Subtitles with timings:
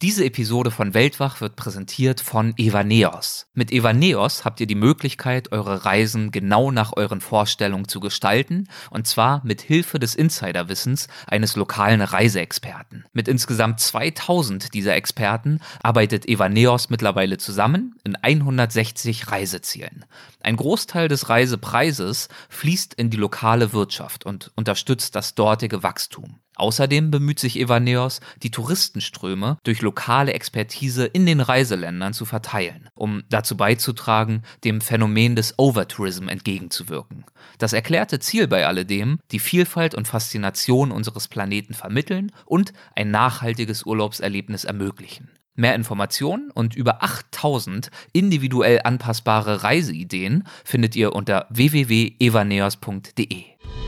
[0.00, 3.48] Diese Episode von Weltwach wird präsentiert von Evaneos.
[3.52, 9.08] Mit Evaneos habt ihr die Möglichkeit, eure Reisen genau nach euren Vorstellungen zu gestalten, und
[9.08, 13.06] zwar mit Hilfe des Insiderwissens eines lokalen Reiseexperten.
[13.12, 20.04] Mit insgesamt 2000 dieser Experten arbeitet Evaneos mittlerweile zusammen in 160 Reisezielen.
[20.40, 26.38] Ein Großteil des Reisepreises fließt in die lokale Wirtschaft und unterstützt das dortige Wachstum.
[26.58, 33.22] Außerdem bemüht sich Evaneos, die Touristenströme durch lokale Expertise in den Reiseländern zu verteilen, um
[33.30, 37.24] dazu beizutragen, dem Phänomen des Overtourism entgegenzuwirken.
[37.58, 43.84] Das erklärte Ziel bei alledem, die Vielfalt und Faszination unseres Planeten vermitteln und ein nachhaltiges
[43.84, 45.30] Urlaubserlebnis ermöglichen.
[45.58, 53.42] Mehr Informationen und über 8000 individuell anpassbare Reiseideen findet ihr unter www.evaneos.de.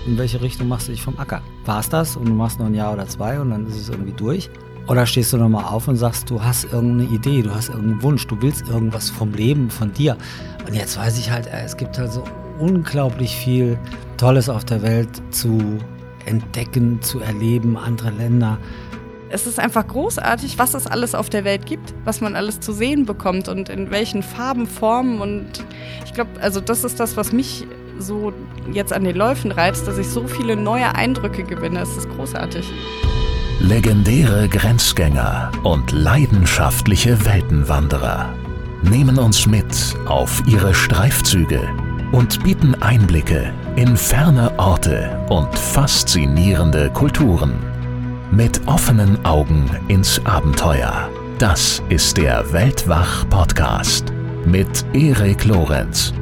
[0.05, 1.43] In welche Richtung machst du dich vom Acker?
[1.66, 3.88] War es das und du machst noch ein Jahr oder zwei und dann ist es
[3.88, 4.51] irgendwie durch?
[4.88, 8.27] Oder stehst du nochmal auf und sagst, du hast irgendeine Idee, du hast irgendeinen Wunsch,
[8.27, 10.16] du willst irgendwas vom Leben, von dir.
[10.66, 12.24] Und jetzt weiß ich halt, es gibt halt so
[12.59, 13.79] unglaublich viel
[14.16, 15.79] Tolles auf der Welt zu
[16.27, 18.59] entdecken, zu erleben, andere Länder
[19.30, 22.73] es ist einfach großartig, was es alles auf der Welt gibt, was man alles zu
[22.73, 25.20] sehen bekommt und in welchen Farben, Formen.
[25.20, 25.64] Und
[26.04, 27.66] ich glaube, also das ist das, was mich
[27.98, 28.32] so
[28.72, 31.80] jetzt an den Läufen reizt, dass ich so viele neue Eindrücke gewinne.
[31.80, 32.66] Es ist großartig.
[33.60, 38.34] Legendäre Grenzgänger und leidenschaftliche Weltenwanderer
[38.82, 41.60] nehmen uns mit auf ihre Streifzüge
[42.12, 47.70] und bieten Einblicke in ferne Orte und faszinierende Kulturen.
[48.32, 51.10] Mit offenen Augen ins Abenteuer.
[51.40, 54.12] Das ist der Weltwach-Podcast
[54.46, 56.14] mit Erik Lorenz.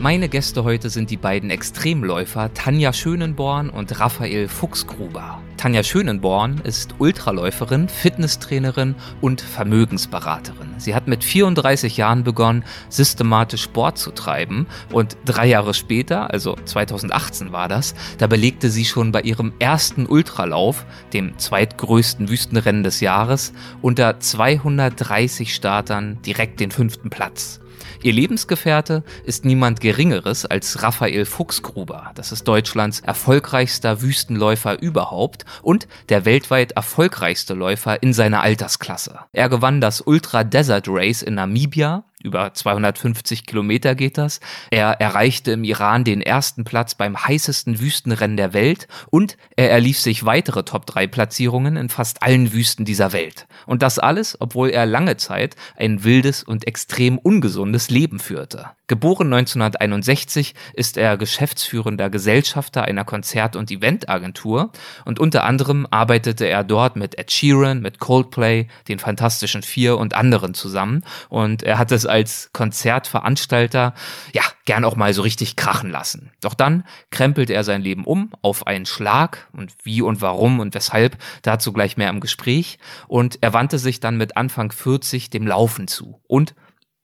[0.00, 5.43] Meine Gäste heute sind die beiden Extremläufer Tanja Schönenborn und Raphael Fuchsgruber.
[5.56, 10.74] Tanja Schönenborn ist Ultraläuferin, Fitnesstrainerin und Vermögensberaterin.
[10.78, 16.56] Sie hat mit 34 Jahren begonnen, systematisch Sport zu treiben und drei Jahre später, also
[16.64, 23.00] 2018 war das, da belegte sie schon bei ihrem ersten Ultralauf, dem zweitgrößten Wüstenrennen des
[23.00, 27.60] Jahres, unter 230 Startern direkt den fünften Platz.
[28.02, 32.10] Ihr Lebensgefährte ist niemand Geringeres als Raphael Fuchsgruber.
[32.14, 39.20] Das ist Deutschlands erfolgreichster Wüstenläufer überhaupt und der weltweit erfolgreichste Läufer in seiner Altersklasse.
[39.32, 44.40] Er gewann das Ultra Desert Race in Namibia über 250 Kilometer geht das.
[44.70, 50.00] Er erreichte im Iran den ersten Platz beim heißesten Wüstenrennen der Welt und er erlief
[50.00, 53.46] sich weitere Top-3-Platzierungen in fast allen Wüsten dieser Welt.
[53.66, 58.70] Und das alles, obwohl er lange Zeit ein wildes und extrem ungesundes Leben führte.
[58.86, 64.72] Geboren 1961 ist er geschäftsführender Gesellschafter einer Konzert- und Eventagentur
[65.06, 70.12] und unter anderem arbeitete er dort mit Ed Sheeran, mit Coldplay, den Fantastischen Vier und
[70.12, 73.94] anderen zusammen und er hat es als Konzertveranstalter
[74.34, 76.30] ja gern auch mal so richtig krachen lassen.
[76.42, 80.74] Doch dann krempelte er sein Leben um auf einen Schlag und wie und warum und
[80.74, 82.78] weshalb dazu gleich mehr im Gespräch
[83.08, 86.54] und er wandte sich dann mit Anfang 40 dem Laufen zu und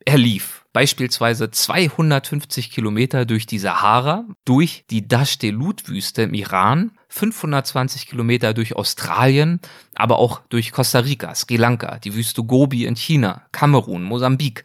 [0.04, 8.54] er lief beispielsweise 250 Kilometer durch die Sahara, durch die Dasht-e-Lut-Wüste im Iran, 520 Kilometer
[8.54, 9.60] durch Australien,
[9.94, 14.64] aber auch durch Costa Rica, Sri Lanka, die Wüste Gobi in China, Kamerun, Mosambik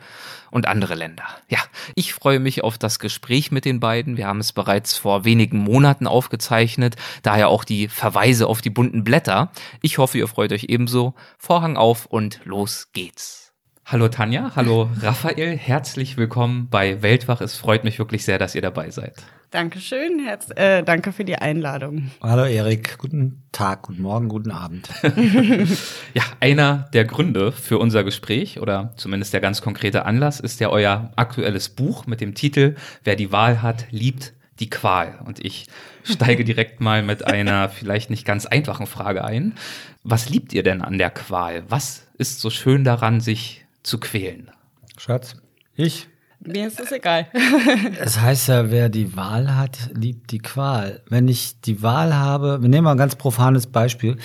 [0.52, 1.26] und andere Länder.
[1.50, 1.60] Ja,
[1.96, 4.16] ich freue mich auf das Gespräch mit den beiden.
[4.16, 9.04] Wir haben es bereits vor wenigen Monaten aufgezeichnet, daher auch die Verweise auf die bunten
[9.04, 9.52] Blätter.
[9.82, 11.16] Ich hoffe, ihr freut euch ebenso.
[11.40, 13.45] Vorhang auf und los geht's.
[13.88, 17.40] Hallo Tanja, hallo Raphael, herzlich willkommen bei Weltwach.
[17.40, 19.14] Es freut mich wirklich sehr, dass ihr dabei seid.
[19.52, 22.10] Dankeschön, Herz, äh, danke für die Einladung.
[22.20, 24.90] Hallo Erik, guten Tag, guten Morgen, guten Abend.
[26.16, 30.70] ja, einer der Gründe für unser Gespräch oder zumindest der ganz konkrete Anlass ist ja
[30.70, 32.74] euer aktuelles Buch mit dem Titel
[33.04, 35.20] Wer die Wahl hat, liebt die Qual.
[35.26, 35.68] Und ich
[36.04, 39.54] steige direkt mal mit einer vielleicht nicht ganz einfachen Frage ein.
[40.02, 41.66] Was liebt ihr denn an der Qual?
[41.70, 44.52] Was ist so schön daran, sich zu quälen.
[44.98, 45.36] Schatz,
[45.76, 46.08] ich.
[46.40, 47.28] Mir ist es egal.
[48.00, 51.02] es heißt ja, wer die Wahl hat, liebt die Qual.
[51.10, 54.18] Wenn ich die Wahl habe, wir nehmen mal ein ganz profanes Beispiel.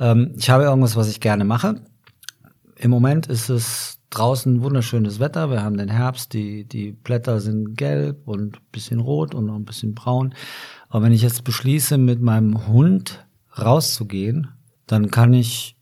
[0.00, 1.82] Ähm, ich habe irgendwas, was ich gerne mache.
[2.76, 5.50] Im Moment ist es draußen wunderschönes Wetter.
[5.50, 9.56] Wir haben den Herbst, die, die Blätter sind gelb und ein bisschen rot und noch
[9.56, 10.34] ein bisschen braun.
[10.88, 13.26] Aber wenn ich jetzt beschließe, mit meinem Hund
[13.58, 14.48] rauszugehen,
[14.86, 15.76] dann kann ich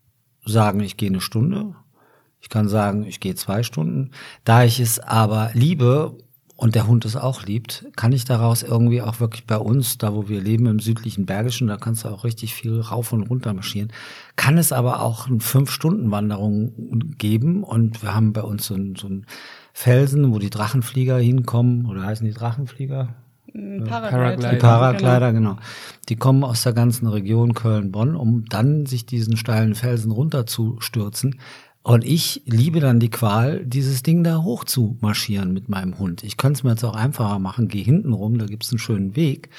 [0.45, 1.77] sagen, ich gehe eine Stunde
[2.47, 4.13] ich kann sagen, ich gehe zwei Stunden.
[4.45, 6.17] Da ich es aber liebe
[6.55, 10.15] und der Hund es auch liebt, kann ich daraus irgendwie auch wirklich bei uns, da
[10.15, 13.53] wo wir leben im südlichen Bergischen, da kannst du auch richtig viel rauf und runter
[13.53, 13.93] marschieren,
[14.37, 19.11] kann es aber auch eine Fünf-Stunden-Wanderung geben und wir haben bei uns so ein, so
[19.73, 23.09] Felsen, wo die Drachenflieger hinkommen, oder heißen die Drachenflieger?
[23.85, 24.51] Paraglider.
[24.51, 25.57] Die Paraglider, genau.
[26.09, 31.37] Die kommen aus der ganzen Region Köln-Bonn, um dann sich diesen steilen Felsen runterzustürzen.
[31.87, 36.25] Und ich liebe dann die Qual, dieses Ding da hoch zu marschieren mit meinem Hund.
[36.25, 39.15] Ich könnte es mir jetzt auch einfacher machen, geh hinten rum, da gibt's einen schönen
[39.15, 39.51] Weg.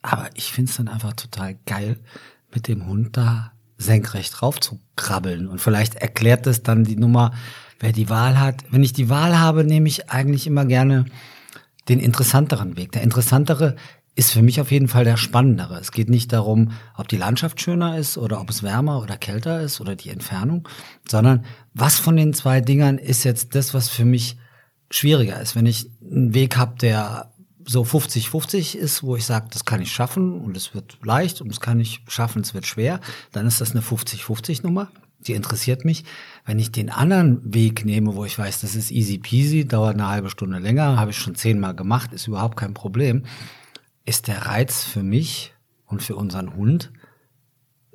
[0.00, 1.96] Aber ich find's dann einfach total geil,
[2.54, 5.48] mit dem Hund da senkrecht rauf zu krabbeln.
[5.48, 7.32] Und vielleicht erklärt das dann die Nummer,
[7.80, 8.62] wer die Wahl hat.
[8.70, 11.06] Wenn ich die Wahl habe, nehme ich eigentlich immer gerne
[11.88, 12.92] den interessanteren Weg.
[12.92, 13.74] Der interessantere
[14.16, 15.78] ist für mich auf jeden Fall der spannendere.
[15.78, 19.60] Es geht nicht darum, ob die Landschaft schöner ist oder ob es wärmer oder kälter
[19.60, 20.66] ist oder die Entfernung,
[21.06, 24.38] sondern was von den zwei Dingern ist jetzt das, was für mich
[24.90, 25.54] schwieriger ist.
[25.54, 27.30] Wenn ich einen Weg habe, der
[27.66, 31.48] so 50-50 ist, wo ich sage, das kann ich schaffen und es wird leicht und
[31.48, 33.00] das kann ich schaffen, es wird schwer,
[33.32, 34.88] dann ist das eine 50-50 Nummer.
[35.18, 36.04] Die interessiert mich.
[36.44, 40.08] Wenn ich den anderen Weg nehme, wo ich weiß, das ist easy peasy, dauert eine
[40.08, 43.24] halbe Stunde länger, habe ich schon zehnmal gemacht, ist überhaupt kein Problem,
[44.06, 45.52] ist der Reiz für mich
[45.84, 46.92] und für unseren Hund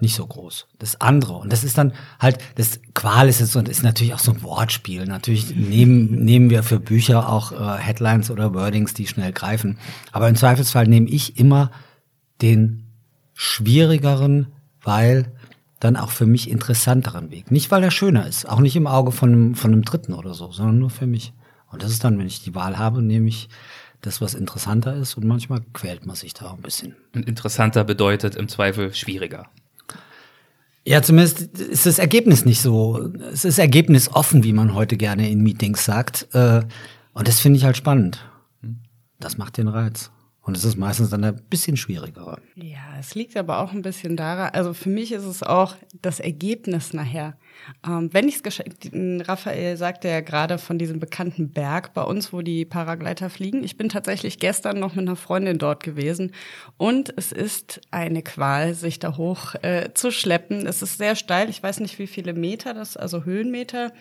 [0.02, 0.68] nicht so groß.
[0.80, 1.34] Das andere.
[1.34, 4.42] Und das ist dann halt, das Qual ist jetzt und ist natürlich auch so ein
[4.42, 5.06] Wortspiel.
[5.06, 9.78] Natürlich nehmen, nehmen wir für Bücher auch äh, Headlines oder Wordings, die schnell greifen.
[10.12, 11.72] Aber im Zweifelsfall nehme ich immer
[12.42, 12.88] den
[13.34, 14.48] schwierigeren,
[14.82, 15.32] weil
[15.80, 17.52] dann auch für mich interessanteren Weg.
[17.52, 20.34] Nicht, weil er schöner ist, auch nicht im Auge von einem, von einem Dritten oder
[20.34, 21.34] so, sondern nur für mich.
[21.72, 23.50] Und das ist dann, wenn ich die Wahl habe, nehme ich
[24.02, 26.96] das, was interessanter ist und manchmal quält man sich da auch ein bisschen.
[27.14, 29.48] Und interessanter bedeutet im Zweifel schwieriger.
[30.86, 33.12] Ja, zumindest ist das Ergebnis nicht so.
[33.32, 36.28] Es ist ergebnisoffen, wie man heute gerne in Meetings sagt.
[36.34, 36.64] Äh,
[37.14, 38.28] und das finde ich halt spannend.
[39.20, 40.10] Das macht den Reiz.
[40.52, 42.38] Und es ist meistens dann ein bisschen schwieriger.
[42.58, 46.20] Ja, es liegt aber auch ein bisschen daran, also für mich ist es auch das
[46.20, 47.38] Ergebnis nachher.
[47.88, 48.62] Ähm, wenn ich es
[49.30, 53.64] Raphael sagte ja gerade von diesem bekannten Berg bei uns, wo die Paragleiter fliegen.
[53.64, 56.34] Ich bin tatsächlich gestern noch mit einer Freundin dort gewesen
[56.76, 60.68] und es ist eine Qual, sich da hoch äh, zu schleppen.
[60.68, 63.94] Es ist sehr steil, ich weiß nicht wie viele Meter das, also Höhenmeter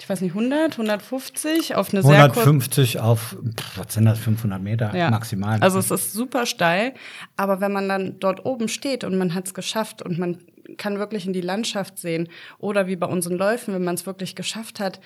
[0.00, 3.36] ich weiß nicht, 100, 150 auf eine 150 sehr auf,
[3.76, 5.10] was sind das, 500 Meter ja.
[5.10, 5.60] maximal.
[5.60, 6.94] Also es ist super steil,
[7.36, 10.38] aber wenn man dann dort oben steht und man hat es geschafft und man
[10.78, 14.34] kann wirklich in die Landschaft sehen oder wie bei unseren Läufen, wenn man es wirklich
[14.34, 15.00] geschafft hat,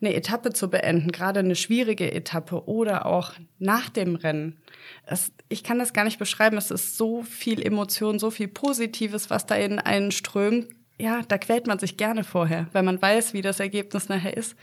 [0.00, 4.58] eine Etappe zu beenden, gerade eine schwierige Etappe oder auch nach dem Rennen.
[5.06, 9.30] Es, ich kann das gar nicht beschreiben, es ist so viel Emotion, so viel Positives,
[9.30, 10.66] was da in einen strömt
[10.98, 14.56] ja, da quält man sich gerne vorher, weil man weiß, wie das Ergebnis nachher ist.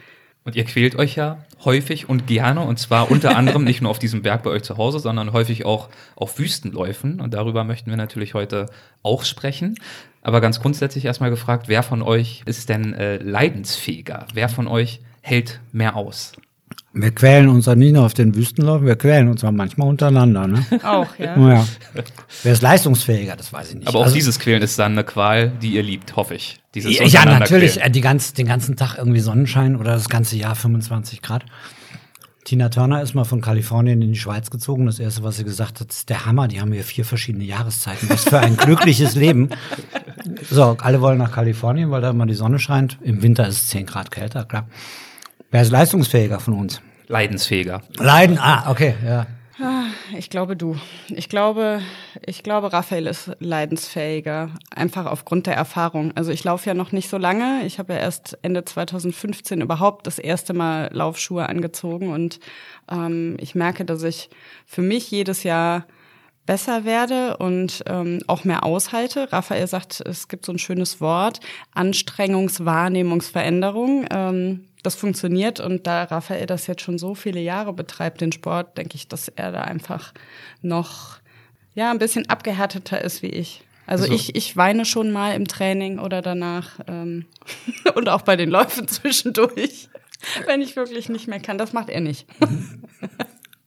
[0.43, 3.99] Und ihr quält euch ja häufig und gerne, und zwar unter anderem nicht nur auf
[3.99, 7.21] diesem Berg bei euch zu Hause, sondern häufig auch auf Wüstenläufen.
[7.21, 8.67] Und darüber möchten wir natürlich heute
[9.03, 9.75] auch sprechen.
[10.23, 14.27] Aber ganz grundsätzlich erstmal gefragt, wer von euch ist denn äh, leidensfähiger?
[14.33, 16.33] Wer von euch hält mehr aus?
[16.93, 20.47] Wir quälen uns ja nicht nur auf den Wüstenläufen, wir quälen uns auch manchmal untereinander.
[20.47, 20.65] Ne?
[20.83, 21.37] Auch, ja.
[21.37, 21.65] ja.
[22.43, 23.87] Wer ist leistungsfähiger, das weiß ich nicht.
[23.87, 26.59] Aber auch also, dieses Quälen ist dann eine Qual, die ihr liebt, hoffe ich.
[26.75, 30.55] Dieses ja, natürlich, äh, die ganz, den ganzen Tag irgendwie Sonnenschein oder das ganze Jahr
[30.55, 31.45] 25 Grad.
[32.43, 34.85] Tina Turner ist mal von Kalifornien in die Schweiz gezogen.
[34.85, 36.47] Das erste, was sie gesagt hat, ist der Hammer.
[36.47, 38.09] Die haben hier vier verschiedene Jahreszeiten.
[38.09, 39.49] Was für ein glückliches Leben.
[40.49, 42.97] So, alle wollen nach Kalifornien, weil da immer die Sonne scheint.
[43.01, 44.67] Im Winter ist es 10 Grad kälter, klar.
[45.51, 46.81] Wer ist leistungsfähiger von uns?
[47.07, 47.81] Leidensfähiger.
[47.97, 49.27] Leiden, ah, okay, ja.
[49.59, 49.83] Ah,
[50.17, 50.77] ich glaube du.
[51.09, 51.81] Ich glaube,
[52.25, 56.13] ich glaube, Raphael ist leidensfähiger, einfach aufgrund der Erfahrung.
[56.15, 57.65] Also ich laufe ja noch nicht so lange.
[57.65, 62.39] Ich habe ja erst Ende 2015 überhaupt das erste Mal Laufschuhe angezogen und
[62.89, 64.29] ähm, ich merke, dass ich
[64.65, 65.85] für mich jedes Jahr
[66.45, 69.31] besser werde und ähm, auch mehr aushalte.
[69.31, 71.39] Raphael sagt, es gibt so ein schönes Wort,
[71.73, 74.05] Anstrengungswahrnehmungsveränderung.
[74.11, 78.77] Ähm, das funktioniert und da Raphael das jetzt schon so viele Jahre betreibt, den Sport,
[78.77, 80.13] denke ich, dass er da einfach
[80.61, 81.19] noch
[81.75, 83.63] ja ein bisschen abgehärteter ist wie ich.
[83.85, 87.25] Also, also ich, ich weine schon mal im Training oder danach ähm,
[87.95, 89.89] und auch bei den Läufen zwischendurch,
[90.47, 91.57] wenn ich wirklich nicht mehr kann.
[91.57, 92.25] Das macht er nicht.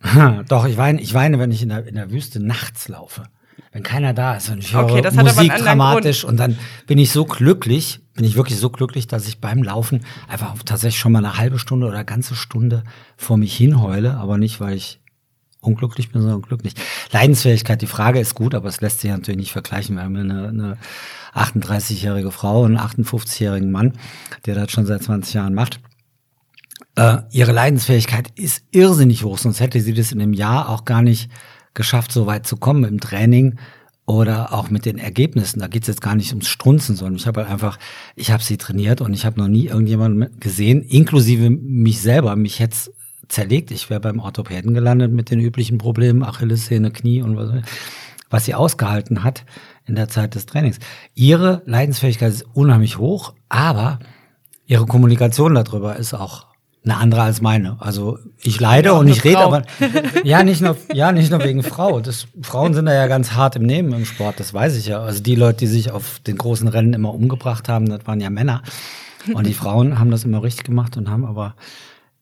[0.49, 3.25] Doch, ich weine, ich weine, wenn ich in der, in der Wüste nachts laufe
[3.75, 6.33] wenn keiner da ist und ich höre okay, Musik dramatisch Grund.
[6.33, 10.05] und dann bin ich so glücklich, bin ich wirklich so glücklich, dass ich beim Laufen
[10.29, 12.85] einfach tatsächlich schon mal eine halbe Stunde oder eine ganze Stunde
[13.17, 15.01] vor mich hinheule, aber nicht, weil ich
[15.61, 16.75] unglücklich bin, sondern glücklich.
[17.11, 19.97] Leidensfähigkeit, die Frage ist gut, aber es lässt sich natürlich nicht vergleichen.
[19.97, 20.79] Wir haben eine, eine
[21.35, 23.95] 38-jährige Frau und einen 58-jährigen Mann,
[24.47, 25.81] der das schon seit 20 Jahren macht.
[26.97, 31.03] Äh, ihre Leidensfähigkeit ist irrsinnig hoch, sonst hätte sie das in einem Jahr auch gar
[31.03, 31.31] nicht
[31.75, 33.59] geschafft, so weit zu kommen im Training
[34.07, 35.61] oder auch mit den Ergebnissen.
[35.61, 37.79] Da geht's jetzt gar nicht ums Strunzen, sondern ich habe halt einfach,
[38.15, 42.37] ich habe sie trainiert und ich habe noch nie irgendjemanden gesehen, inklusive mich selber.
[42.37, 42.77] Mich hätte
[43.29, 43.71] zerlegt.
[43.71, 47.63] Ich wäre beim Orthopäden gelandet mit den üblichen Problemen, Achillessehne, Knie und was,
[48.31, 49.45] was sie ausgehalten hat
[49.87, 50.79] in der Zeit des Trainings.
[51.15, 53.99] Ihre Leidensfähigkeit ist unheimlich hoch, aber
[54.67, 56.47] ihre Kommunikation darüber ist auch
[56.85, 57.77] eine andere als meine.
[57.81, 59.63] Also ich leide ja, und ich rede, aber
[60.25, 62.01] ja nicht nur ja nicht nur wegen Frau.
[62.01, 65.01] Das, Frauen sind da ja ganz hart im Nehmen im Sport, das weiß ich ja.
[65.01, 68.31] Also die Leute, die sich auf den großen Rennen immer umgebracht haben, das waren ja
[68.31, 68.63] Männer.
[69.33, 71.55] Und die Frauen haben das immer richtig gemacht und haben aber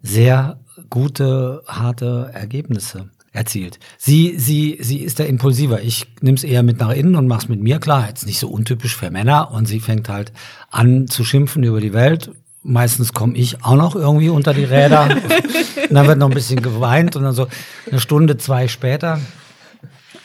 [0.01, 3.79] sehr gute, harte Ergebnisse erzielt.
[3.99, 5.81] Sie, sie, sie ist da impulsiver.
[5.81, 8.07] Ich nehme es eher mit nach innen und mach's mit mir klar.
[8.09, 9.51] Jetzt nicht so untypisch für Männer.
[9.53, 10.33] Und sie fängt halt
[10.71, 12.31] an zu schimpfen über die Welt
[12.63, 15.05] Meistens komme ich auch noch irgendwie unter die Räder.
[15.89, 17.49] und dann wird noch ein bisschen geweint und dann so
[17.91, 19.21] eine Stunde, zwei später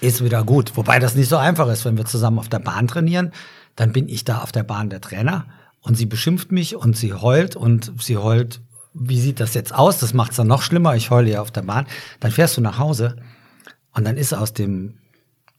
[0.02, 0.74] ist wieder gut.
[0.76, 3.32] Wobei das nicht so einfach ist, wenn wir zusammen auf der Bahn trainieren,
[3.76, 5.46] dann bin ich da auf der Bahn der Trainer
[5.82, 8.62] und sie beschimpft mich und sie heult und sie heult,
[8.94, 10.00] wie sieht das jetzt aus?
[10.00, 10.96] Das macht es dann noch schlimmer.
[10.96, 11.88] Ich heule ja auf der Bahn.
[12.20, 13.18] Dann fährst du nach Hause
[13.94, 14.96] und dann ist aus dem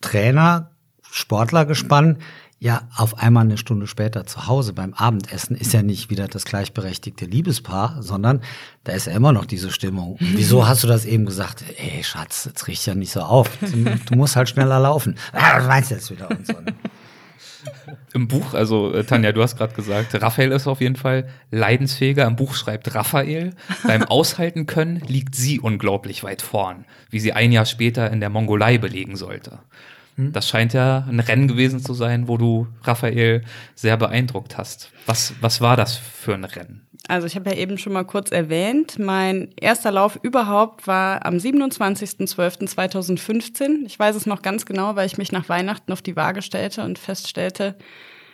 [0.01, 0.71] Trainer
[1.11, 2.19] Sportler gespannt,
[2.61, 6.45] ja auf einmal eine Stunde später zu Hause beim Abendessen ist ja nicht wieder das
[6.45, 8.41] gleichberechtigte Liebespaar, sondern
[8.85, 10.13] da ist ja immer noch diese Stimmung.
[10.13, 11.65] Und wieso hast du das eben gesagt?
[11.77, 13.51] Ey, Schatz, jetzt riecht ja nicht so auf.
[13.61, 15.17] Du musst halt schneller laufen.
[15.33, 16.55] Ah, was meinst du jetzt wieder und so.
[16.55, 16.75] Ne?
[18.15, 22.27] Im Buch, also äh, Tanja, du hast gerade gesagt, Raphael ist auf jeden Fall leidensfähiger.
[22.27, 23.55] Im Buch schreibt Raphael,
[23.87, 28.31] beim Aushalten können liegt sie unglaublich weit vorn, wie sie ein Jahr später in der
[28.31, 29.61] Mongolei belegen sollte.
[30.19, 30.33] Hm?
[30.33, 33.43] Das scheint ja ein Rennen gewesen zu sein, wo du Raphael
[33.75, 34.91] sehr beeindruckt hast.
[35.07, 36.87] Was, was war das für ein Rennen?
[37.07, 41.37] Also ich habe ja eben schon mal kurz erwähnt, mein erster Lauf überhaupt war am
[41.37, 43.87] 27.12.2015.
[43.87, 46.83] Ich weiß es noch ganz genau, weil ich mich nach Weihnachten auf die Waage stellte
[46.83, 47.77] und feststellte,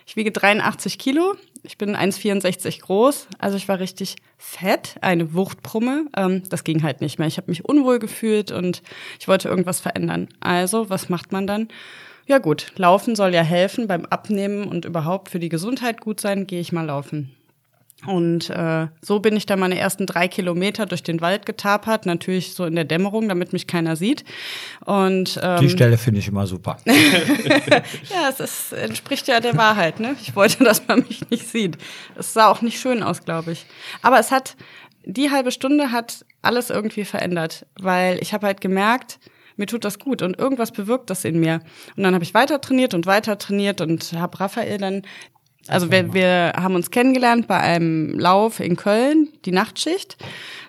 [0.05, 6.05] ich wiege 83 Kilo, ich bin 1,64 groß, also ich war richtig fett, eine Wuchtbrumme.
[6.15, 7.27] Ähm, das ging halt nicht mehr.
[7.27, 8.83] Ich habe mich unwohl gefühlt und
[9.19, 10.29] ich wollte irgendwas verändern.
[10.39, 11.67] Also, was macht man dann?
[12.27, 16.47] Ja gut, laufen soll ja helfen beim Abnehmen und überhaupt für die Gesundheit gut sein,
[16.47, 17.35] gehe ich mal laufen.
[18.05, 22.53] Und äh, so bin ich dann meine ersten drei Kilometer durch den Wald getapert, natürlich
[22.53, 24.25] so in der Dämmerung, damit mich keiner sieht.
[24.85, 26.77] Und ähm, die Stelle finde ich immer super.
[26.85, 29.99] ja, es ist, entspricht ja der Wahrheit.
[29.99, 30.15] Ne?
[30.21, 31.77] Ich wollte, dass man mich nicht sieht.
[32.15, 33.65] Es sah auch nicht schön aus, glaube ich.
[34.01, 34.55] Aber es hat
[35.05, 39.19] die halbe Stunde hat alles irgendwie verändert, weil ich habe halt gemerkt,
[39.55, 41.61] mir tut das gut und irgendwas bewirkt das in mir.
[41.95, 45.03] Und dann habe ich weiter trainiert und weiter trainiert und habe Raphael dann
[45.67, 50.17] also wir, wir haben uns kennengelernt bei einem Lauf in Köln, die Nachtschicht,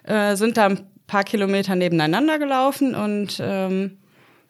[0.05, 3.99] äh, sind da ein paar Kilometer nebeneinander gelaufen und ähm,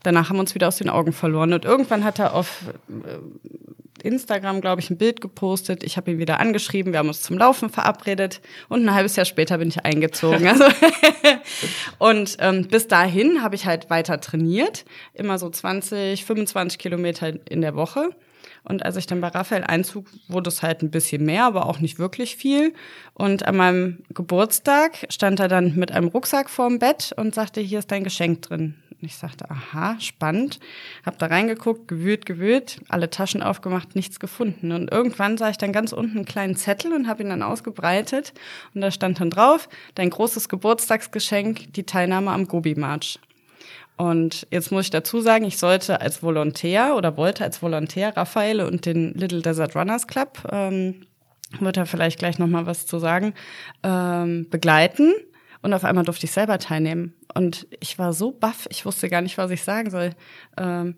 [0.03, 1.53] danach haben wir uns wieder aus den Augen verloren.
[1.53, 5.83] Und irgendwann hat er auf äh, Instagram, glaube ich, ein Bild gepostet.
[5.83, 9.27] Ich habe ihn wieder angeschrieben, wir haben uns zum Laufen verabredet und ein halbes Jahr
[9.27, 10.47] später bin ich eingezogen.
[10.47, 10.65] Also
[11.99, 17.61] und ähm, bis dahin habe ich halt weiter trainiert, immer so 20, 25 Kilometer in
[17.61, 18.11] der Woche.
[18.69, 21.79] Und als ich dann bei Raphael einzug, wurde es halt ein bisschen mehr, aber auch
[21.79, 22.75] nicht wirklich viel.
[23.15, 27.79] Und an meinem Geburtstag stand er dann mit einem Rucksack vorm Bett und sagte, hier
[27.79, 28.75] ist dein Geschenk drin.
[29.01, 30.59] Und ich sagte, aha, spannend.
[31.05, 34.73] Hab da reingeguckt, gewühlt, gewühlt, alle Taschen aufgemacht, nichts gefunden.
[34.73, 38.33] Und irgendwann sah ich dann ganz unten einen kleinen Zettel und habe ihn dann ausgebreitet.
[38.75, 43.21] Und da stand dann drauf, dein großes Geburtstagsgeschenk, die Teilnahme am Gobi-March.
[43.97, 48.61] Und jetzt muss ich dazu sagen, ich sollte als Volontär oder wollte als Volontär Raphael
[48.61, 51.07] und den Little Desert Runners Club, ähm,
[51.61, 53.33] wird er vielleicht gleich nochmal was zu sagen,
[53.83, 55.15] ähm, begleiten.
[55.63, 57.15] Und auf einmal durfte ich selber teilnehmen.
[57.35, 60.11] Und ich war so baff, ich wusste gar nicht, was ich sagen soll.
[60.59, 60.97] Ähm,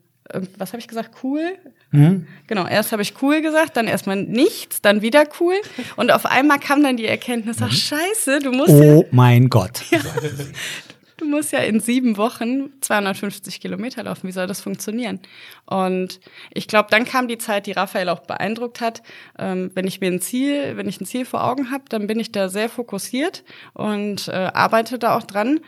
[0.59, 1.23] was habe ich gesagt?
[1.23, 1.57] Cool?
[1.91, 2.27] Mhm.
[2.47, 5.55] Genau, erst habe ich cool gesagt, dann erstmal nichts, dann wieder cool.
[5.97, 7.77] Und auf einmal kam dann die Erkenntnis, ach mhm.
[7.77, 8.71] scheiße, du musst.
[8.71, 9.83] Oh ja, mein Gott.
[9.91, 10.01] Ja,
[11.19, 14.27] du musst ja in sieben Wochen 250 Kilometer laufen.
[14.27, 15.21] Wie soll das funktionieren?
[15.67, 16.21] Und
[16.55, 19.03] ich glaube, dann kam die Zeit, die Raphael auch beeindruckt hat.
[19.39, 22.19] Ähm, wenn ich mir ein Ziel, wenn ich ein Ziel vor Augen habe, dann bin
[22.19, 23.45] ich da sehr fokussiert
[23.75, 25.61] und äh, arbeite da auch dran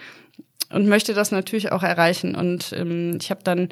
[0.72, 2.34] und möchte das natürlich auch erreichen.
[2.34, 3.68] Und ähm, ich habe dann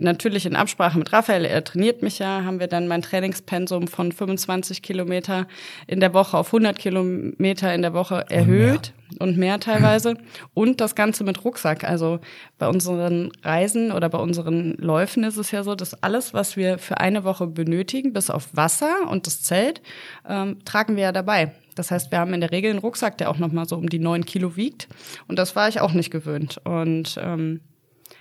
[0.00, 4.12] natürlich in Absprache mit Raphael, er trainiert mich ja, haben wir dann mein Trainingspensum von
[4.12, 5.46] 25 Kilometer
[5.86, 10.16] in der Woche auf 100 Kilometer in der Woche erhöht und mehr teilweise.
[10.54, 11.84] Und das Ganze mit Rucksack.
[11.84, 12.20] Also
[12.58, 16.78] bei unseren Reisen oder bei unseren Läufen ist es ja so, dass alles, was wir
[16.78, 19.82] für eine Woche benötigen, bis auf Wasser und das Zelt,
[20.28, 21.52] ähm, tragen wir ja dabei.
[21.74, 23.88] Das heißt, wir haben in der Regel einen Rucksack, der auch noch mal so um
[23.88, 24.88] die neun Kilo wiegt.
[25.28, 26.60] Und das war ich auch nicht gewöhnt.
[26.64, 27.60] Und ähm,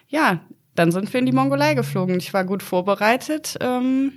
[0.08, 0.40] ja,
[0.80, 2.18] dann sind wir in die Mongolei geflogen.
[2.18, 3.58] Ich war gut vorbereitet.
[3.60, 4.14] Ähm,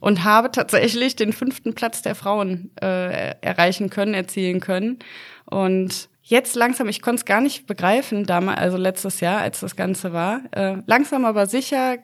[0.00, 4.98] und habe tatsächlich den fünften Platz der Frauen äh, erreichen können, erzielen können.
[5.46, 9.74] Und jetzt langsam, ich konnte es gar nicht begreifen, damals, also letztes Jahr, als das
[9.74, 10.42] Ganze war.
[10.52, 11.96] Äh, langsam aber sicher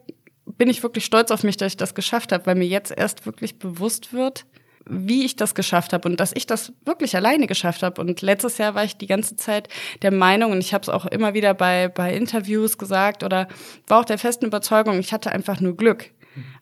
[0.46, 3.26] bin ich wirklich stolz auf mich, dass ich das geschafft habe, weil mir jetzt erst
[3.26, 4.46] wirklich bewusst wird,
[4.88, 8.00] wie ich das geschafft habe und dass ich das wirklich alleine geschafft habe.
[8.00, 9.68] Und letztes Jahr war ich die ganze Zeit
[10.02, 13.48] der Meinung, und ich habe es auch immer wieder bei, bei Interviews gesagt oder
[13.86, 16.10] war auch der festen Überzeugung, ich hatte einfach nur Glück.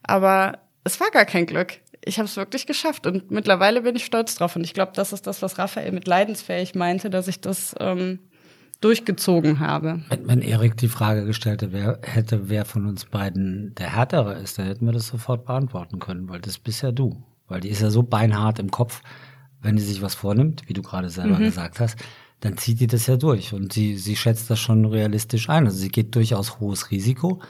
[0.03, 4.05] Aber es war gar kein Glück ich habe es wirklich geschafft und mittlerweile bin ich
[4.05, 4.55] stolz drauf.
[4.55, 8.19] Und ich glaube, das ist das, was Raphael mit leidensfähig meinte, dass ich das ähm,
[8.81, 10.01] durchgezogen habe.
[10.09, 14.57] Wenn, wenn Erik die Frage gestellt wer, hätte, wer von uns beiden der Härtere ist,
[14.57, 17.23] dann hätten wir das sofort beantworten können, weil das bist ja du.
[17.51, 19.01] Weil die ist ja so beinhart im Kopf,
[19.61, 21.43] wenn die sich was vornimmt, wie du gerade selber mhm.
[21.43, 21.97] gesagt hast,
[22.39, 23.53] dann zieht die das ja durch.
[23.53, 25.65] Und sie, sie schätzt das schon realistisch ein.
[25.65, 27.41] Also sie geht durchaus hohes Risiko.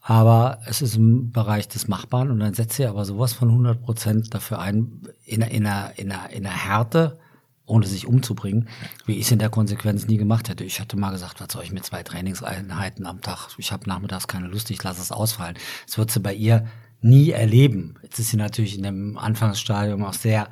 [0.00, 3.82] Aber es ist im Bereich des Machbaren und dann setzt sie aber sowas von 100
[3.82, 7.20] Prozent dafür ein, in, in, einer, in, einer, in einer Härte,
[7.66, 8.68] ohne sich umzubringen,
[9.06, 10.64] wie ich es in der Konsequenz nie gemacht hätte.
[10.64, 13.50] Ich hatte mal gesagt, was soll ich mit zwei Trainingseinheiten am Tag?
[13.58, 15.56] Ich habe nachmittags keine Lust, ich lasse es ausfallen.
[15.86, 16.66] Das wird sie bei ihr
[17.02, 17.96] nie erleben.
[18.02, 20.48] Jetzt ist sie natürlich in dem Anfangsstadium auch sehr,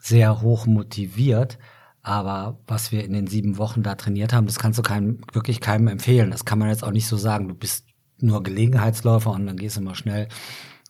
[0.00, 1.58] sehr hoch motiviert.
[2.02, 5.60] Aber was wir in den sieben Wochen da trainiert haben, das kannst du keinem, wirklich
[5.60, 6.30] keinem empfehlen.
[6.30, 7.48] Das kann man jetzt auch nicht so sagen.
[7.48, 7.86] Du bist
[8.18, 10.28] nur Gelegenheitsläufer und dann gehst du mal schnell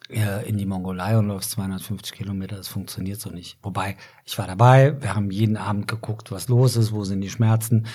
[0.09, 2.57] äh, in die Mongolei und läufst 250 Kilometer.
[2.57, 3.59] Das funktioniert so nicht.
[3.63, 5.01] Wobei, ich war dabei.
[5.01, 7.87] Wir haben jeden Abend geguckt, was los ist, wo sind die Schmerzen.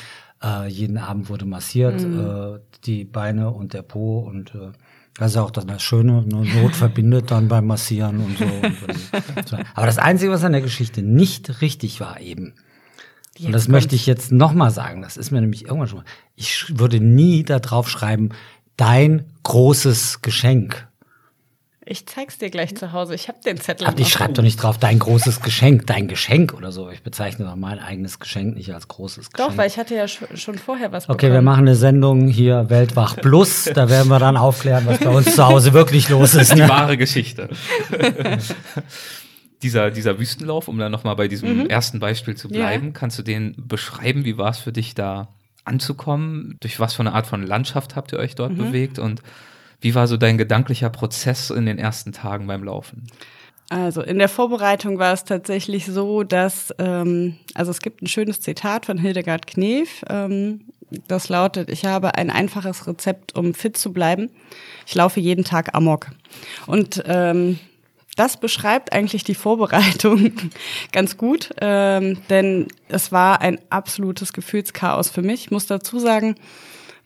[0.44, 2.20] Äh, jeden Abend wurde massiert, mhm.
[2.20, 4.72] äh, die Beine und der Po und äh,
[5.18, 6.46] das ist auch das Schöne, ne?
[6.62, 8.46] Not verbindet dann beim Massieren und so.
[8.46, 9.58] Und so.
[9.74, 12.54] Aber das Einzige, was an der Geschichte nicht richtig war eben,
[13.38, 16.06] Jetzt und das möchte ich jetzt nochmal sagen, das ist mir nämlich irgendwann schon mal,
[16.38, 18.30] ich würde nie da drauf schreiben,
[18.78, 20.88] dein großes Geschenk.
[21.88, 23.14] Ich zeig's dir gleich zu Hause.
[23.14, 23.86] Ich habe den Zettel.
[23.86, 26.90] Aber ich schreibe doch nicht drauf, dein großes Geschenk, dein Geschenk oder so.
[26.90, 29.52] Ich bezeichne doch mein eigenes Geschenk nicht als großes Geschenk.
[29.52, 33.18] Doch, weil ich hatte ja schon vorher was Okay, wir machen eine Sendung hier Weltwach
[33.18, 33.66] Plus.
[33.66, 36.56] Da werden wir dann aufklären, was bei uns zu Hause wirklich los ist.
[36.56, 36.64] Ne?
[36.64, 37.50] Die wahre Geschichte.
[39.62, 41.66] dieser, dieser Wüstenlauf, um dann nochmal bei diesem mhm.
[41.68, 42.92] ersten Beispiel zu bleiben, ja.
[42.94, 44.26] kannst du den beschreiben?
[44.26, 45.28] Wie war es für dich da
[45.66, 46.58] anzukommen?
[46.62, 48.58] Durch was für eine Art von Landschaft habt ihr euch dort mhm.
[48.58, 48.98] bewegt?
[48.98, 49.22] Und
[49.82, 53.08] wie war so dein gedanklicher Prozess in den ersten Tagen beim Laufen?
[53.70, 58.40] Also in der Vorbereitung war es tatsächlich so, dass, ähm, also es gibt ein schönes
[58.40, 60.62] Zitat von Hildegard Knef, ähm,
[61.08, 64.30] das lautet, ich habe ein einfaches Rezept, um fit zu bleiben.
[64.86, 66.12] Ich laufe jeden Tag Amok.
[66.68, 67.60] Und ähm,
[68.16, 70.32] das beschreibt eigentlich die Vorbereitung
[70.92, 75.46] ganz gut, ähm, denn es war ein absolutes Gefühlschaos für mich.
[75.46, 76.36] Ich muss dazu sagen,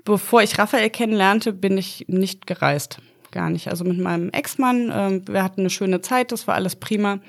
[0.10, 3.00] bevor ich Raphael kennenlernte, bin ich nicht gereist.
[3.32, 3.68] Gar nicht.
[3.68, 7.20] Also mit meinem Ex-Mann, ähm, wir hatten eine schöne Zeit, das war alles prima,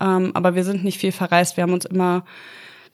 [0.00, 1.56] ähm, aber wir sind nicht viel verreist.
[1.56, 2.24] Wir haben uns immer,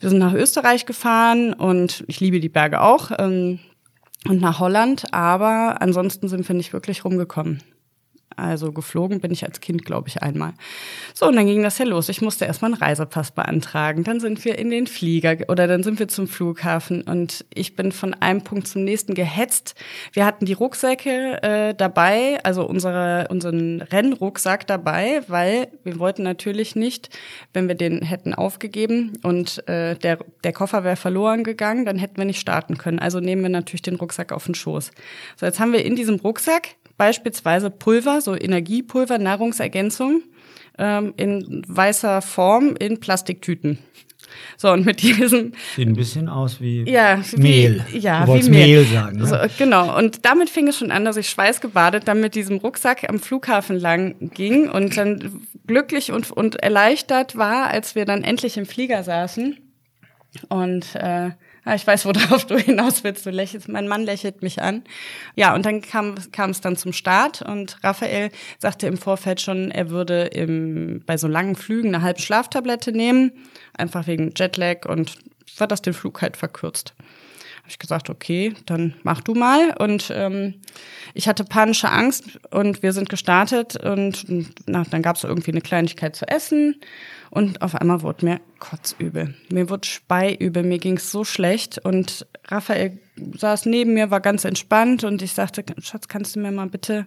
[0.00, 3.60] wir sind nach Österreich gefahren und ich liebe die Berge auch ähm,
[4.26, 7.62] und nach Holland, aber ansonsten sind wir nicht wirklich rumgekommen.
[8.36, 10.52] Also geflogen bin ich als Kind, glaube ich, einmal.
[11.14, 12.08] So, und dann ging das ja los.
[12.08, 14.04] Ich musste erstmal einen Reisepass beantragen.
[14.04, 17.92] Dann sind wir in den Flieger oder dann sind wir zum Flughafen und ich bin
[17.92, 19.74] von einem Punkt zum nächsten gehetzt.
[20.12, 26.76] Wir hatten die Rucksäcke äh, dabei, also unsere, unseren Rennrucksack dabei, weil wir wollten natürlich
[26.76, 27.10] nicht,
[27.52, 32.16] wenn wir den hätten aufgegeben und äh, der, der Koffer wäre verloren gegangen, dann hätten
[32.16, 32.98] wir nicht starten können.
[32.98, 34.90] Also nehmen wir natürlich den Rucksack auf den Schoß.
[35.36, 40.22] So, jetzt haben wir in diesem Rucksack beispielsweise Pulver, so Energiepulver, Nahrungsergänzung
[40.78, 43.78] ähm, in weißer Form in Plastiktüten.
[44.56, 45.52] So, und mit diesem.
[45.76, 47.84] Sieht ein bisschen aus wie ja, Mehl.
[47.88, 48.50] Wie, ja, wie Mehl.
[48.50, 49.18] Mehl sagen.
[49.18, 49.26] Ne?
[49.26, 49.96] So, genau.
[49.96, 53.78] Und damit fing es schon an, dass ich schweißgebadet dann mit diesem Rucksack am Flughafen
[53.78, 59.02] lang ging und dann glücklich und, und erleichtert war, als wir dann endlich im Flieger
[59.02, 59.58] saßen.
[60.48, 61.30] Und äh,
[61.72, 63.24] ich weiß, worauf du hinaus willst.
[63.24, 64.82] Du lächelst, mein Mann lächelt mich an.
[65.34, 69.70] Ja, und dann kam, kam es dann zum Start und Raphael sagte im Vorfeld schon,
[69.70, 73.32] er würde im, bei so langen Flügen eine halbe Schlaftablette nehmen,
[73.72, 75.18] einfach wegen Jetlag und
[75.58, 76.94] war das den Flug halt verkürzt.
[77.58, 79.74] Habe ich gesagt, okay, dann mach du mal.
[79.78, 80.60] Und ähm,
[81.14, 84.26] ich hatte panische Angst und wir sind gestartet und
[84.66, 86.78] na, dann gab es irgendwie eine Kleinigkeit zu essen
[87.34, 89.34] und auf einmal wurde mir kotzübel.
[89.50, 92.98] Mir wurde speiübel, mir ging es so schlecht und Raphael
[93.36, 97.06] saß neben mir, war ganz entspannt und ich sagte, Schatz, kannst du mir mal bitte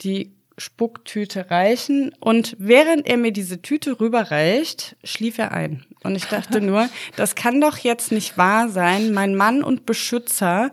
[0.00, 2.12] die Spucktüte reichen.
[2.20, 5.84] Und während er mir diese Tüte rüberreicht, schlief er ein.
[6.02, 9.12] Und ich dachte nur, das kann doch jetzt nicht wahr sein.
[9.12, 10.72] Mein Mann und Beschützer,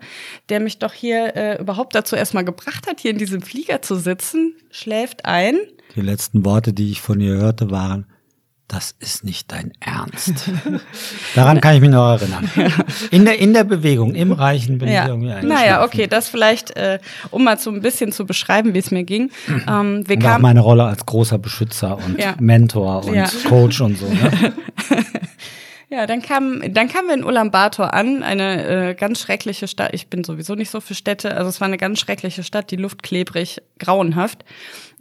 [0.49, 3.95] der mich doch hier äh, überhaupt dazu erstmal gebracht hat, hier in diesem Flieger zu
[3.95, 5.57] sitzen, schläft ein.
[5.95, 8.05] Die letzten Worte, die ich von ihr hörte, waren,
[8.67, 10.49] das ist nicht dein Ernst.
[11.35, 12.49] Daran kann ich mich noch erinnern.
[13.11, 15.03] In der, in der Bewegung, im Reichen bin ja.
[15.03, 15.65] ich irgendwie eingeschlafen.
[15.65, 16.99] Naja, okay, das vielleicht, äh,
[17.29, 19.31] um mal so ein bisschen zu beschreiben, wie es mir ging.
[19.67, 22.35] Ähm, wir Und auch kamen, meine Rolle als großer Beschützer und Ja.
[22.39, 23.29] Mentor und Ja.
[23.47, 24.07] Coach und so.
[24.07, 24.53] Ne?
[25.93, 29.93] ja, dann kam, dann kamen wir in Ulaanbaatar an, eine äh, ganz schreckliche Stadt.
[29.93, 32.77] Ich bin sowieso nicht so für Städte, also es war eine ganz schreckliche Stadt, die
[32.77, 34.43] Luft klebrig, grauenhaft.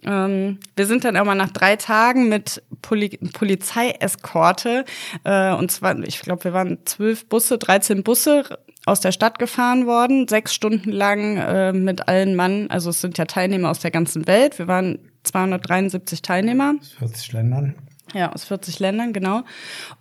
[0.04, 4.84] Ähm, wir sind dann aber nach drei Tagen mit Poli Polizeieskorte,
[5.24, 9.86] äh, und zwar, ich glaube, wir waren zwölf Busse, 13 Busse aus der Stadt gefahren
[9.86, 13.92] worden, sechs Stunden lang äh, mit allen Mann, also es sind ja Teilnehmer aus der
[13.92, 14.58] ganzen Welt.
[14.58, 16.74] Wir waren 273 Teilnehmer.
[16.98, 17.76] 40 Ländern.
[18.12, 19.42] Ja, aus 40 Ländern, genau.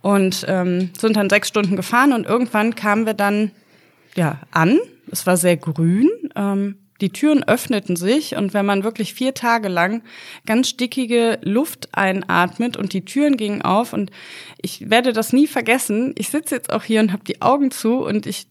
[0.00, 3.52] Und ähm, sind dann sechs Stunden gefahren und irgendwann kamen wir dann
[4.14, 4.78] ja an.
[5.10, 6.10] Es war sehr grün.
[6.36, 10.02] Ähm, die Türen öffneten sich und wenn man wirklich vier Tage lang
[10.46, 14.10] ganz stickige Luft einatmet und die Türen gingen auf und
[14.62, 16.14] ich werde das nie vergessen.
[16.16, 18.46] Ich sitze jetzt auch hier und habe die Augen zu und ich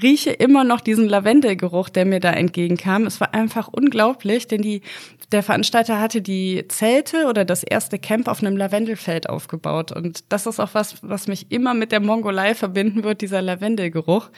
[0.00, 3.06] rieche immer noch diesen Lavendelgeruch, der mir da entgegenkam.
[3.06, 4.82] Es war einfach unglaublich, denn die
[5.30, 9.90] der Veranstalter hatte die Zelte oder das erste Camp auf einem Lavendelfeld aufgebaut.
[9.92, 14.30] Und das ist auch was, was mich immer mit der Mongolei verbinden wird, dieser Lavendelgeruch.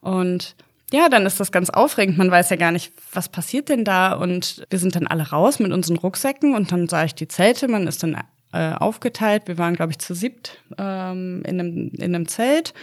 [0.00, 0.54] Und
[0.94, 2.18] ja, dann ist das ganz aufregend.
[2.18, 4.12] Man weiß ja gar nicht, was passiert denn da.
[4.12, 7.66] Und wir sind dann alle raus mit unseren Rucksäcken und dann sah ich die Zelte.
[7.66, 8.16] Man ist dann
[8.52, 9.42] äh, aufgeteilt.
[9.46, 12.74] Wir waren, glaube ich, zu siebt ähm, in, einem, in einem Zelt.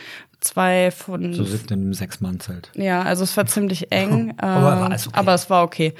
[0.41, 2.71] Zwei von So sitzt in einem Sechs-Mann-Zelt.
[2.75, 5.09] ja, also es war ziemlich eng, Aber war ähm, okay.
[5.13, 5.93] aber es war okay.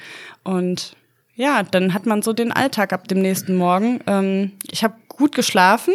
[0.44, 0.96] Und
[1.34, 4.00] ja, dann hat man so den Alltag ab dem nächsten Morgen.
[4.06, 5.94] Ähm, ich habe gut geschlafen,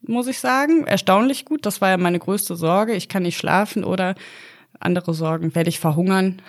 [0.00, 1.66] muss ich sagen, erstaunlich gut.
[1.66, 2.94] Das war ja meine größte Sorge.
[2.94, 4.14] Ich kann nicht schlafen oder
[4.80, 6.42] andere Sorgen, werde ich verhungern.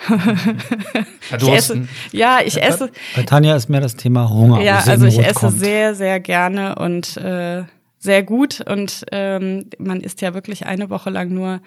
[1.38, 4.62] ich esse, ja, ich esse, Bei Tanja ist mehr das Thema Hunger.
[4.62, 5.60] ja, also ich esse kommt.
[5.60, 7.64] sehr, sehr gerne und äh,
[8.00, 8.62] sehr gut.
[8.68, 11.62] Und ähm, man isst ja wirklich eine Woche lang nur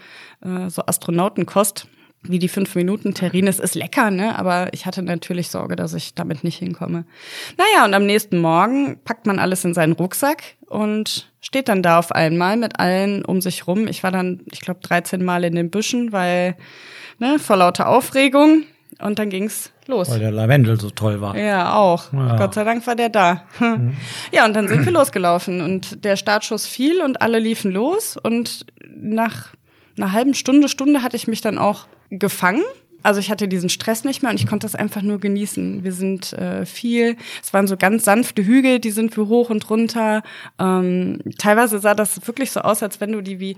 [0.45, 1.87] äh, so Astronautenkost,
[2.27, 3.51] wie die fünf Minuten Terrine.
[3.51, 4.39] Es ist lecker, ne?
[4.39, 7.05] Aber ich hatte natürlich Sorge, dass ich damit nicht hinkomme.
[7.57, 11.99] Naja, und am nächsten Morgen packt man alles in seinen Rucksack und steht dann da
[11.99, 13.87] auf einmal mit allen um sich rum.
[13.87, 16.57] Ich war dann, ich glaube, 13 Mal in den Büschen, weil,
[17.19, 18.65] ne, vor lauter Aufregung.
[19.01, 20.09] Und dann ging's los.
[20.09, 21.37] Weil der Lavendel so toll war.
[21.37, 22.13] Ja, auch.
[22.13, 22.37] Ja.
[22.37, 23.43] Gott sei Dank war der da.
[24.31, 28.67] Ja, und dann sind wir losgelaufen und der Startschuss fiel und alle liefen los und
[28.87, 29.49] nach
[29.97, 31.87] einer halben Stunde, Stunde hatte ich mich dann auch
[32.19, 32.63] gefangen.
[33.05, 35.85] Also ich hatte diesen Stress nicht mehr und ich konnte das einfach nur genießen.
[35.85, 39.69] Wir sind äh, viel, es waren so ganz sanfte Hügel, die sind wir hoch und
[39.69, 40.23] runter.
[40.59, 43.57] Ähm, teilweise sah das wirklich so aus, als wenn du die wie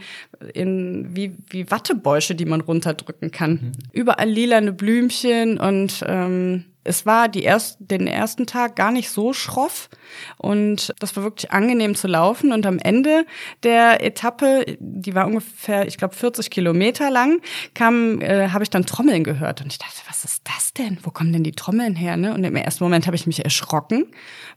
[0.53, 3.71] in wie wie Wattebäusche, die man runterdrücken kann.
[3.93, 9.33] Überall lilane Blümchen und ähm, es war die erst, den ersten Tag gar nicht so
[9.33, 9.89] schroff
[10.37, 12.53] und das war wirklich angenehm zu laufen.
[12.53, 13.27] Und am Ende
[13.63, 17.41] der Etappe, die war ungefähr, ich glaube, 40 Kilometer lang,
[17.75, 20.99] kam, äh, habe ich dann Trommeln gehört und ich dachte, was ist das denn?
[21.03, 22.17] Wo kommen denn die Trommeln her?
[22.17, 22.33] Ne?
[22.33, 24.07] Und im ersten Moment habe ich mich erschrocken,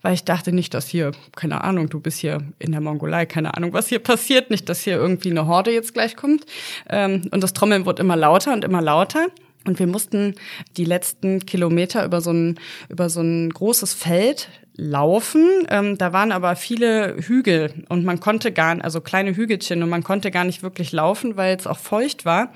[0.02, 3.56] weil ich dachte nicht, dass hier, keine Ahnung, du bist hier in der Mongolei, keine
[3.56, 6.46] Ahnung, was hier passiert, nicht, dass hier irgendwie eine Horde jetzt gleich kommt.
[6.90, 9.28] Ähm, und das Trommeln wurde immer lauter und immer lauter.
[9.66, 10.36] Und wir mussten
[10.78, 15.68] die letzten Kilometer über so ein, über so ein großes Feld laufen.
[15.70, 20.04] Ähm, da waren aber viele Hügel und man konnte gar, also kleine Hügelchen und man
[20.04, 22.54] konnte gar nicht wirklich laufen, weil es auch feucht war,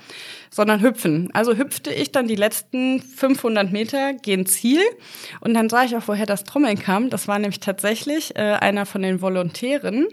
[0.54, 1.30] sondern hüpfen.
[1.32, 4.78] Also hüpfte ich dann die letzten 500 Meter gen Ziel
[5.40, 7.10] und dann sah ich auch, woher das Trommeln kam.
[7.10, 10.06] Das war nämlich tatsächlich äh, einer von den Volontären,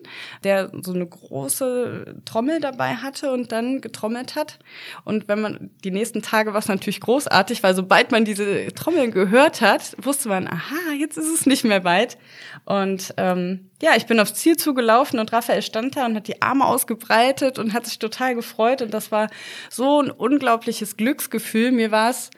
[0.43, 4.57] der so eine große Trommel dabei hatte und dann getrommelt hat.
[5.05, 9.11] Und wenn man die nächsten Tage war es natürlich großartig, weil sobald man diese Trommeln
[9.11, 12.17] gehört hat, wusste man, aha, jetzt ist es nicht mehr weit.
[12.65, 16.41] Und ähm, ja, ich bin aufs Ziel zugelaufen und Raphael stand da und hat die
[16.41, 18.81] Arme ausgebreitet und hat sich total gefreut.
[18.81, 19.29] Und das war
[19.69, 21.71] so ein unglaubliches Glücksgefühl.
[21.71, 22.29] Mir war es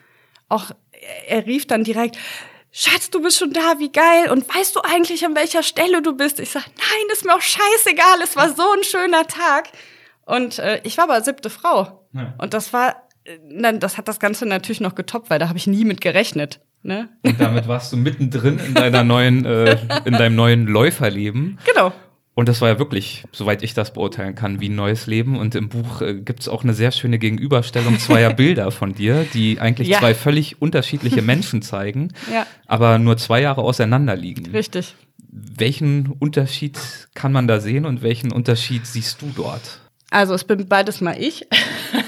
[0.49, 0.71] auch,
[1.27, 2.17] er rief dann direkt,
[2.71, 4.31] Schatz, du bist schon da, wie geil.
[4.31, 6.39] Und weißt du eigentlich, an welcher Stelle du bist?
[6.39, 8.21] Ich sag, nein, ist mir auch scheißegal.
[8.23, 9.69] Es war so ein schöner Tag.
[10.25, 12.07] Und äh, ich war aber siebte Frau.
[12.13, 12.33] Ja.
[12.39, 13.07] Und das war
[13.49, 16.59] Dann, das hat das Ganze natürlich noch getoppt, weil da habe ich nie mit gerechnet.
[16.83, 17.09] Ne?
[17.23, 21.57] Und damit warst du mittendrin in deiner neuen, äh, in deinem neuen Läuferleben.
[21.65, 21.93] Genau.
[22.35, 25.37] Und das war ja wirklich, soweit ich das beurteilen kann, wie ein neues Leben.
[25.37, 29.25] Und im Buch äh, gibt es auch eine sehr schöne Gegenüberstellung zweier Bilder von dir,
[29.33, 29.99] die eigentlich Ja.
[29.99, 32.45] zwei völlig unterschiedliche Menschen zeigen, Ja.
[32.67, 34.51] aber nur zwei Jahre auseinander liegen.
[34.51, 34.95] Richtig.
[35.29, 36.79] Welchen Unterschied
[37.13, 39.79] kann man da sehen und welchen Unterschied siehst du dort?
[40.13, 41.47] Also es bin beides mal ich.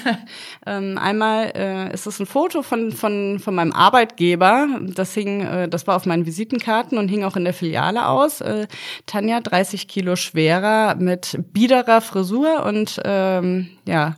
[0.68, 4.68] ähm, einmal äh, ist es ein Foto von, von, von meinem Arbeitgeber.
[4.82, 8.42] Das hing, äh, das war auf meinen Visitenkarten und hing auch in der Filiale aus.
[8.42, 8.68] Äh,
[9.08, 14.18] Tanja, 30 Kilo schwerer, mit biederer Frisur und ähm, ja,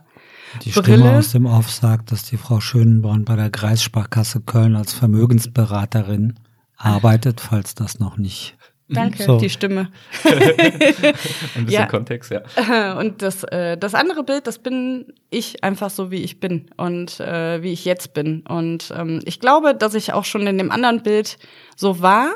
[0.64, 0.98] Die Brille.
[0.98, 6.34] Stimme aus dem Off sagt, dass die Frau Schönborn bei der Kreissparkasse Köln als Vermögensberaterin
[6.76, 8.57] arbeitet, falls das noch nicht.
[8.88, 9.38] Danke, So.
[9.38, 9.90] die Stimme.
[10.24, 11.86] Ein bisschen Ja.
[11.86, 12.92] Kontext, ja.
[12.98, 17.20] Und das, äh, das andere Bild, das bin ich einfach so, wie ich bin und
[17.20, 18.42] äh, wie ich jetzt bin.
[18.48, 21.38] Und ähm, ich glaube, dass ich auch schon in dem anderen Bild
[21.76, 22.30] so war,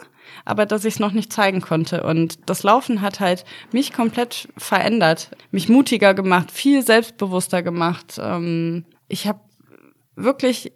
[0.44, 2.02] aber dass ich es noch nicht zeigen konnte.
[2.02, 8.18] Und das Laufen hat halt mich komplett verändert, mich mutiger gemacht, viel selbstbewusster gemacht.
[8.22, 9.40] Ähm, ich habe
[10.16, 10.72] wirklich,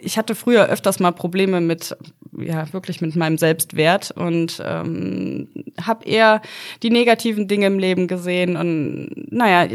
[0.00, 1.96] ich hatte früher öfters mal Probleme mit,
[2.38, 5.48] ja, wirklich mit meinem Selbstwert und ähm,
[5.80, 6.42] habe eher
[6.82, 9.68] die negativen Dinge im Leben gesehen und naja,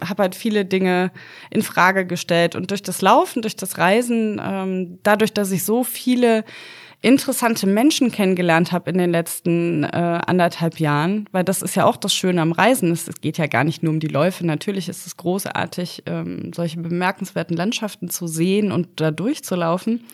[0.00, 1.10] habe halt viele Dinge
[1.50, 5.84] in Frage gestellt und durch das Laufen, durch das Reisen, ähm, dadurch, dass ich so
[5.84, 6.44] viele
[7.02, 11.96] interessante Menschen kennengelernt habe in den letzten äh, anderthalb Jahren, weil das ist ja auch
[11.96, 12.92] das Schöne am Reisen.
[12.92, 14.46] Es, es geht ja gar nicht nur um die Läufe.
[14.46, 20.04] Natürlich ist es großartig, ähm, solche bemerkenswerten Landschaften zu sehen und da durchzulaufen.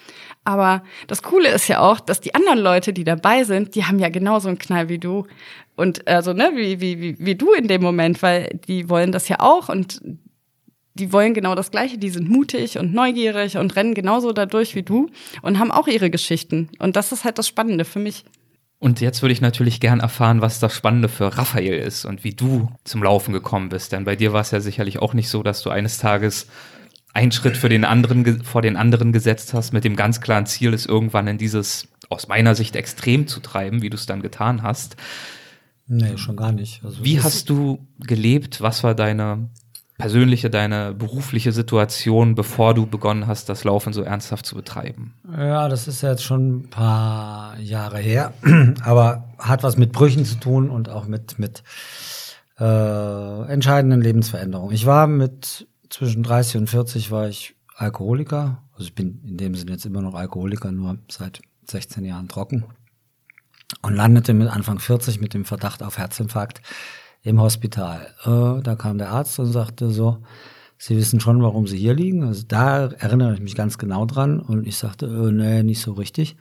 [0.48, 3.98] Aber das Coole ist ja auch, dass die anderen Leute, die dabei sind, die haben
[3.98, 5.26] ja genauso einen Knall wie du.
[5.76, 9.28] Und also, ne, wie, wie, wie, wie du in dem Moment, weil die wollen das
[9.28, 10.00] ja auch und
[10.94, 11.98] die wollen genau das Gleiche.
[11.98, 15.10] Die sind mutig und neugierig und rennen genauso dadurch wie du
[15.42, 16.70] und haben auch ihre Geschichten.
[16.78, 18.24] Und das ist halt das Spannende für mich.
[18.78, 22.32] Und jetzt würde ich natürlich gern erfahren, was das Spannende für Raphael ist und wie
[22.32, 23.92] du zum Laufen gekommen bist.
[23.92, 26.46] Denn bei dir war es ja sicherlich auch nicht so, dass du eines Tages
[27.18, 30.72] einen Schritt für den anderen vor den anderen gesetzt hast, mit dem ganz klaren Ziel,
[30.72, 34.62] es irgendwann in dieses aus meiner Sicht extrem zu treiben, wie du es dann getan
[34.62, 34.96] hast.
[35.88, 36.84] Nee, schon gar nicht.
[36.84, 38.60] Also Wie hast du gelebt?
[38.60, 39.48] Was war deine
[39.98, 45.14] persönliche, deine berufliche Situation, bevor du begonnen hast, das Laufen so ernsthaft zu betreiben?
[45.36, 48.32] Ja, das ist jetzt schon ein paar Jahre her,
[48.84, 51.64] aber hat was mit Brüchen zu tun und auch mit, mit
[52.60, 54.72] äh, entscheidenden Lebensveränderungen.
[54.72, 58.62] Ich war mit zwischen 30 und 40 war ich Alkoholiker.
[58.72, 62.64] Also ich bin in dem Sinne jetzt immer noch Alkoholiker, nur seit 16 Jahren trocken.
[63.82, 66.62] Und landete mit Anfang 40 mit dem Verdacht auf Herzinfarkt
[67.22, 68.14] im Hospital.
[68.24, 70.18] Äh, da kam der Arzt und sagte so,
[70.80, 72.22] Sie wissen schon, warum Sie hier liegen.
[72.22, 74.38] Also da erinnere ich mich ganz genau dran.
[74.38, 76.36] Und ich sagte, äh, nee, nicht so richtig.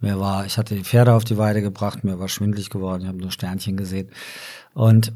[0.00, 3.08] Mir war, ich hatte die Pferde auf die Weide gebracht, mir war schwindlig geworden, ich
[3.08, 4.08] habe nur Sternchen gesehen.
[4.72, 5.12] Und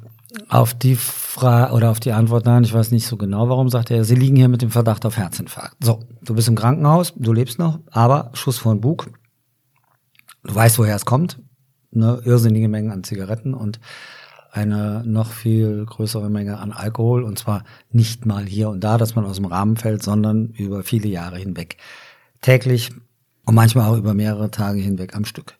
[0.48, 3.94] auf die Frage oder auf die Antwort, nein, ich weiß nicht so genau, warum, sagte
[3.94, 5.76] er, Sie liegen hier mit dem Verdacht auf Herzinfarkt.
[5.82, 9.10] So, du bist im Krankenhaus, du lebst noch, aber Schuss vor den Bug.
[10.42, 11.40] Du weißt, woher es kommt.
[11.90, 13.78] Ne, irrsinnige Mengen an Zigaretten und
[14.50, 19.14] eine noch viel größere Menge an Alkohol und zwar nicht mal hier und da, dass
[19.14, 21.76] man aus dem Rahmen fällt, sondern über viele Jahre hinweg.
[22.40, 22.90] Täglich
[23.44, 25.54] und manchmal auch über mehrere Tage hinweg am Stück.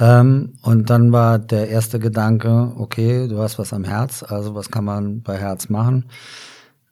[0.00, 4.70] Ähm, und dann war der erste Gedanke, okay, du hast was am Herz, also was
[4.70, 6.06] kann man bei Herz machen?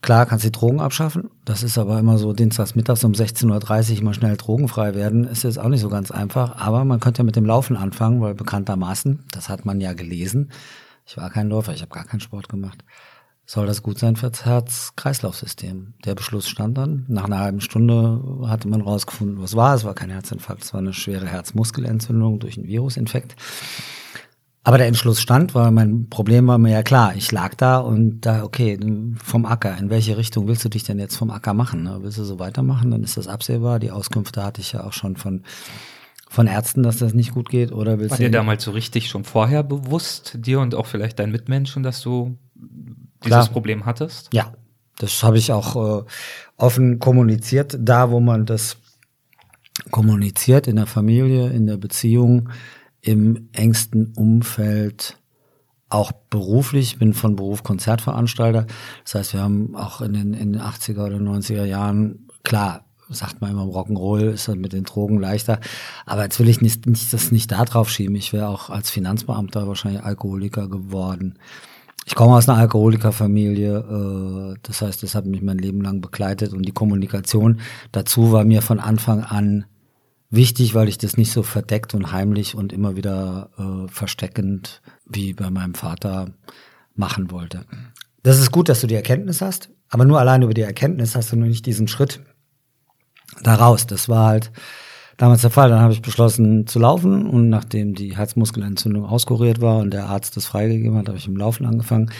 [0.03, 1.31] Klar, kannst die Drogen abschaffen.
[1.45, 5.25] Das ist aber immer so dienstags mittags um 16.30 Uhr mal schnell drogenfrei werden.
[5.25, 6.57] Ist jetzt auch nicht so ganz einfach.
[6.57, 10.51] Aber man könnte ja mit dem Laufen anfangen, weil bekanntermaßen, das hat man ja gelesen,
[11.07, 12.85] ich war kein Läufer, ich habe gar keinen Sport gemacht.
[13.53, 15.93] Soll das gut sein fürs Herz-Kreislauf-System?
[16.07, 17.05] Der Beschluss stand dann.
[17.09, 19.75] Nach einer halben Stunde hatte man rausgefunden, was war.
[19.75, 23.37] Es war kein Herzinfarkt, es war eine schwere Herzmuskelentzündung durch einen Virusinfekt.
[24.65, 27.15] Aber der Entschluss stand, weil mein Problem war mir ja klar.
[27.15, 28.81] Ich lag da und da, okay,
[29.23, 29.77] vom Acker.
[29.77, 31.83] In welche Richtung willst du dich denn jetzt vom Acker machen?
[31.83, 31.99] Ne?
[32.01, 32.91] Willst du so weitermachen?
[32.91, 33.81] Dann ist das absehbar.
[33.81, 35.43] Die Auskünfte hatte ich ja auch schon von,
[36.27, 37.71] von Ärzten, dass das nicht gut geht.
[37.71, 41.19] Oder willst War du dir damals so richtig schon vorher bewusst, dir und auch vielleicht
[41.19, 42.38] deinen Mitmenschen, dass du
[43.25, 43.49] dieses Klar.
[43.49, 44.29] Problem hattest?
[44.33, 44.53] Ja,
[44.99, 46.05] das habe ich auch äh,
[46.57, 48.77] offen kommuniziert, da wo man das
[49.91, 52.51] kommuniziert, in der Familie, in der Beziehung,
[53.01, 55.19] im engsten Umfeld,
[55.89, 58.67] auch beruflich, Ich bin von Beruf Konzertveranstalter.
[59.05, 63.43] Das heißt, wir haben auch in den, in den 80er oder 90er Jahren, klar, sagt
[63.43, 65.61] man immer, Rock'n'Roll ist dann mit den Drogen leichter.
[66.07, 68.17] Aber jetzt will ich nicht, nicht das nicht da drauf schieben.
[68.17, 71.39] Ich wäre auch als Finanzbeamter wahrscheinlich Alkoholiker geworden.
[72.05, 76.53] Ich komme aus einer Alkoholikerfamilie, äh, das heißt, das hat mich mein Leben lang begleitet
[76.53, 77.61] und die Kommunikation
[77.93, 79.67] dazu war mir von Anfang an
[80.31, 85.35] wichtig, weil ich das nicht so verdeckt und heimlich und immer wieder äh, versteckend wie
[85.35, 86.31] bei meinem Vater
[86.95, 87.67] machen wollte.
[88.23, 91.33] Das ist gut, dass du die Erkenntnis hast, aber nur allein über die Erkenntnis hast
[91.33, 92.21] du noch nicht diesen Schritt
[93.43, 93.87] daraus.
[93.87, 94.53] Das war halt
[95.16, 95.68] damals der Fall.
[95.70, 100.37] Dann habe ich beschlossen zu laufen und nachdem die Herzmuskelentzündung auskuriert war und der Arzt
[100.37, 102.11] das freigegeben hat, habe ich im Laufen angefangen.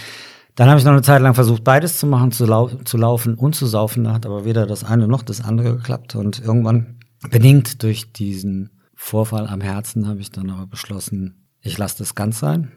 [0.55, 3.35] Dann habe ich noch eine Zeit lang versucht, beides zu machen, zu, lau zu laufen
[3.35, 4.05] und zu saufen.
[4.05, 6.15] Da hat aber weder das eine noch das andere geklappt.
[6.15, 6.99] Und irgendwann,
[7.31, 12.39] bedingt durch diesen Vorfall am Herzen, habe ich dann aber beschlossen, ich lasse das ganz
[12.39, 12.73] sein.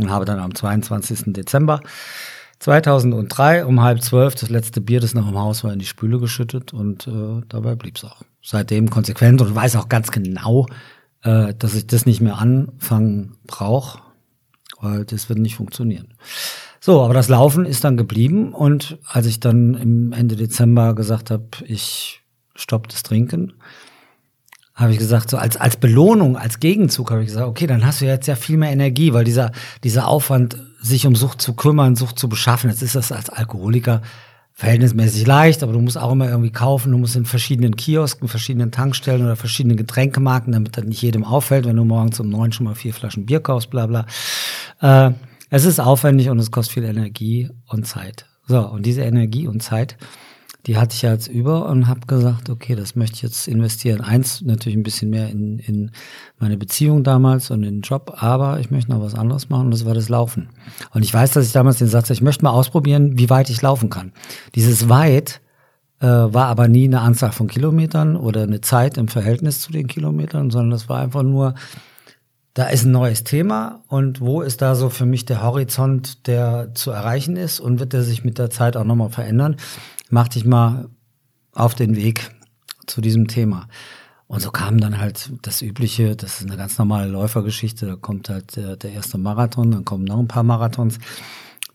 [0.00, 1.32] Und habe dann am 22.
[1.34, 1.80] Dezember
[2.58, 6.18] 2003 um halb zwölf das letzte Bier, das noch im Haus war, in die Spüle
[6.18, 10.66] geschüttet und äh, dabei blieb's auch seitdem konsequent und weiß auch ganz genau,
[11.22, 14.00] äh, dass ich das nicht mehr anfangen brauche,
[14.80, 16.14] weil das wird nicht funktionieren.
[16.80, 21.30] So, aber das Laufen ist dann geblieben und als ich dann im Ende Dezember gesagt
[21.30, 22.22] habe, ich
[22.56, 23.54] stopp das Trinken,
[24.74, 28.00] habe ich gesagt, so als, als Belohnung, als Gegenzug habe ich gesagt, okay, dann hast
[28.00, 29.52] du jetzt ja viel mehr Energie, weil dieser,
[29.84, 34.02] dieser Aufwand, sich um Sucht zu kümmern, Sucht zu beschaffen, jetzt ist das als Alkoholiker
[34.62, 36.92] verhältnismäßig leicht, aber du musst auch immer irgendwie kaufen.
[36.92, 41.66] Du musst in verschiedenen Kiosken, verschiedenen Tankstellen oder verschiedenen Getränkemarken, damit das nicht jedem auffällt,
[41.66, 44.06] wenn du morgens um neun schon mal vier Flaschen Bier kaufst, bla bla.
[44.80, 45.14] Äh,
[45.50, 48.26] es ist aufwendig und es kostet viel Energie und Zeit.
[48.46, 49.96] So, und diese Energie und Zeit
[50.66, 54.00] die hatte ich ja jetzt über und habe gesagt, okay, das möchte ich jetzt investieren.
[54.00, 55.90] Eins, natürlich ein bisschen mehr in, in
[56.38, 59.70] meine Beziehung damals und in den Job, aber ich möchte noch was anderes machen und
[59.72, 60.50] das war das Laufen.
[60.92, 63.60] Und ich weiß, dass ich damals den Satz, ich möchte mal ausprobieren, wie weit ich
[63.60, 64.12] laufen kann.
[64.54, 65.40] Dieses weit
[66.00, 69.88] äh, war aber nie eine Anzahl von Kilometern oder eine Zeit im Verhältnis zu den
[69.88, 71.54] Kilometern, sondern das war einfach nur,
[72.54, 76.72] da ist ein neues Thema und wo ist da so für mich der Horizont, der
[76.74, 79.56] zu erreichen ist und wird der sich mit der Zeit auch nochmal verändern
[80.12, 80.90] mach dich mal
[81.52, 82.30] auf den Weg
[82.86, 83.66] zu diesem Thema.
[84.26, 88.28] Und so kam dann halt das Übliche, das ist eine ganz normale Läufergeschichte, da kommt
[88.28, 90.98] halt der, der erste Marathon, dann kommen noch ein paar Marathons,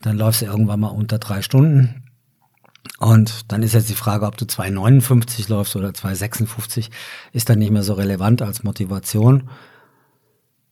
[0.02, 2.04] dann läufst du irgendwann mal unter drei Stunden.
[2.98, 6.90] Und dann ist jetzt die Frage, ob du 2,59 läufst oder 2,56,
[7.32, 9.50] ist dann nicht mehr so relevant als Motivation.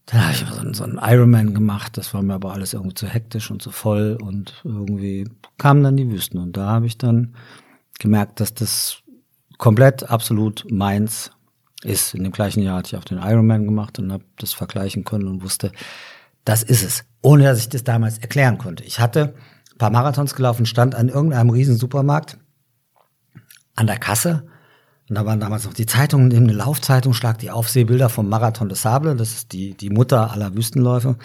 [0.07, 2.95] Dann habe ich so einen, so einen Ironman gemacht, das war mir aber alles irgendwie
[2.95, 6.97] zu hektisch und zu voll und irgendwie kamen dann die Wüsten und da habe ich
[6.97, 7.35] dann
[7.99, 9.03] gemerkt, dass das
[9.59, 11.33] komplett absolut meins
[11.83, 12.15] ist.
[12.15, 15.27] In dem gleichen Jahr hatte ich auch den Ironman gemacht und habe das vergleichen können
[15.27, 15.73] und wusste,
[16.45, 18.85] das ist es, ohne dass ich das damals erklären konnte.
[18.85, 19.35] Ich hatte
[19.73, 22.39] ein paar Marathons gelaufen, stand an irgendeinem riesen Supermarkt
[23.75, 24.47] an der Kasse
[25.09, 28.83] und da waren damals noch die Zeitungen, eine Laufzeitung schlag die Aufsehbilder vom Marathon des
[28.83, 31.17] Sable, das ist die, die Mutter aller Wüstenläufe.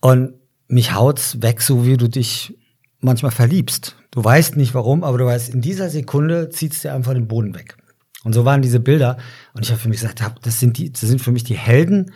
[0.00, 0.34] Und
[0.68, 2.56] mich haut's weg, so wie du dich
[3.00, 3.96] manchmal verliebst.
[4.10, 7.54] Du weißt nicht warum, aber du weißt, in dieser Sekunde zieht's dir einfach den Boden
[7.54, 7.76] weg.
[8.24, 9.18] Und so waren diese Bilder.
[9.52, 12.12] Und ich habe für mich gesagt, das sind die, das sind für mich die Helden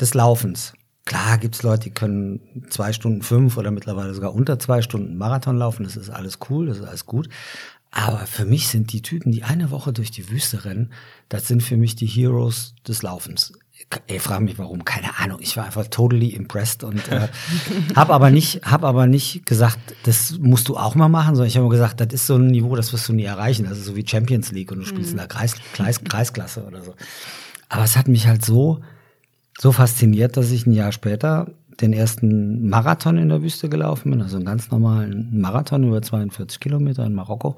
[0.00, 0.72] des Laufens.
[1.04, 5.58] Klar gibt's Leute, die können zwei Stunden fünf oder mittlerweile sogar unter zwei Stunden Marathon
[5.58, 5.84] laufen.
[5.84, 7.28] Das ist alles cool, das ist alles gut.
[7.90, 10.92] Aber für mich sind die Typen, die eine Woche durch die Wüste rennen,
[11.28, 13.52] das sind für mich die Heroes des Laufens.
[14.06, 15.38] Ich frage mich warum, keine Ahnung.
[15.40, 17.28] Ich war einfach totally impressed und äh,
[17.96, 21.56] habe aber nicht, habe aber nicht gesagt, das musst du auch mal machen, sondern ich
[21.56, 23.64] habe gesagt, das ist so ein Niveau, das wirst du nie erreichen.
[23.64, 25.12] Das ist so wie Champions League und du spielst mhm.
[25.12, 26.94] in der Kreis, Kreis, Kreisklasse oder so.
[27.68, 28.80] Aber es hat mich halt so
[29.60, 31.50] so fasziniert, dass ich ein Jahr später
[31.80, 36.60] den ersten Marathon in der Wüste gelaufen bin, also einen ganz normalen Marathon über 42
[36.60, 37.56] Kilometer in Marokko.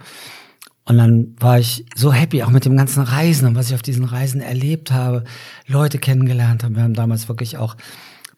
[0.85, 3.83] Und dann war ich so happy, auch mit dem ganzen Reisen und was ich auf
[3.83, 5.25] diesen Reisen erlebt habe,
[5.67, 6.75] Leute kennengelernt habe.
[6.75, 7.77] Wir haben damals wirklich auch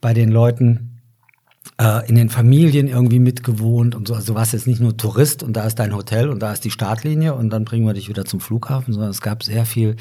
[0.01, 1.01] bei den Leuten
[1.79, 4.15] äh, in den Familien irgendwie mitgewohnt und so.
[4.15, 6.65] Also du warst jetzt nicht nur Tourist und da ist dein Hotel und da ist
[6.65, 9.97] die Startlinie und dann bringen wir dich wieder zum Flughafen, sondern es gab sehr viel,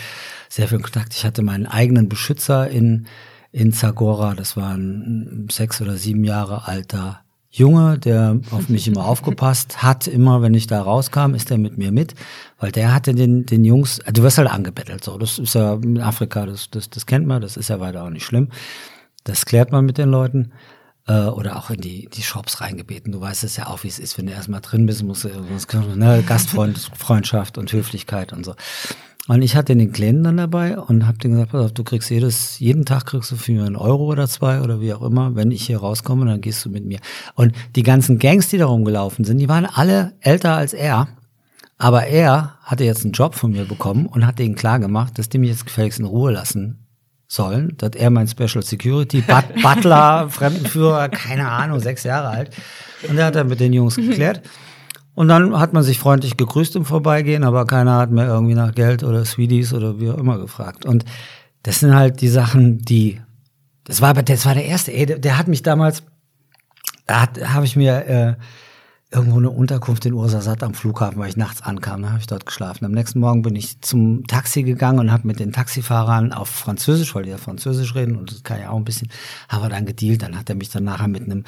[0.49, 1.13] sehr viel Kontakt.
[1.13, 3.07] Ich hatte meinen eigenen Beschützer in
[3.53, 4.33] in Zagora.
[4.33, 10.07] Das war ein sechs oder sieben Jahre alter Junge, der auf mich immer aufgepasst hat.
[10.07, 12.15] Immer, wenn ich da rauskam, ist er mit mir mit,
[12.59, 15.17] weil der hatte den, den Jungs, du wirst halt angebettelt, so.
[15.19, 18.09] Das ist ja in Afrika, das, das, das kennt man, das ist ja weiter auch
[18.09, 18.49] nicht schlimm.
[19.23, 20.51] Das klärt man mit den Leuten.
[21.05, 23.11] Äh, oder auch in die, die Shops reingebeten.
[23.11, 25.27] Du weißt es ja auch, wie es ist, wenn du erstmal drin bist, musst du
[25.27, 28.55] irgendwas, ne, Gastfreundschaft und Höflichkeit und so.
[29.29, 32.09] Und ich hatte den Kleinen dann dabei und habe denen gesagt, pass auf, du kriegst
[32.09, 35.35] jedes, jeden Tag kriegst du für einen Euro oder zwei oder wie auch immer.
[35.35, 36.99] Wenn ich hier rauskomme, dann gehst du mit mir.
[37.35, 41.07] Und die ganzen Gangs, die da rumgelaufen sind, die waren alle älter als er.
[41.77, 45.29] Aber er hatte jetzt einen Job von mir bekommen und hat denen klar gemacht, dass
[45.29, 46.85] die mich jetzt gefälligst in Ruhe lassen
[47.27, 52.51] sollen, dass er mein Special Security, But Butler, Fremdenführer, keine Ahnung, sechs Jahre alt.
[53.07, 54.41] Und er hat dann mit den Jungs geklärt.
[55.15, 58.73] Und dann hat man sich freundlich gegrüßt im Vorbeigehen, aber keiner hat mehr irgendwie nach
[58.73, 60.85] Geld oder Sweeties oder wie auch immer gefragt.
[60.85, 61.05] Und
[61.61, 63.21] das sind halt die Sachen, die,
[63.83, 66.03] das war, das war der erste, ey, der, der hat mich damals,
[67.05, 68.35] da hat, habe ich mir äh,
[69.13, 72.47] irgendwo eine Unterkunft in Ursasat am Flughafen, weil ich nachts ankam, da habe ich dort
[72.47, 72.85] geschlafen.
[72.85, 77.13] Am nächsten Morgen bin ich zum Taxi gegangen und habe mit den Taxifahrern auf Französisch,
[77.13, 79.09] weil die ja Französisch reden und das kann ja auch ein bisschen,
[79.47, 80.23] haben wir dann gedealt.
[80.23, 81.43] Dann hat er mich dann nachher mit einem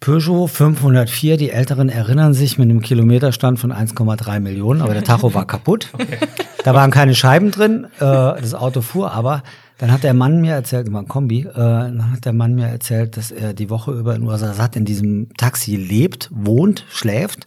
[0.00, 5.34] Peugeot 504, die Älteren erinnern sich, mit einem Kilometerstand von 1,3 Millionen, aber der Tacho
[5.34, 5.88] war kaputt.
[5.98, 6.18] Okay.
[6.64, 9.42] Da waren keine Scheiben drin, äh, das Auto fuhr aber.
[9.78, 12.66] Dann hat der Mann mir erzählt, immer ein Kombi, äh, dann hat der Mann mir
[12.66, 17.46] erzählt, dass er die Woche über in Ursasat in diesem Taxi lebt, wohnt, schläft,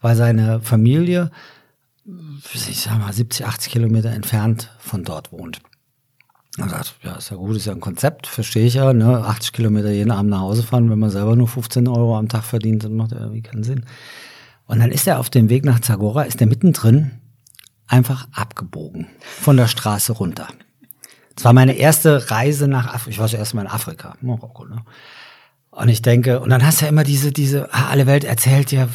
[0.00, 1.30] weil seine Familie,
[2.54, 5.60] ich sag mal, 70, 80 Kilometer entfernt von dort wohnt.
[6.58, 9.24] Er sagt, ja, ist ja gut, ist ja ein Konzept, verstehe ich ja, ne?
[9.24, 12.44] 80 Kilometer jeden Abend nach Hause fahren, wenn man selber nur 15 Euro am Tag
[12.44, 13.86] verdient, dann macht er irgendwie keinen Sinn.
[14.66, 17.12] Und dann ist er auf dem Weg nach Zagora, ist er mittendrin
[17.86, 20.48] einfach abgebogen von der Straße runter.
[21.34, 23.10] Das war meine erste Reise nach Afrika.
[23.10, 24.82] Ich war zuerst mal in Afrika, Marokko, ne?
[25.70, 28.70] Und ich denke, und dann hast du ja immer diese, diese, ah, alle Welt erzählt
[28.70, 28.90] dir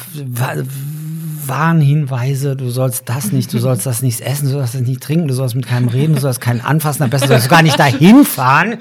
[1.48, 5.28] Warnhinweise, du sollst das nicht, du sollst das nicht essen, du sollst das nicht trinken,
[5.28, 7.80] du sollst mit keinem reden, du sollst keinen anfassen, am besten sollst du gar nicht
[7.80, 8.78] dahin fahren,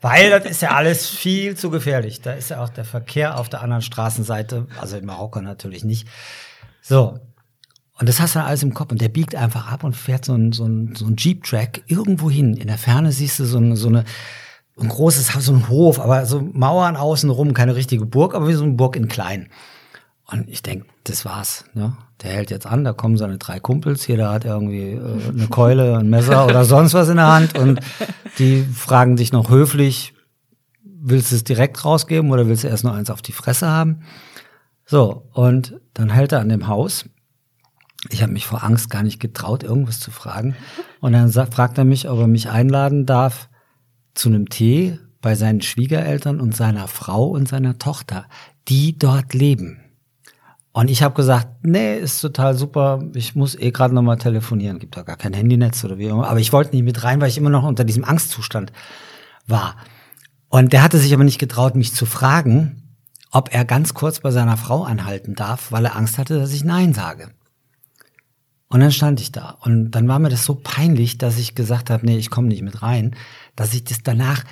[0.00, 2.20] weil das ist ja alles viel zu gefährlich.
[2.20, 6.08] Da ist ja auch der Verkehr auf der anderen Straßenseite, also in Marokko natürlich nicht.
[6.82, 7.18] So.
[7.98, 10.24] Und das hast du dann alles im Kopf und der biegt einfach ab und fährt
[10.24, 12.54] so ein, so ein, so ein Jeep-Track irgendwo hin.
[12.54, 14.04] In der Ferne siehst du so eine, so eine
[14.80, 18.64] ein großes so ein Hof, aber so Mauern außenrum, keine richtige Burg, aber wie so
[18.64, 19.48] eine Burg in klein.
[20.26, 21.64] Und ich denk, das war's.
[21.74, 21.96] Ne?
[22.22, 25.98] Der hält jetzt an, da kommen seine drei Kumpels, jeder hat irgendwie äh, eine Keule,
[25.98, 27.80] ein Messer oder sonst was in der Hand und
[28.38, 30.12] die fragen dich noch höflich,
[30.82, 34.02] willst du es direkt rausgeben oder willst du erst noch eins auf die Fresse haben?
[34.84, 37.04] So, und dann hält er an dem Haus.
[38.08, 40.56] Ich habe mich vor Angst gar nicht getraut, irgendwas zu fragen.
[41.00, 43.48] Und dann fragt er mich, ob er mich einladen darf
[44.14, 48.26] zu einem Tee bei seinen Schwiegereltern und seiner Frau und seiner Tochter,
[48.68, 49.80] die dort leben.
[50.72, 53.02] Und ich habe gesagt, nee, ist total super.
[53.14, 54.78] Ich muss eh gerade nochmal telefonieren.
[54.78, 56.28] Gibt da gar kein Handynetz oder wie immer.
[56.28, 58.72] Aber ich wollte nicht mit rein, weil ich immer noch unter diesem Angstzustand
[59.46, 59.76] war.
[60.48, 62.96] Und der hatte sich aber nicht getraut, mich zu fragen,
[63.32, 66.64] ob er ganz kurz bei seiner Frau anhalten darf, weil er Angst hatte, dass ich
[66.64, 67.30] Nein sage.
[68.68, 69.58] Und dann stand ich da.
[69.62, 72.62] Und dann war mir das so peinlich, dass ich gesagt habe, nee, ich komme nicht
[72.62, 73.16] mit rein,
[73.56, 74.44] dass ich das danach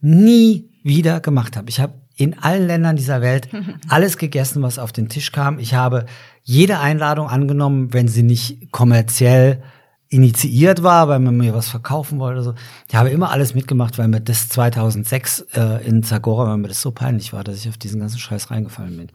[0.00, 1.68] nie wieder gemacht habe.
[1.68, 3.48] Ich habe in allen Ländern dieser Welt
[3.88, 5.58] alles gegessen, was auf den Tisch kam.
[5.58, 6.06] Ich habe
[6.42, 9.62] jede Einladung angenommen, wenn sie nicht kommerziell
[10.08, 12.42] initiiert war, weil man mir was verkaufen wollte.
[12.42, 12.54] So.
[12.88, 16.80] Ich habe immer alles mitgemacht, weil mir das 2006 äh, in Zagora, weil mir das
[16.80, 19.08] so peinlich war, dass ich auf diesen ganzen Scheiß reingefallen bin.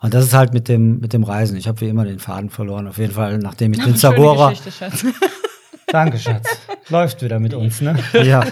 [0.00, 1.56] Und das ist halt mit dem mit dem Reisen.
[1.56, 2.86] Ich habe wie immer den Faden verloren.
[2.86, 4.54] Auf jeden Fall, nachdem ich den Zagora.
[4.54, 5.06] Schatz.
[5.86, 6.48] Danke, Schatz.
[6.88, 7.96] Läuft wieder mit uns, ne?
[8.24, 8.44] Ja.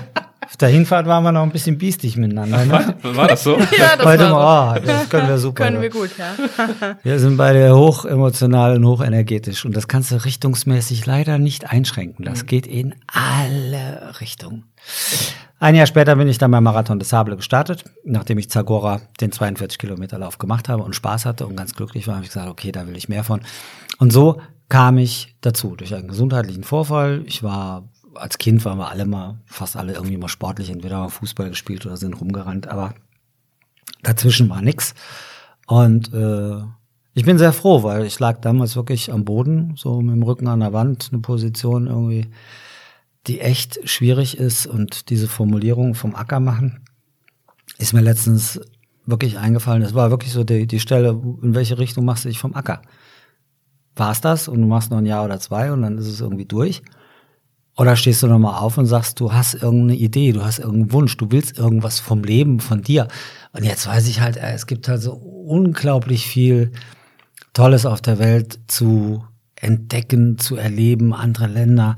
[0.47, 2.64] Auf der Hinfahrt waren wir noch ein bisschen biestig miteinander.
[2.64, 2.95] Ne?
[3.03, 3.59] War, war das so?
[3.78, 5.64] ja, das Heute war mal, oh, das können wir super.
[5.64, 6.34] Können wir gut, ja.
[7.03, 11.70] wir sind beide hoch emotional und hoch energetisch und das kannst du richtungsmäßig leider nicht
[11.70, 12.24] einschränken.
[12.24, 12.47] Das mhm.
[12.47, 14.64] geht in alle Richtungen.
[15.59, 19.32] Ein Jahr später bin ich dann beim Marathon des Sable gestartet, nachdem ich Zagora den
[19.32, 22.51] 42 Kilometer Lauf gemacht habe und Spaß hatte und ganz glücklich war, habe ich gesagt,
[22.51, 23.40] okay, da will ich mehr von.
[23.99, 27.22] Und so kam ich dazu durch einen gesundheitlichen Vorfall.
[27.26, 31.10] Ich war als Kind waren wir alle mal, fast alle irgendwie mal sportlich, entweder haben
[31.10, 32.94] Fußball gespielt oder sind rumgerannt, aber
[34.02, 34.94] dazwischen war nix.
[35.66, 36.62] Und äh,
[37.14, 40.48] ich bin sehr froh, weil ich lag damals wirklich am Boden, so mit dem Rücken
[40.48, 42.26] an der Wand, eine Position irgendwie,
[43.26, 44.66] die echt schwierig ist.
[44.66, 46.80] Und diese Formulierung vom Acker machen,
[47.78, 48.60] ist mir letztens
[49.06, 49.82] wirklich eingefallen.
[49.82, 51.10] Das war wirklich so die, die Stelle,
[51.42, 52.82] in welche Richtung machst du dich vom Acker?
[53.96, 56.46] War's das und du machst noch ein Jahr oder zwei und dann ist es irgendwie
[56.46, 56.82] durch?
[57.76, 61.16] Oder stehst du nochmal auf und sagst, du hast irgendeine Idee, du hast irgendeinen Wunsch,
[61.16, 63.08] du willst irgendwas vom Leben, von dir.
[63.52, 66.72] Und jetzt weiß ich halt, es gibt halt so unglaublich viel
[67.52, 69.24] Tolles auf der Welt zu
[69.56, 71.96] entdecken, zu erleben, andere Länder.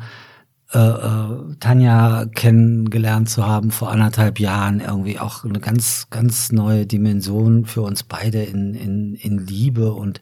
[0.77, 6.85] Äh, äh, Tanja kennengelernt zu haben vor anderthalb Jahren, irgendwie auch eine ganz, ganz neue
[6.85, 10.21] Dimension für uns beide in, in, in Liebe und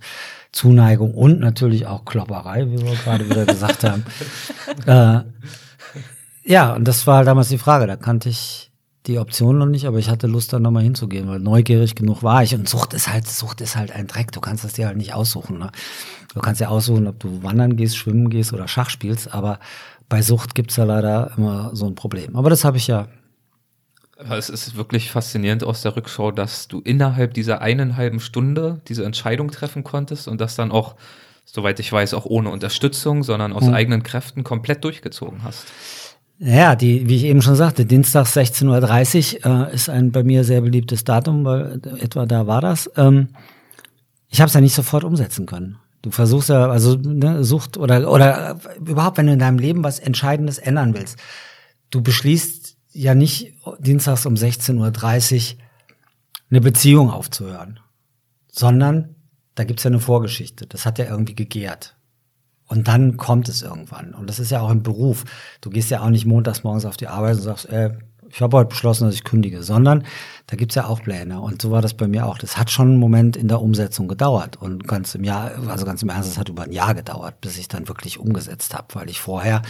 [0.53, 4.05] Zuneigung und natürlich auch Klopperei, wie wir gerade wieder gesagt haben.
[4.87, 5.21] Äh,
[6.45, 7.87] ja, und das war damals die Frage.
[7.87, 8.71] Da kannte ich
[9.07, 12.43] die Option noch nicht, aber ich hatte Lust, da nochmal hinzugehen, weil neugierig genug war
[12.43, 12.55] ich.
[12.55, 14.33] Und Sucht ist halt, Sucht ist halt ein Dreck.
[14.33, 15.59] Du kannst das dir halt nicht aussuchen.
[15.59, 15.71] Ne?
[16.35, 19.59] Du kannst ja aussuchen, ob du wandern gehst, schwimmen gehst oder Schach spielst, aber
[20.09, 22.37] bei Sucht gibt's ja leider immer so ein Problem.
[22.37, 23.09] Aber das habe ich ja
[24.31, 29.05] es ist wirklich faszinierend aus der Rückschau, dass du innerhalb dieser einen halben Stunde diese
[29.05, 30.95] Entscheidung treffen konntest und das dann auch,
[31.45, 33.75] soweit ich weiß, auch ohne Unterstützung, sondern aus mhm.
[33.75, 35.67] eigenen Kräften komplett durchgezogen hast.
[36.39, 40.45] Ja, die, wie ich eben schon sagte, Dienstag 16.30 Uhr äh, ist ein bei mir
[40.45, 42.91] sehr beliebtes Datum, weil etwa da war das.
[42.97, 43.29] Ähm,
[44.29, 45.79] ich habe es ja nicht sofort umsetzen können.
[46.05, 49.99] Du versuchst ja, also ne, Sucht oder oder überhaupt, wenn du in deinem Leben was
[49.99, 51.19] Entscheidendes ändern willst,
[51.89, 55.61] du beschließt ja nicht dienstags um 16.30 Uhr
[56.51, 57.81] eine Beziehung aufzuhören,
[58.53, 59.15] sondern
[59.55, 60.67] da gibt's ja eine Vorgeschichte.
[60.67, 61.97] Das hat ja irgendwie gegärt.
[62.67, 64.13] Und dann kommt es irgendwann.
[64.13, 65.25] Und das ist ja auch im Beruf.
[65.63, 67.97] Du gehst ja auch nicht montags morgens auf die Arbeit und sagst, äh,
[68.35, 70.05] ich habe heute beschlossen, dass ich kündige, sondern
[70.49, 71.41] da gibt's ja auch Pläne.
[71.41, 72.37] Und so war das bei mir auch.
[72.37, 74.57] Das hat schon einen Moment in der Umsetzung gedauert.
[74.57, 77.57] Und ganz im Jahr, also ganz im Ernst, es hat über ein Jahr gedauert, bis
[77.59, 79.63] ich dann wirklich umgesetzt habe, weil ich vorher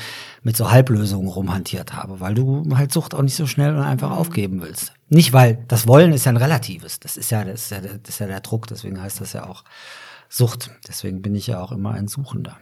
[0.42, 4.10] mit so Halblösungen rumhantiert habe, weil du halt Sucht auch nicht so schnell und einfach
[4.10, 4.94] aufgeben willst.
[5.10, 7.00] Nicht, weil das Wollen ist ja ein relatives.
[7.00, 9.46] Das ist ja, das ist ja, das ist ja der Druck, deswegen heißt das ja
[9.46, 9.64] auch
[10.30, 10.70] Sucht.
[10.88, 12.56] Deswegen bin ich ja auch immer ein Suchender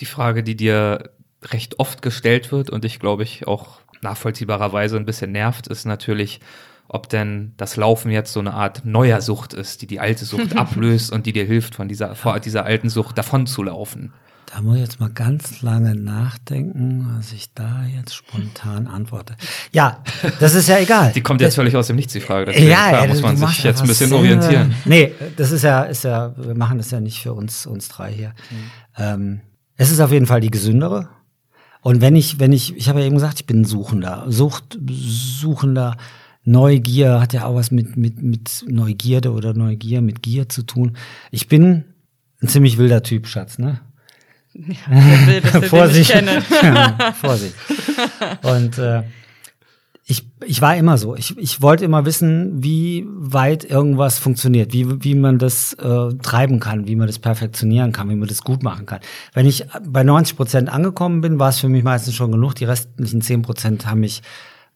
[0.00, 1.10] die Frage, die dir
[1.42, 6.40] recht oft gestellt wird und dich, glaube ich, auch nachvollziehbarerweise ein bisschen nervt, ist natürlich,
[6.86, 10.56] ob denn das Laufen jetzt so eine Art neuer Sucht ist, die die alte Sucht
[10.56, 14.12] ablöst und die dir hilft, von dieser, vor dieser alten Sucht davon zu laufen.
[14.54, 19.34] Da muss ich jetzt mal ganz lange nachdenken, was ich da jetzt spontan antworte.
[19.72, 20.04] Ja,
[20.38, 21.10] das ist ja egal.
[21.14, 22.52] Die kommt jetzt völlig aus dem Nichts, die Frage.
[22.52, 24.16] Deswegen, ja, klar, ja, muss man sich jetzt ein bisschen Sinn.
[24.16, 24.74] orientieren.
[24.84, 28.12] Nee, das ist ja, ist ja, wir machen das ja nicht für uns, uns drei
[28.12, 28.28] hier.
[28.50, 28.70] Mhm.
[28.96, 29.40] Ähm,
[29.76, 31.08] es ist auf jeden Fall die gesündere.
[31.84, 34.24] Und wenn ich, wenn ich, ich habe ja eben gesagt, ich bin Suchender.
[34.28, 35.98] Sucht, Suchender,
[36.42, 40.96] Neugier hat ja auch was mit, mit, mit Neugierde oder Neugier, mit Gier zu tun.
[41.30, 41.84] Ich bin
[42.42, 43.82] ein ziemlich wilder Typ, Schatz, ne?
[44.54, 46.10] Ja, der Vorsicht.
[47.20, 47.54] Vorsicht.
[48.42, 49.02] Und äh,
[50.06, 51.16] ich, ich war immer so.
[51.16, 56.60] Ich, ich wollte immer wissen, wie weit irgendwas funktioniert, wie, wie man das äh, treiben
[56.60, 59.00] kann, wie man das perfektionieren kann, wie man das gut machen kann.
[59.32, 62.54] Wenn ich bei 90 Prozent angekommen bin, war es für mich meistens schon genug.
[62.54, 64.22] Die restlichen 10 Prozent haben mich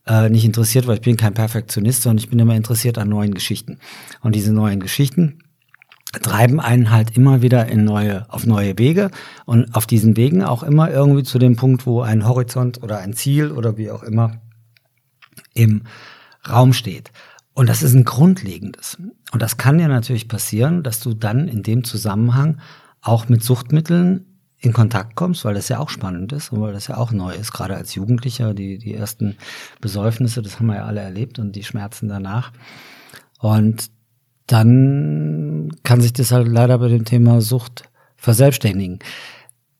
[0.06, 3.34] äh, nicht interessiert, weil ich bin kein Perfektionist, sondern ich bin immer interessiert an neuen
[3.34, 3.78] Geschichten.
[4.22, 5.40] Und diese neuen Geschichten
[6.22, 9.10] treiben einen halt immer wieder in neue, auf neue Wege
[9.44, 13.12] und auf diesen Wegen auch immer irgendwie zu dem Punkt, wo ein Horizont oder ein
[13.12, 14.40] Ziel oder wie auch immer
[15.58, 15.82] im
[16.48, 17.10] Raum steht.
[17.52, 18.96] Und das ist ein grundlegendes.
[19.32, 22.60] Und das kann ja natürlich passieren, dass du dann in dem Zusammenhang
[23.02, 24.24] auch mit Suchtmitteln
[24.60, 27.32] in Kontakt kommst, weil das ja auch spannend ist und weil das ja auch neu
[27.32, 29.36] ist, gerade als Jugendlicher, die, die ersten
[29.80, 32.52] Besäufnisse, das haben wir ja alle erlebt und die Schmerzen danach.
[33.40, 33.90] Und
[34.46, 37.84] dann kann sich das halt leider bei dem Thema Sucht
[38.16, 38.98] verselbstständigen.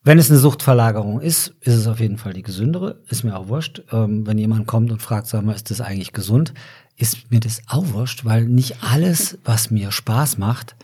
[0.08, 2.98] Wenn es eine Suchtverlagerung ist, ist es auf jeden Fall die gesündere.
[3.10, 3.82] Ist mir auch wurscht.
[3.92, 6.54] Ähm, wenn jemand kommt und fragt, sag mal, ist das eigentlich gesund?
[6.96, 10.76] Ist mir das auch wurscht, weil nicht alles, was mir Spaß macht,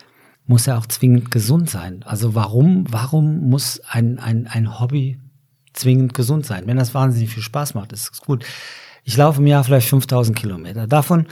[0.47, 2.03] muss ja auch zwingend gesund sein.
[2.05, 5.19] Also warum, warum muss ein, ein, ein Hobby
[5.73, 6.67] zwingend gesund sein?
[6.67, 8.45] Wenn das wahnsinnig viel Spaß macht, ist es gut.
[9.05, 10.87] Ich laufe im Jahr vielleicht 5000 Kilometer.
[10.87, 11.29] Davon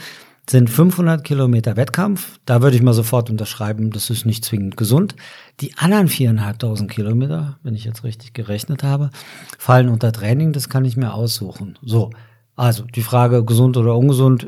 [0.49, 2.39] sind 500 Kilometer Wettkampf.
[2.45, 5.15] Da würde ich mal sofort unterschreiben, das ist nicht zwingend gesund.
[5.61, 9.09] Die anderen 4.500 Kilometer, wenn ich jetzt richtig gerechnet habe,
[9.57, 10.51] fallen unter Training.
[10.51, 11.79] Das kann ich mir aussuchen.
[11.81, 12.11] So.
[12.55, 14.45] Also die Frage gesund oder ungesund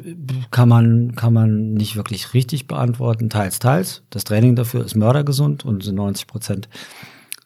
[0.52, 4.04] kann man kann man nicht wirklich richtig beantworten, teils teils.
[4.12, 6.70] Das Training dafür ist mördergesund und sind 90 Prozent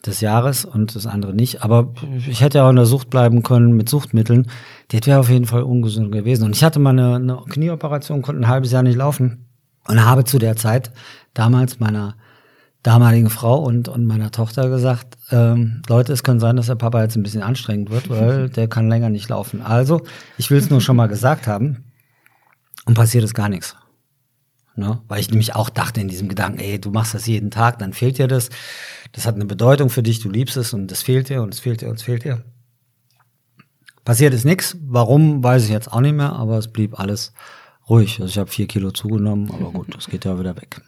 [0.06, 1.64] des Jahres und das andere nicht.
[1.64, 1.94] Aber
[2.28, 4.48] ich hätte ja auch in der Sucht bleiben können mit Suchtmitteln.
[4.92, 6.46] Die wäre auf jeden Fall ungesund gewesen.
[6.46, 9.46] Und ich hatte mal eine, eine Knieoperation, konnte ein halbes Jahr nicht laufen
[9.88, 10.92] und habe zu der Zeit
[11.34, 12.16] damals meiner
[12.82, 17.02] damaligen Frau und, und meiner Tochter gesagt, ähm, Leute, es kann sein, dass der Papa
[17.02, 19.62] jetzt ein bisschen anstrengend wird, weil der kann länger nicht laufen.
[19.62, 20.02] Also,
[20.38, 21.84] ich will es nur schon mal gesagt haben
[22.86, 23.76] und passiert ist gar nichts.
[24.76, 25.02] Ne?
[25.10, 27.92] Weil ich nämlich auch dachte in diesem Gedanken, ey, du machst das jeden Tag, dann
[27.92, 28.50] fehlt dir das.
[29.12, 31.60] Das hat eine Bedeutung für dich, du liebst es und das fehlt dir und es
[31.60, 32.44] fehlt dir und es fehlt dir.
[34.06, 34.78] Passiert ist nichts.
[34.82, 37.34] Warum, weiß ich jetzt auch nicht mehr, aber es blieb alles
[37.90, 38.20] ruhig.
[38.22, 40.82] Also ich habe vier Kilo zugenommen, aber gut, das geht ja wieder weg.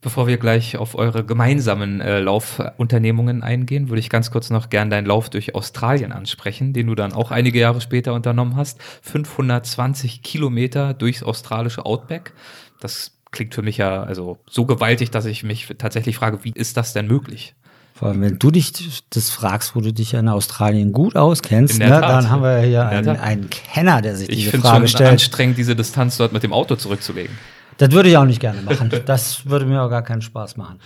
[0.00, 4.90] Bevor wir gleich auf eure gemeinsamen äh, Laufunternehmungen eingehen, würde ich ganz kurz noch gern
[4.90, 8.82] deinen Lauf durch Australien ansprechen, den du dann auch einige Jahre später unternommen hast.
[9.02, 12.32] 520 Kilometer durchs australische Outback.
[12.80, 16.76] Das klingt für mich ja also so gewaltig, dass ich mich tatsächlich frage, wie ist
[16.76, 17.54] das denn möglich?
[17.94, 18.72] Vor allem, wenn du dich
[19.10, 22.86] das fragst, wo du dich ja in Australien gut auskennst, ne, dann haben wir hier
[22.86, 24.88] einen, einen, Kenner, der sich ich diese Frage stellt.
[24.88, 27.36] Ich finde es anstrengend, diese Distanz dort mit dem Auto zurückzulegen.
[27.78, 28.90] Das würde ich auch nicht gerne machen.
[29.06, 30.78] Das würde mir auch gar keinen Spaß machen.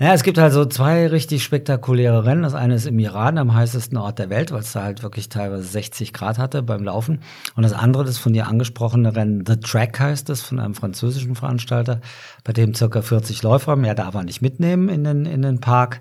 [0.00, 2.44] Ja, es gibt halt so zwei richtig spektakuläre Rennen.
[2.44, 5.28] Das eine ist im Iran, am heißesten Ort der Welt, weil es da halt wirklich
[5.28, 7.18] teilweise 60 Grad hatte beim Laufen.
[7.56, 11.34] Und das andere, das von dir angesprochene Rennen, The Track heißt es, von einem französischen
[11.34, 12.00] Veranstalter,
[12.44, 16.00] bei dem circa 40 Läufer, mehr darf er nicht mitnehmen in den, in den Park,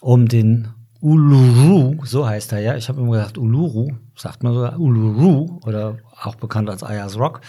[0.00, 0.68] um den
[1.00, 2.76] Uluru, so heißt er ja.
[2.76, 7.40] Ich habe immer gesagt Uluru, sagt man so, Uluru oder auch bekannt als Ayers Rock.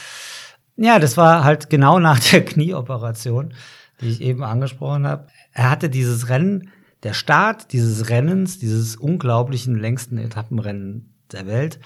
[0.77, 3.53] Ja, das war halt genau nach der Knieoperation,
[4.01, 6.70] die ich eben angesprochen habe er hatte dieses Rennen,
[7.03, 11.80] der Start dieses Rennens, dieses unglaublichen längsten Etappenrennen der Welt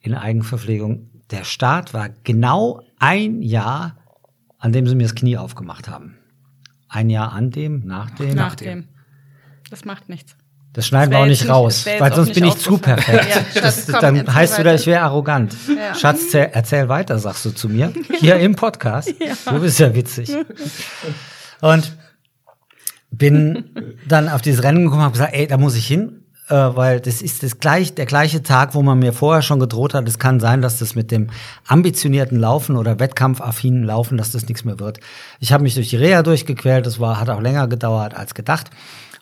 [0.00, 1.10] in Eigenverpflegung.
[1.30, 3.96] Der Start war genau ein Jahr,
[4.58, 6.18] an dem sie mir das Knie aufgemacht haben.
[6.88, 8.34] Ein Jahr an dem, nach dem.
[8.34, 8.88] Nach dem.
[9.70, 10.36] Das macht nichts.
[10.74, 13.26] Das schneiden wir auch nicht raus, weil sonst bin ich zu perfekt.
[13.54, 15.56] Ja, Schatz, das, komm, dann heißt du wieder, ich wäre arrogant.
[15.66, 15.94] Ja.
[15.94, 17.92] Schatz, erzähl weiter, sagst du zu mir.
[18.20, 19.14] Hier im Podcast.
[19.18, 19.34] Ja.
[19.50, 20.30] Du bist ja witzig.
[21.62, 21.96] Und
[23.10, 23.64] bin
[24.06, 27.22] dann auf dieses Rennen gekommen habe gesagt, ey, da muss ich hin, äh, weil das
[27.22, 30.40] ist das gleich, der gleiche Tag, wo man mir vorher schon gedroht hat, es kann
[30.40, 31.28] sein, dass das mit dem
[31.66, 35.00] ambitionierten Laufen oder wettkampfaffinen Laufen, dass das nichts mehr wird.
[35.40, 38.70] Ich habe mich durch die Reha durchgequält, das war, hat auch länger gedauert als gedacht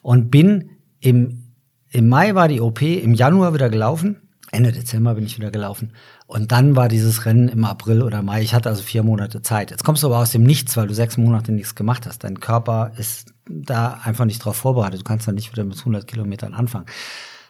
[0.03, 0.71] und bin
[1.01, 1.53] im,
[1.91, 4.21] im Mai war die OP, im Januar wieder gelaufen,
[4.53, 5.93] Ende Dezember bin ich wieder gelaufen
[6.27, 8.43] und dann war dieses Rennen im April oder Mai.
[8.43, 9.73] Ich hatte also vier Monate Zeit.
[9.73, 12.23] Jetzt kommst du aber aus dem Nichts, weil du sechs Monate nichts gemacht hast.
[12.23, 15.01] Dein Körper ist da einfach nicht drauf vorbereitet.
[15.01, 16.87] Du kannst dann nicht wieder mit 100 Kilometern anfangen.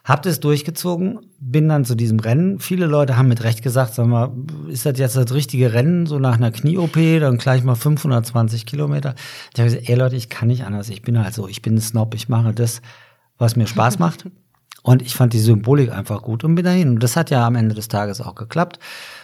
[0.05, 2.61] Hab das durchgezogen, bin dann zu diesem Rennen.
[2.61, 4.31] Viele Leute haben mit Recht gesagt, sag mal,
[4.69, 9.17] ist das jetzt das richtige Rennen, so nach einer Knie-OP, dann gleich mal 520 Kilometer.
[9.53, 10.91] Ich habe gesagt, ey Leute, ich kann nicht anders.
[10.91, 12.83] Ich bin halt so, ich bin ein Snob, ich mache das,
[13.37, 14.27] was mir Spaß macht.
[14.87, 16.91] Und ich fand die Symbolik einfach gut und bin dahin.
[16.91, 18.79] Und das hat ja am Ende des Tages auch geklappt.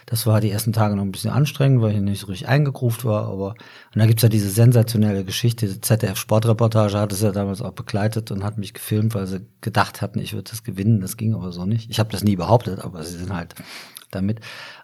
[0.07, 3.05] Das war die ersten Tage noch ein bisschen anstrengend, weil ich nicht so richtig eingegruft
[3.05, 3.27] war.
[3.29, 3.51] Aber
[3.95, 5.67] und da gibt's ja diese sensationelle Geschichte.
[5.67, 10.03] Die ZDF-Sportreportage hat es ja damals auch begleitet und hat mich gefilmt, weil sie gedacht
[10.03, 11.01] hatten, ich würde das gewinnen.
[11.01, 11.91] Das ging aber so nicht.
[11.91, 13.55] Ich habe das nie behauptet, aber sie sind halt
[14.11, 14.41] damit.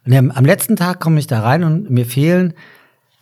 [0.06, 2.54] Und am letzten Tag komme ich da rein und mir fehlen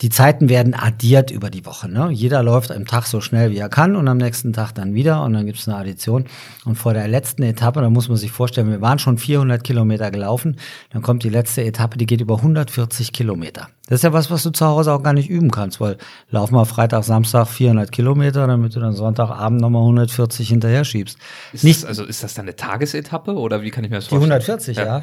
[0.03, 1.89] die Zeiten werden addiert über die Woche.
[1.89, 2.11] Ne?
[2.11, 5.23] Jeder läuft am Tag so schnell, wie er kann und am nächsten Tag dann wieder
[5.23, 6.27] und dann gibt es eine Addition.
[6.67, 10.11] Und vor der letzten Etappe, da muss man sich vorstellen, wir waren schon 400 Kilometer
[10.11, 10.57] gelaufen,
[10.91, 13.69] dann kommt die letzte Etappe, die geht über 140 Kilometer.
[13.89, 15.97] Das ist ja was, was du zu Hause auch gar nicht üben kannst, weil
[16.29, 21.17] lauf mal Freitag, Samstag 400 Kilometer, damit du dann Sonntagabend nochmal 140 hinterher schiebst.
[21.55, 24.09] Ist nicht, das, also ist das dann eine Tagesetappe oder wie kann ich mir das
[24.09, 24.29] vorstellen?
[24.29, 24.85] Die 140, ja.
[24.85, 25.03] ja.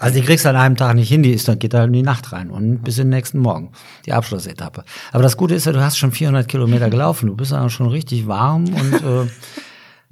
[0.00, 1.92] Also die kriegst du an einem Tag nicht hin, die ist dann geht da in
[1.92, 3.70] die Nacht rein und bis in den nächsten Morgen
[4.06, 4.84] die Abschlussetappe.
[5.12, 7.86] Aber das Gute ist ja, du hast schon 400 Kilometer gelaufen, du bist dann schon
[7.86, 9.30] richtig warm und äh,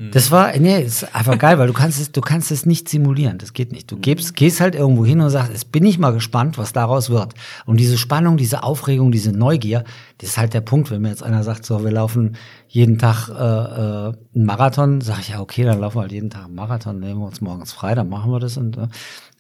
[0.01, 0.13] Mhm.
[0.13, 3.39] Das war, nee, ist einfach geil, weil du kannst es, du kannst es nicht simulieren.
[3.39, 3.91] Das geht nicht.
[3.91, 7.11] Du gehst, gehst halt irgendwo hin und sagst, jetzt bin ich mal gespannt, was daraus
[7.11, 7.35] wird.
[7.67, 9.83] Und diese Spannung, diese Aufregung, diese Neugier,
[10.19, 10.93] das ist halt der Punkt.
[10.93, 12.37] Wenn mir jetzt einer sagt, so, wir laufen
[12.69, 16.31] jeden Tag äh, äh, einen Marathon, sage ich ja, okay, dann laufen wir halt jeden
[16.31, 18.87] Tag einen Marathon, nehmen wir uns morgens frei, dann machen wir das und äh,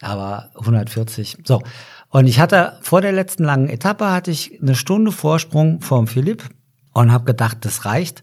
[0.00, 1.38] aber 140.
[1.44, 1.62] So.
[2.10, 6.44] Und ich hatte vor der letzten langen Etappe hatte ich eine Stunde Vorsprung vom Philipp
[6.92, 8.22] und habe gedacht, das reicht.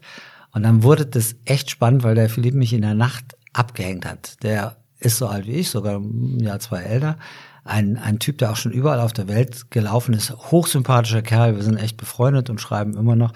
[0.52, 4.42] Und dann wurde das echt spannend, weil der Philipp mich in der Nacht abgehängt hat.
[4.42, 7.18] Der ist so alt wie ich, sogar ein Jahr zwei älter.
[7.64, 10.30] Ein, ein Typ, der auch schon überall auf der Welt gelaufen ist.
[10.30, 11.56] Hochsympathischer Kerl.
[11.56, 13.32] Wir sind echt befreundet und schreiben immer noch.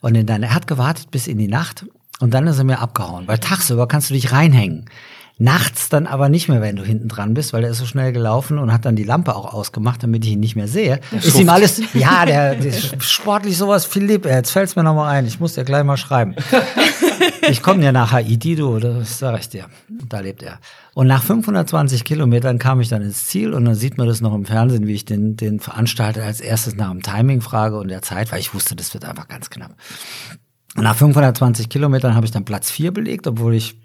[0.00, 1.84] Und in deiner, er hat gewartet bis in die Nacht
[2.20, 3.26] und dann ist er mir abgehauen.
[3.26, 4.86] Weil tagsüber kannst du dich reinhängen.
[5.38, 8.12] Nachts dann aber nicht mehr, wenn du hinten dran bist, weil er ist so schnell
[8.12, 11.00] gelaufen und hat dann die Lampe auch ausgemacht, damit ich ihn nicht mehr sehe.
[11.10, 15.26] Der ist ihm alles, ja, der, der sportlich sowas, Philipp, jetzt fällt's mir nochmal ein,
[15.26, 16.36] ich muss dir gleich mal schreiben.
[17.48, 19.66] ich komme ja nach Haiti, du, das sag ich dir.
[19.88, 20.58] Da lebt er.
[20.94, 24.34] Und nach 520 Kilometern kam ich dann ins Ziel und dann sieht man das noch
[24.34, 28.02] im Fernsehen, wie ich den, den Veranstalter als erstes nach dem Timing frage und der
[28.02, 29.74] Zeit, weil ich wusste, das wird einfach ganz knapp.
[30.76, 33.78] Und nach 520 Kilometern habe ich dann Platz vier belegt, obwohl ich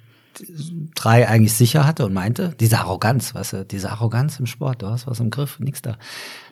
[0.95, 4.87] drei eigentlich sicher hatte und meinte, diese Arroganz, weißt du, diese Arroganz im Sport, du
[4.87, 5.97] hast was im Griff, nix da.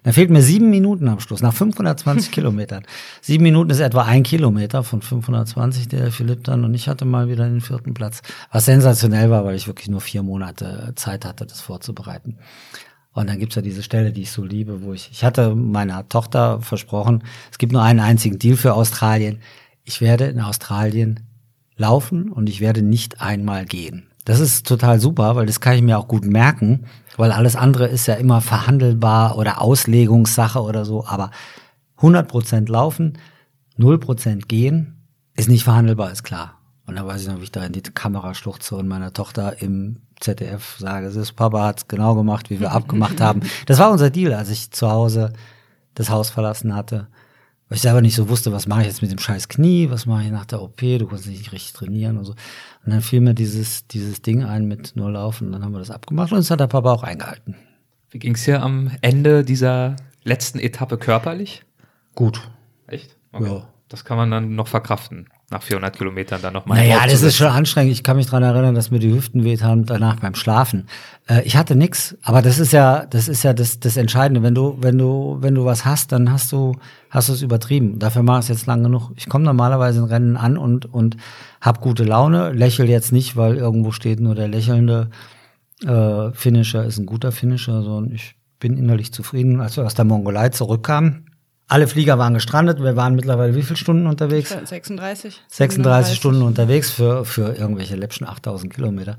[0.03, 2.83] Da fehlt mir sieben Minuten am Schluss, nach 520 Kilometern.
[3.21, 7.29] Sieben Minuten ist etwa ein Kilometer von 520, der Philipp dann, und ich hatte mal
[7.29, 8.21] wieder den vierten Platz,
[8.51, 12.37] was sensationell war, weil ich wirklich nur vier Monate Zeit hatte, das vorzubereiten.
[13.13, 16.07] Und dann gibt's ja diese Stelle, die ich so liebe, wo ich, ich hatte meiner
[16.09, 19.39] Tochter versprochen, es gibt nur einen einzigen Deal für Australien.
[19.85, 21.21] Ich werde in Australien
[21.77, 24.07] laufen und ich werde nicht einmal gehen.
[24.25, 27.87] Das ist total super, weil das kann ich mir auch gut merken, weil alles andere
[27.87, 31.31] ist ja immer verhandelbar oder Auslegungssache oder so, aber
[31.99, 33.17] 100% laufen,
[33.77, 34.95] 0% gehen
[35.35, 36.59] ist nicht verhandelbar, ist klar.
[36.87, 39.61] Und da weiß ich noch, wie ich da in die Kamera schluchze und meiner Tochter
[39.61, 43.41] im ZDF sage, es ist Papa hat's genau gemacht, wie wir abgemacht haben.
[43.65, 45.33] Das war unser Deal, als ich zu Hause
[45.93, 47.07] das Haus verlassen hatte
[47.67, 50.05] weil ich selber nicht so wusste, was mache ich jetzt mit dem scheiß Knie, was
[50.05, 52.33] mache ich nach der OP, du kannst nicht richtig trainieren und so.
[52.85, 55.79] Und dann fiel mir dieses, dieses Ding ein mit nur Laufen, und dann haben wir
[55.79, 57.55] das abgemacht und das hat der Papa auch eingehalten.
[58.11, 61.63] Wie ging es dir am Ende dieser letzten Etappe körperlich?
[62.13, 62.49] Gut.
[62.87, 63.17] Echt?
[63.37, 63.67] Ja.
[63.89, 65.27] Das kann man dann noch verkraften.
[65.55, 66.79] Nach 400 Kilometern dann nochmal.
[66.79, 67.93] Naja, das ist schon anstrengend.
[67.93, 70.87] Ich kann mich dran erinnern, dass mir die Hüften weht haben danach beim Schlafen.
[71.29, 74.43] Äh, ich hatte nix, aber das ist ja, das ist ja das, das Entscheidende.
[74.43, 76.75] Wenn du, wenn du, wenn du was hast, dann hast du,
[77.09, 77.99] hast du es übertrieben.
[77.99, 79.11] Dafür mache ich es jetzt lang genug.
[79.15, 81.15] Ich komme normalerweise in Rennen an und und
[81.61, 82.51] hab gute Laune.
[82.51, 85.09] Lächel jetzt nicht, weil irgendwo steht nur der lächelnde
[85.85, 89.61] äh, Finisher ist ein guter Finisher, sondern ich bin innerlich zufrieden.
[89.61, 91.24] Als wir aus der Mongolei zurückkamen,
[91.67, 92.81] alle Flieger waren gestrandet.
[92.81, 94.49] Wir waren mittlerweile wie viele Stunden unterwegs?
[94.49, 95.41] 36.
[95.47, 99.17] 36 Stunden unterwegs für, für irgendwelche läppschen 8000 Kilometer.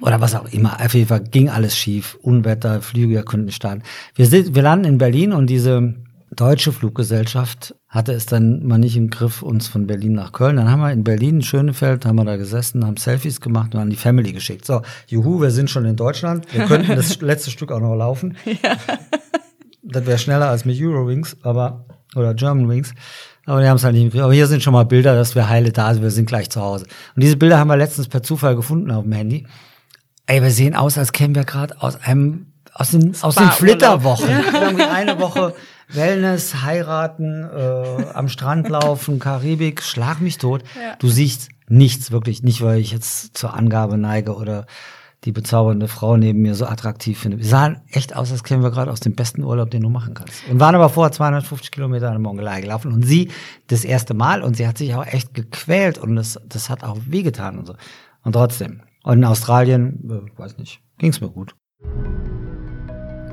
[0.00, 0.80] Oder was auch immer.
[0.80, 2.16] Auf jeden Fall ging alles schief.
[2.22, 3.82] Unwetter, Flüge konnten nicht starten.
[4.14, 5.94] Wir, sind, wir landen in Berlin und diese
[6.34, 10.56] deutsche Fluggesellschaft hatte es dann mal nicht im Griff, uns von Berlin nach Köln.
[10.56, 13.90] Dann haben wir in Berlin, Schönefeld, haben wir da gesessen, haben Selfies gemacht und an
[13.90, 14.64] die Family geschickt.
[14.64, 16.52] So, juhu, wir sind schon in Deutschland.
[16.52, 18.36] Wir könnten das letzte Stück auch noch laufen.
[18.44, 18.76] Ja.
[19.84, 21.84] Das wäre schneller als mit Eurowings, aber
[22.16, 22.94] oder Germanwings.
[23.46, 24.18] Aber die haben es halt nicht.
[24.18, 26.60] Aber hier sind schon mal Bilder, dass wir heile da sind, wir sind gleich zu
[26.60, 26.86] Hause.
[27.14, 29.46] Und diese Bilder haben wir letztens per Zufall gefunden auf dem Handy.
[30.26, 34.28] Ey, wir sehen aus, als kämen wir gerade aus einem aus den, aus den Flitterwochen.
[34.52, 35.54] Irgendwie eine Woche
[35.88, 40.62] Wellness, heiraten, äh, am Strand laufen, Karibik, schlag mich tot.
[40.74, 40.96] Ja.
[40.98, 44.66] Du siehst nichts, wirklich nicht, weil ich jetzt zur Angabe neige oder
[45.24, 47.38] die bezaubernde Frau neben mir so attraktiv finde.
[47.38, 50.14] Wir sahen echt aus, als kämen wir gerade aus dem besten Urlaub, den du machen
[50.14, 50.46] kannst.
[50.50, 52.92] Und waren aber vorher 250 Kilometer an der Mongolei gelaufen.
[52.92, 53.30] Und sie
[53.66, 56.98] das erste Mal und sie hat sich auch echt gequält und das, das hat auch
[57.06, 57.74] wehgetan und so.
[58.22, 58.82] Und trotzdem.
[59.02, 61.54] Und in Australien, äh, weiß nicht, ging's mir gut.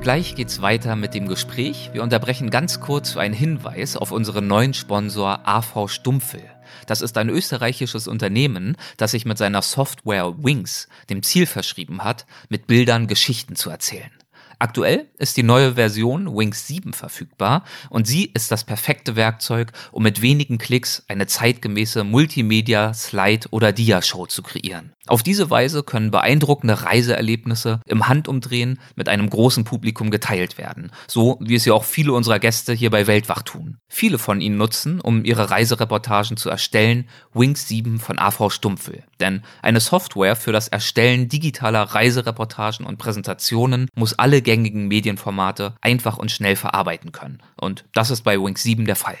[0.02, 1.90] Gleich geht's weiter mit dem Gespräch.
[1.92, 6.42] Wir unterbrechen ganz kurz für einen Hinweis auf unseren neuen Sponsor AV Stumpfel.
[6.88, 12.26] Das ist ein österreichisches Unternehmen, das sich mit seiner Software Wings dem Ziel verschrieben hat,
[12.48, 14.10] mit Bildern Geschichten zu erzählen.
[14.58, 20.02] Aktuell ist die neue Version Wings 7 verfügbar und sie ist das perfekte Werkzeug, um
[20.02, 24.92] mit wenigen Klicks eine zeitgemäße Multimedia, Slide oder Dia-Show zu kreieren.
[25.08, 31.38] Auf diese Weise können beeindruckende Reiseerlebnisse im Handumdrehen mit einem großen Publikum geteilt werden, so
[31.40, 33.78] wie es ja auch viele unserer Gäste hier bei Weltwach tun.
[33.88, 39.02] Viele von ihnen nutzen, um ihre Reisereportagen zu erstellen, Wings 7 von AV Stumpfel.
[39.18, 46.16] Denn eine Software für das Erstellen digitaler Reisereportagen und Präsentationen muss alle gängigen Medienformate einfach
[46.16, 47.42] und schnell verarbeiten können.
[47.56, 49.18] Und das ist bei Wings 7 der Fall.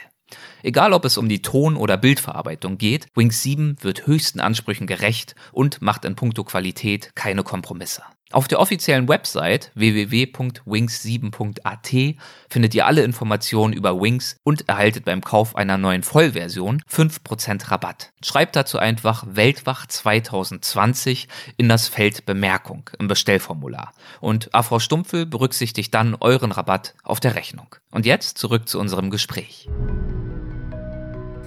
[0.62, 5.34] Egal ob es um die Ton- oder Bildverarbeitung geht, Wings 7 wird höchsten Ansprüchen gerecht
[5.52, 8.02] und macht in puncto Qualität keine Kompromisse.
[8.32, 12.16] Auf der offiziellen Website www.wings7.at
[12.48, 18.14] findet ihr alle Informationen über Wings und erhaltet beim Kauf einer neuen Vollversion 5% Rabatt.
[18.24, 21.28] Schreibt dazu einfach Weltwach 2020
[21.58, 27.34] in das Feld Bemerkung im Bestellformular und AV Stumpfel berücksichtigt dann euren Rabatt auf der
[27.34, 27.76] Rechnung.
[27.90, 29.68] Und jetzt zurück zu unserem Gespräch.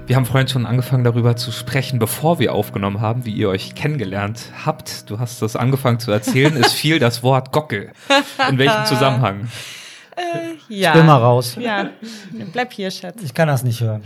[0.07, 3.73] Wir haben vorhin schon angefangen darüber zu sprechen, bevor wir aufgenommen haben, wie ihr euch
[3.73, 5.09] kennengelernt habt.
[5.09, 6.55] Du hast das angefangen zu erzählen.
[6.57, 7.91] es fiel das Wort Gockel.
[8.47, 9.49] In welchem Zusammenhang?
[10.15, 10.91] Äh, ja.
[10.91, 11.57] Ich bin mal raus.
[11.59, 11.89] Ja,
[12.53, 13.23] bleib hier, Schatz.
[13.23, 14.03] Ich kann das nicht hören.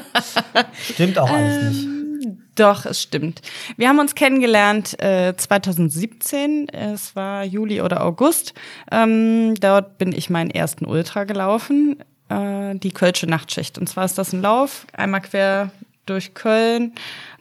[0.92, 2.38] stimmt auch alles ähm, nicht.
[2.54, 3.42] Doch, es stimmt.
[3.76, 6.70] Wir haben uns kennengelernt äh, 2017.
[6.70, 8.54] Es war Juli oder August.
[8.90, 13.78] Ähm, dort bin ich meinen ersten Ultra gelaufen äh, die Kölsche Nachtschicht.
[13.78, 15.70] Und zwar ist das ein Lauf, einmal quer
[16.06, 16.92] durch Köln,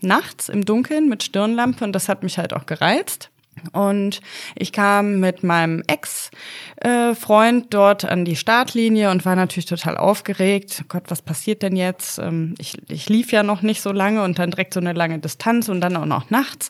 [0.02, 3.30] nachts im Dunkeln mit Stirnlampe und das hat mich halt auch gereizt.
[3.72, 4.22] Und
[4.56, 10.84] ich kam mit meinem Ex-Freund äh, dort an die Startlinie und war natürlich total aufgeregt.
[10.90, 12.20] Gott, was passiert denn jetzt?
[12.20, 15.18] Ähm, ich, ich lief ja noch nicht so lange und dann direkt so eine lange
[15.18, 16.70] Distanz und dann auch noch nachts.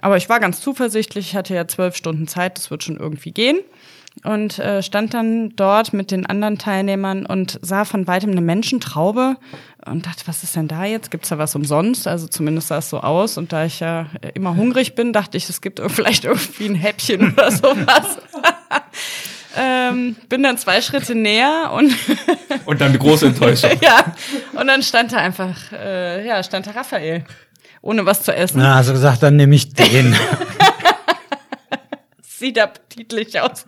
[0.00, 3.32] Aber ich war ganz zuversichtlich, ich hatte ja zwölf Stunden Zeit, das wird schon irgendwie
[3.32, 3.58] gehen
[4.24, 9.36] und äh, stand dann dort mit den anderen Teilnehmern und sah von weitem eine Menschentraube
[9.84, 11.10] und dachte, was ist denn da jetzt?
[11.10, 12.08] Gibt's da was umsonst?
[12.08, 13.38] Also zumindest sah es so aus.
[13.38, 17.32] Und da ich ja immer hungrig bin, dachte ich, es gibt vielleicht irgendwie ein Häppchen
[17.32, 18.18] oder sowas.
[19.56, 21.94] ähm, bin dann zwei Schritte näher und
[22.64, 23.70] und dann eine große Enttäuschung.
[23.80, 24.14] ja.
[24.58, 27.24] Und dann stand da einfach, äh, ja, stand da Raphael
[27.82, 28.58] ohne was zu essen.
[28.58, 30.16] Na, also gesagt, dann nehme ich den.
[32.38, 33.64] Sieht appetitlich aus.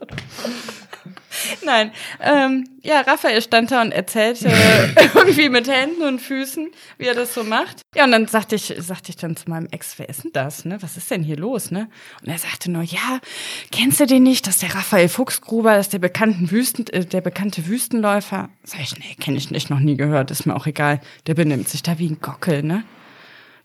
[1.65, 1.91] Nein,
[2.21, 4.49] ähm, ja, Raphael stand da und erzählte
[5.15, 7.81] irgendwie mit Händen und Füßen, wie er das so macht.
[7.95, 10.67] Ja, und dann sagte ich, sagte ich dann zu meinem Ex, wer ist denn das,
[10.67, 10.83] ne?
[10.83, 11.89] Was ist denn hier los, ne?
[12.21, 13.21] Und er sagte nur, ja,
[13.73, 14.47] kennst du den nicht?
[14.47, 18.51] Das ist der Raphael Fuchsgruber, das ist der bekannte Wüsten, äh, der bekannte Wüstenläufer.
[18.65, 21.01] Sag ich, nee, kenne ich nicht, noch nie gehört, ist mir auch egal.
[21.27, 22.85] Der benimmt sich da wie ein Gockel, ne?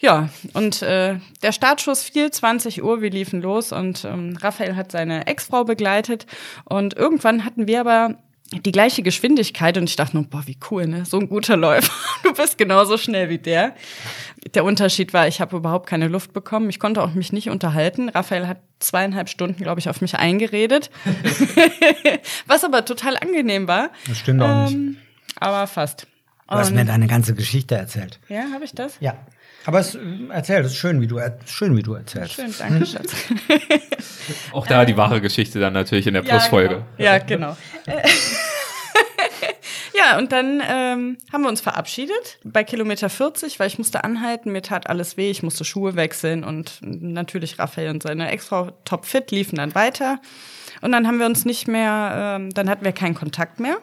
[0.03, 4.91] Ja, und äh, der Startschuss fiel, 20 Uhr, wir liefen los und ähm, Raphael hat
[4.91, 6.25] seine Ex-Frau begleitet
[6.65, 8.17] und irgendwann hatten wir aber
[8.51, 11.05] die gleiche Geschwindigkeit und ich dachte nur, boah, wie cool, ne?
[11.05, 11.89] So ein guter Läufer.
[12.23, 13.75] Du bist genauso schnell wie der.
[14.53, 16.69] Der Unterschied war, ich habe überhaupt keine Luft bekommen.
[16.69, 18.09] Ich konnte auch mich nicht unterhalten.
[18.09, 20.89] Raphael hat zweieinhalb Stunden, glaube ich, auf mich eingeredet.
[22.45, 23.89] Was aber total angenehm war.
[24.07, 24.73] Das stimmt auch nicht.
[24.73, 24.97] Ähm,
[25.39, 26.07] aber fast.
[26.49, 28.19] Du hast mir deine ganze Geschichte erzählt.
[28.27, 28.97] ja, habe ich das?
[28.99, 29.15] Ja.
[29.65, 29.99] Aber es, äh,
[30.29, 32.33] erzähl, das ist schön, wie du, schön, wie du erzählst.
[32.33, 33.13] Schön, danke, Schatz.
[34.51, 36.83] Auch da die wahre Geschichte dann natürlich in der Plusfolge.
[36.97, 37.55] Ja, genau.
[37.85, 38.01] Ja, genau.
[39.93, 44.51] ja, und dann ähm, haben wir uns verabschiedet bei Kilometer 40, weil ich musste anhalten,
[44.51, 49.31] mir tat alles weh, ich musste Schuhe wechseln und natürlich Raphael und seine Ex-Frau topfit
[49.31, 50.19] liefen dann weiter.
[50.81, 53.77] Und dann haben wir uns nicht mehr, ähm, dann hatten wir keinen Kontakt mehr.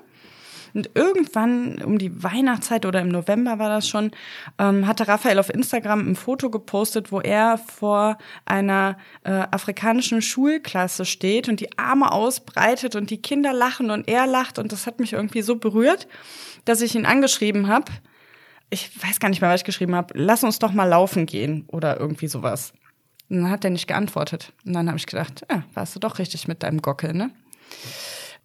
[0.75, 4.11] Und irgendwann um die Weihnachtszeit oder im November war das schon,
[4.59, 11.05] ähm, hatte Raphael auf Instagram ein Foto gepostet, wo er vor einer äh, afrikanischen Schulklasse
[11.05, 15.01] steht und die Arme ausbreitet und die Kinder lachen und er lacht und das hat
[15.01, 16.09] mich irgendwie so berührt,
[16.65, 17.91] dass ich ihn angeschrieben habe.
[18.71, 20.15] Ich weiß gar nicht mehr, was ich geschrieben habe.
[20.17, 22.73] Lass uns doch mal laufen gehen oder irgendwie sowas.
[23.29, 24.53] Und dann hat er nicht geantwortet.
[24.65, 27.31] Und dann habe ich gedacht, ja, warst du doch richtig mit deinem Gockel, ne?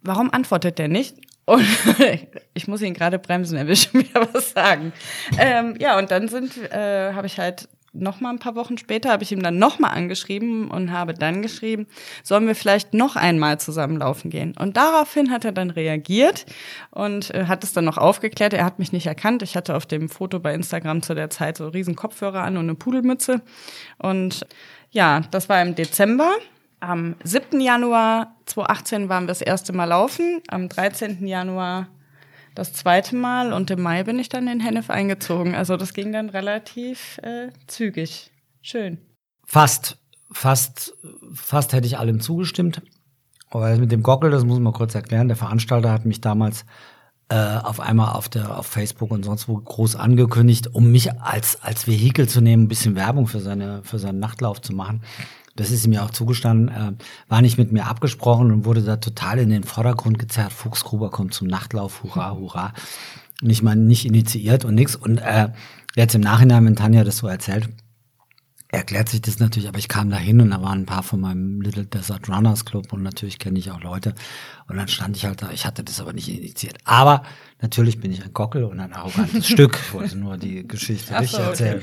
[0.02, 1.16] Warum antwortet der nicht?
[1.46, 1.64] Und
[2.54, 4.92] ich muss ihn gerade bremsen, er will schon wieder was sagen.
[5.38, 7.68] Ähm, ja, und dann sind, äh, habe ich halt
[8.00, 11.14] noch mal ein paar Wochen später habe ich ihm dann noch mal angeschrieben und habe
[11.14, 11.86] dann geschrieben,
[12.22, 14.54] sollen wir vielleicht noch einmal zusammenlaufen gehen?
[14.58, 16.46] Und daraufhin hat er dann reagiert
[16.90, 18.52] und äh, hat es dann noch aufgeklärt.
[18.52, 19.42] Er hat mich nicht erkannt.
[19.42, 22.64] Ich hatte auf dem Foto bei Instagram zu der Zeit so riesen Kopfhörer an und
[22.64, 23.40] eine Pudelmütze.
[23.98, 24.46] Und
[24.90, 26.32] ja, das war im Dezember.
[26.86, 27.60] Am 7.
[27.60, 30.40] Januar 2018 waren wir das erste Mal laufen.
[30.46, 31.26] Am 13.
[31.26, 31.88] Januar
[32.54, 35.56] das zweite Mal und im Mai bin ich dann in Hennef eingezogen.
[35.56, 38.30] Also das ging dann relativ äh, zügig.
[38.62, 38.98] Schön.
[39.44, 39.98] Fast,
[40.30, 40.94] fast,
[41.34, 42.82] fast hätte ich allem zugestimmt.
[43.50, 45.26] Aber mit dem Gockel, das muss man kurz erklären.
[45.26, 46.64] Der Veranstalter hat mich damals
[47.30, 51.60] äh, auf einmal auf der auf Facebook und sonst wo groß angekündigt, um mich als
[51.60, 55.02] als Vehikel zu nehmen, ein bisschen Werbung für seine für seinen Nachtlauf zu machen.
[55.56, 56.92] Das ist ja auch zugestanden, äh,
[57.28, 60.52] war nicht mit mir abgesprochen und wurde da total in den Vordergrund gezerrt.
[60.52, 62.74] Fuchsgruber kommt zum Nachtlauf, hurra, hurra.
[63.42, 64.94] Und ich meine, nicht initiiert und nix.
[64.96, 65.48] Und äh,
[65.94, 67.68] jetzt im Nachhinein, wenn Tanja das so erzählt,
[68.68, 71.20] erklärt sich das natürlich, aber ich kam da hin und da waren ein paar von
[71.20, 74.14] meinem Little Desert Runners Club und natürlich kenne ich auch Leute.
[74.68, 76.78] Und dann stand ich halt da, ich hatte das aber nicht initiiert.
[76.84, 77.22] Aber
[77.60, 79.78] natürlich bin ich ein Gockel und ein arrogantes Stück.
[79.88, 81.82] Ich wollte nur die Geschichte Ach richtig so, erzählen.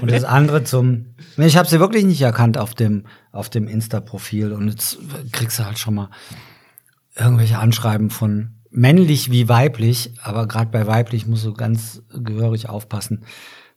[0.00, 4.52] Und das andere zum, ich habe sie wirklich nicht erkannt auf dem, auf dem Insta-Profil
[4.52, 4.98] und jetzt
[5.32, 6.10] kriegst du halt schon mal
[7.16, 13.24] irgendwelche Anschreiben von männlich wie weiblich, aber gerade bei weiblich musst du ganz gehörig aufpassen.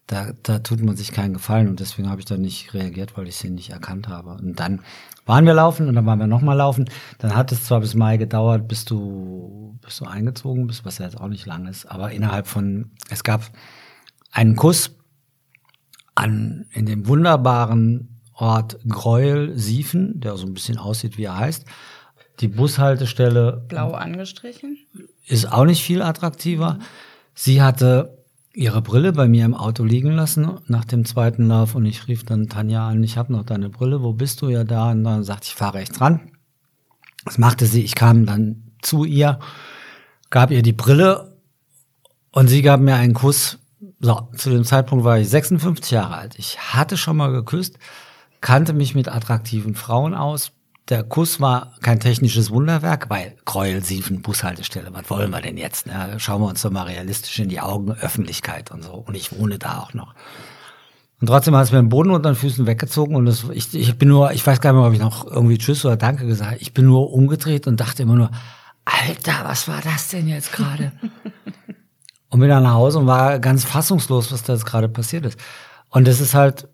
[0.05, 3.27] Da, da tut man sich keinen Gefallen und deswegen habe ich da nicht reagiert, weil
[3.27, 4.31] ich sie nicht erkannt habe.
[4.31, 4.81] Und dann
[5.25, 6.89] waren wir laufen und dann waren wir nochmal laufen.
[7.19, 11.05] Dann hat es zwar bis Mai gedauert, bis du, bis du eingezogen bist, was ja
[11.05, 13.43] jetzt auch nicht lang ist, aber innerhalb von, es gab
[14.31, 14.95] einen Kuss
[16.15, 21.65] an, in dem wunderbaren Ort Greuel-Siefen, der so ein bisschen aussieht, wie er heißt.
[22.39, 24.77] Die Bushaltestelle Blau angestrichen.
[25.27, 26.79] ist auch nicht viel attraktiver.
[27.35, 28.22] Sie hatte
[28.53, 32.23] ihre Brille bei mir im Auto liegen lassen nach dem zweiten Lauf und ich rief
[32.23, 34.91] dann Tanja an, ich habe noch deine Brille, wo bist du ja da?
[34.91, 36.31] Und dann sagte ich, fahr rechts ran.
[37.25, 39.39] Das machte sie, ich kam dann zu ihr,
[40.29, 41.37] gab ihr die Brille
[42.31, 43.59] und sie gab mir einen Kuss.
[43.99, 46.35] So, zu dem Zeitpunkt war ich 56 Jahre alt.
[46.37, 47.79] Ich hatte schon mal geküsst,
[48.41, 50.51] kannte mich mit attraktiven Frauen aus.
[50.89, 55.87] Der Kuss war kein technisches Wunderwerk, weil Gräuelsiefen, Bushaltestelle, was wollen wir denn jetzt?
[55.87, 56.15] Ne?
[56.17, 58.91] Schauen wir uns doch mal realistisch in die Augen, Öffentlichkeit und so.
[58.93, 60.13] Und ich wohne da auch noch.
[61.21, 63.97] Und trotzdem hat es mir den Boden unter den Füßen weggezogen und das, ich, ich
[63.97, 66.51] bin nur, ich weiß gar nicht mehr, ob ich noch irgendwie Tschüss oder Danke gesagt
[66.51, 66.61] habe.
[66.61, 68.31] Ich bin nur umgedreht und dachte immer nur,
[68.83, 70.91] Alter, was war das denn jetzt gerade?
[72.29, 75.39] und bin dann nach Hause und war ganz fassungslos, was da jetzt gerade passiert ist.
[75.89, 76.67] Und das ist halt,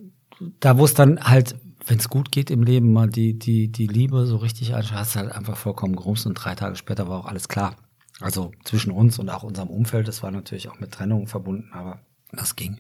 [0.60, 1.56] da wo es dann halt,
[1.90, 5.16] wenn es gut geht im Leben, mal die, die, die Liebe so richtig anschaut, hast
[5.16, 7.76] du halt einfach vollkommen gerumst und drei Tage später war auch alles klar.
[8.22, 12.00] Also zwischen uns und auch unserem Umfeld, das war natürlich auch mit Trennung verbunden, aber
[12.32, 12.80] das ging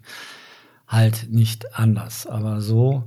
[0.88, 2.28] halt nicht anders.
[2.28, 3.04] Aber so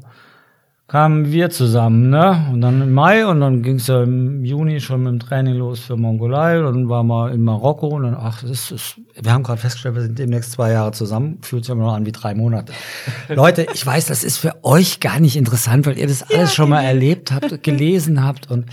[0.93, 2.51] kamen wir zusammen, ne?
[2.53, 5.55] Und dann im Mai und dann ging es ja im Juni schon mit dem Training
[5.55, 6.61] los für Mongolei.
[6.61, 10.03] Dann waren wir in Marokko und dann, ach, das ist, wir haben gerade festgestellt, wir
[10.03, 11.39] sind demnächst zwei Jahre zusammen.
[11.41, 12.75] Fühlt sich immer noch an wie drei Monate.
[13.31, 16.55] Leute, ich weiß, das ist für euch gar nicht interessant, weil ihr das alles ja,
[16.57, 18.67] schon mal erlebt habt, gelesen habt und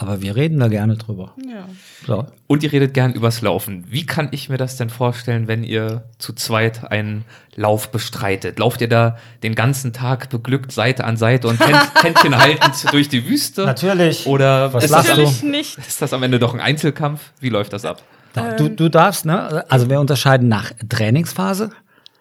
[0.00, 1.34] aber wir reden da gerne drüber.
[1.46, 1.66] Ja.
[2.06, 2.24] So.
[2.46, 3.84] Und ihr redet gern übers Laufen.
[3.86, 8.58] Wie kann ich mir das denn vorstellen, wenn ihr zu zweit einen Lauf bestreitet?
[8.58, 11.60] Lauft ihr da den ganzen Tag beglückt Seite an Seite und
[12.02, 13.66] Händchen haltend durch die Wüste?
[13.66, 14.26] Natürlich.
[14.26, 15.46] Oder Was ist, das am, du?
[15.46, 15.76] nicht.
[15.86, 17.20] ist das am Ende doch ein Einzelkampf?
[17.38, 18.02] Wie läuft das ab?
[18.32, 19.66] Da, du, du darfst, ne?
[19.70, 21.70] Also wir unterscheiden nach Trainingsphase,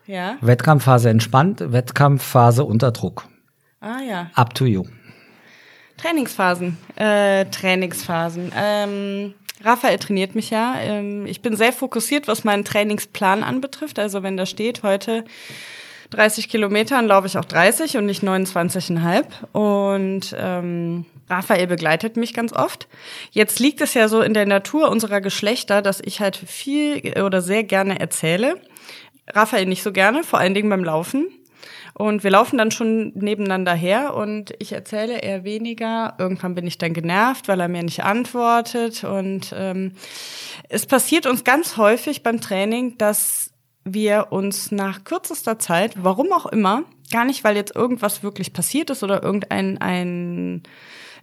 [0.06, 0.36] Ja.
[0.42, 3.26] Wettkampfphase entspannt, Wettkampfphase unter Druck.
[3.80, 4.30] Ah ja.
[4.34, 4.84] Up to you.
[6.02, 6.78] Trainingsphasen.
[6.96, 8.52] Äh, Trainingsphasen.
[8.56, 9.34] Ähm,
[9.64, 10.76] Raphael trainiert mich ja.
[10.80, 14.00] Ähm, ich bin sehr fokussiert, was meinen Trainingsplan anbetrifft.
[14.00, 15.26] Also wenn da steht, heute
[16.12, 19.26] 30 Kilometer, dann laufe ich auch 30 und nicht 29,5.
[19.52, 22.88] Und ähm, Raphael begleitet mich ganz oft.
[23.32, 27.42] Jetzt liegt es ja so in der Natur unserer Geschlechter, dass ich halt viel oder
[27.42, 28.60] sehr gerne erzähle.
[29.28, 31.28] Raphael nicht so gerne, vor allen Dingen beim Laufen.
[32.00, 36.16] Und wir laufen dann schon nebeneinander her und ich erzähle eher weniger.
[36.18, 39.04] Irgendwann bin ich dann genervt, weil er mir nicht antwortet.
[39.04, 39.92] Und ähm,
[40.70, 43.52] es passiert uns ganz häufig beim Training, dass
[43.84, 48.90] wir uns nach kürzester Zeit, warum auch immer, gar nicht, weil jetzt irgendwas wirklich passiert
[48.92, 50.64] ist oder irgendein ein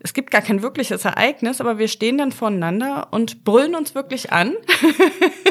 [0.00, 4.30] es gibt gar kein wirkliches Ereignis, aber wir stehen dann voneinander und brüllen uns wirklich
[4.30, 4.52] an,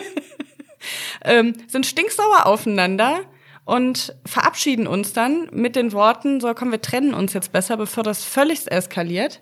[1.26, 3.22] ähm, sind stinksauer aufeinander
[3.66, 8.04] und verabschieden uns dann mit den Worten, so komm, wir trennen uns jetzt besser, bevor
[8.04, 9.42] das völlig eskaliert.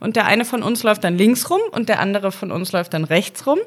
[0.00, 2.94] Und der eine von uns läuft dann links rum und der andere von uns läuft
[2.94, 3.58] dann rechts rum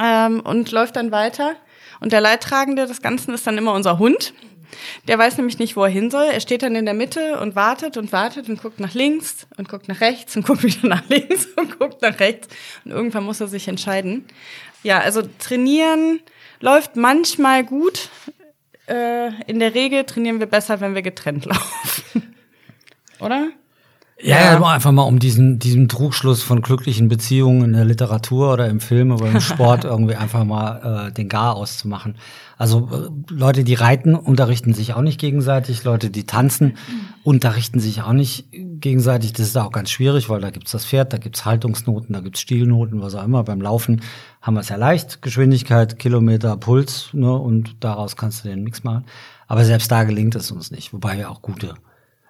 [0.00, 1.56] ähm, und läuft dann weiter.
[2.00, 4.34] Und der Leidtragende des Ganzen ist dann immer unser Hund.
[5.08, 6.26] Der weiß nämlich nicht, wo er hin soll.
[6.26, 9.68] Er steht dann in der Mitte und wartet und wartet und guckt nach links und
[9.68, 12.48] guckt nach rechts und guckt wieder nach links und guckt nach rechts.
[12.84, 14.26] Und irgendwann muss er sich entscheiden.
[14.82, 16.20] Ja, also trainieren
[16.60, 18.10] läuft manchmal gut.
[18.90, 22.34] Äh, in der Regel trainieren wir besser, wenn wir getrennt laufen.
[23.20, 23.50] Oder?
[24.22, 24.62] Ja, Ja.
[24.66, 29.12] einfach mal um diesen, diesen Trugschluss von glücklichen Beziehungen in der Literatur oder im Film
[29.12, 32.16] oder im Sport irgendwie einfach mal äh, den Gar auszumachen.
[32.58, 35.84] Also äh, Leute, die reiten, unterrichten sich auch nicht gegenseitig.
[35.84, 36.76] Leute, die tanzen,
[37.24, 39.32] unterrichten sich auch nicht gegenseitig.
[39.32, 42.40] Das ist auch ganz schwierig, weil da gibt's das Pferd, da gibt's Haltungsnoten, da gibt's
[42.40, 43.42] Stilnoten, was auch immer.
[43.44, 44.02] Beim Laufen
[44.42, 45.22] haben wir es ja leicht.
[45.22, 47.32] Geschwindigkeit, Kilometer, Puls, ne?
[47.32, 49.04] Und daraus kannst du den Mix machen.
[49.48, 51.74] Aber selbst da gelingt es uns nicht, wobei wir auch gute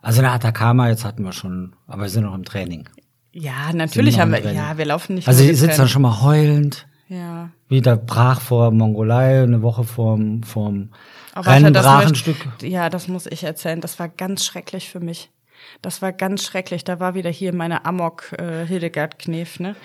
[0.02, 2.88] also der Atacama, jetzt hatten wir schon, aber wir sind noch im Training.
[3.32, 6.86] Ja, natürlich haben wir ja, wir laufen nicht Also ihr sitzt dann schon mal heulend,
[7.08, 7.50] Ja.
[7.68, 10.90] wieder brach vor Mongolei, eine Woche vorm, vorm
[11.32, 12.36] Aber Rennen, das brach ein Stück.
[12.62, 13.80] Ja, das muss ich erzählen.
[13.80, 15.30] Das war ganz schrecklich für mich.
[15.82, 16.82] Das war ganz schrecklich.
[16.84, 19.60] Da war wieder hier meine Amok äh, Hildegard Knef.
[19.60, 19.76] Ne?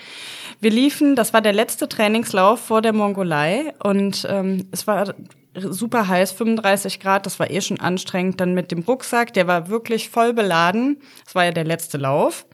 [0.59, 5.13] Wir liefen, das war der letzte Trainingslauf vor der Mongolei und ähm, es war
[5.55, 8.39] super heiß, 35 Grad, das war eh schon anstrengend.
[8.41, 11.01] Dann mit dem Rucksack, der war wirklich voll beladen.
[11.23, 12.45] Das war ja der letzte Lauf.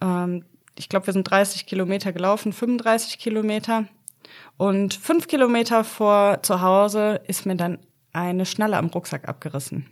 [0.00, 0.44] Ähm,
[0.76, 3.84] ich glaube, wir sind 30 Kilometer gelaufen, 35 Kilometer.
[4.56, 7.78] Und fünf Kilometer vor zu Hause ist mir dann
[8.12, 9.86] eine Schnalle am Rucksack abgerissen.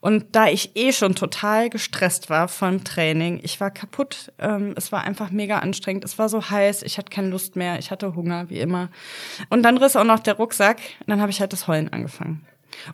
[0.00, 4.92] Und da ich eh schon total gestresst war vom Training, ich war kaputt, ähm, es
[4.92, 8.14] war einfach mega anstrengend, es war so heiß, ich hatte keine Lust mehr, ich hatte
[8.14, 8.90] Hunger, wie immer.
[9.48, 12.46] Und dann riss auch noch der Rucksack, und dann habe ich halt das Heulen angefangen.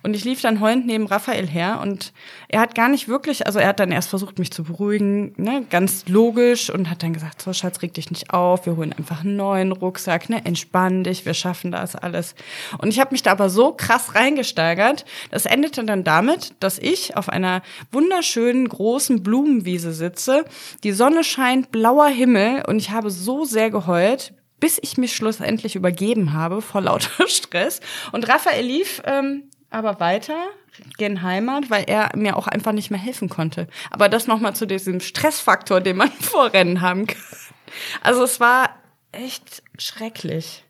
[0.03, 2.12] Und ich lief dann heulend neben Raphael her und
[2.49, 5.64] er hat gar nicht wirklich, also er hat dann erst versucht, mich zu beruhigen, ne,
[5.70, 9.20] ganz logisch und hat dann gesagt, so Schatz, reg dich nicht auf, wir holen einfach
[9.20, 12.35] einen neuen Rucksack, ne, entspann dich, wir schaffen das alles.
[12.78, 17.16] Und ich habe mich da aber so krass reingesteigert, das endete dann damit, dass ich
[17.16, 17.62] auf einer
[17.93, 20.45] wunderschönen großen Blumenwiese sitze,
[20.85, 25.74] die Sonne scheint, blauer Himmel und ich habe so sehr geheult, bis ich mich schlussendlich
[25.74, 27.81] übergeben habe vor lauter Stress.
[28.12, 30.37] Und Raphael lief ähm, aber weiter
[30.99, 33.66] gen Heimat, weil er mir auch einfach nicht mehr helfen konnte.
[33.91, 37.23] Aber das nochmal zu diesem Stressfaktor, den man vor Rennen haben kann.
[38.03, 38.71] Also es war
[39.12, 40.64] echt schrecklich.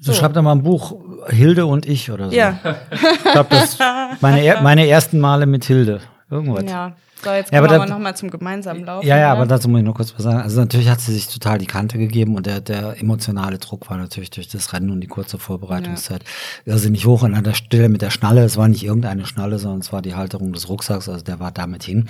[0.00, 0.96] So schreibt doch mal ein Buch,
[1.28, 2.36] Hilde und ich oder so.
[2.36, 2.58] Ja,
[2.90, 3.78] Ich glaube, das
[4.20, 6.00] meine, er, meine ersten Male mit Hilde.
[6.30, 6.64] Irgendwas.
[6.64, 6.94] ja.
[7.24, 9.06] So, jetzt Ja, aber wir nochmal zum gemeinsamen Laufen.
[9.06, 9.40] Ja, ja, oder?
[9.40, 10.40] aber dazu muss ich noch kurz was sagen.
[10.40, 13.96] Also natürlich hat sie sich total die Kante gegeben und der, der emotionale Druck war
[13.96, 16.24] natürlich durch das Rennen und die kurze Vorbereitungszeit
[16.64, 17.22] irrsinnig hoch.
[17.22, 20.02] Und an der Stelle mit der Schnalle, es war nicht irgendeine Schnalle, sondern es war
[20.02, 22.08] die Halterung des Rucksacks, also der war damit hin.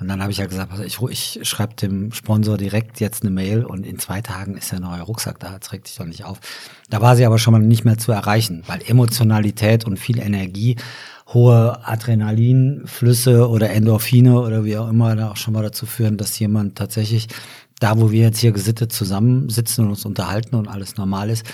[0.00, 3.30] Und dann habe ich ja gesagt, pass, ich, ich schreibe dem Sponsor direkt jetzt eine
[3.30, 6.24] Mail und in zwei Tagen ist der neue Rucksack da, jetzt reg dich doch nicht
[6.24, 6.40] auf.
[6.90, 10.76] Da war sie aber schon mal nicht mehr zu erreichen, weil Emotionalität und viel Energie
[11.28, 16.38] hohe Adrenalinflüsse oder Endorphine oder wie auch immer da auch schon mal dazu führen, dass
[16.38, 17.28] jemand tatsächlich
[17.80, 21.44] da, wo wir jetzt hier gesittet zusammensitzen und uns unterhalten und alles normal ist,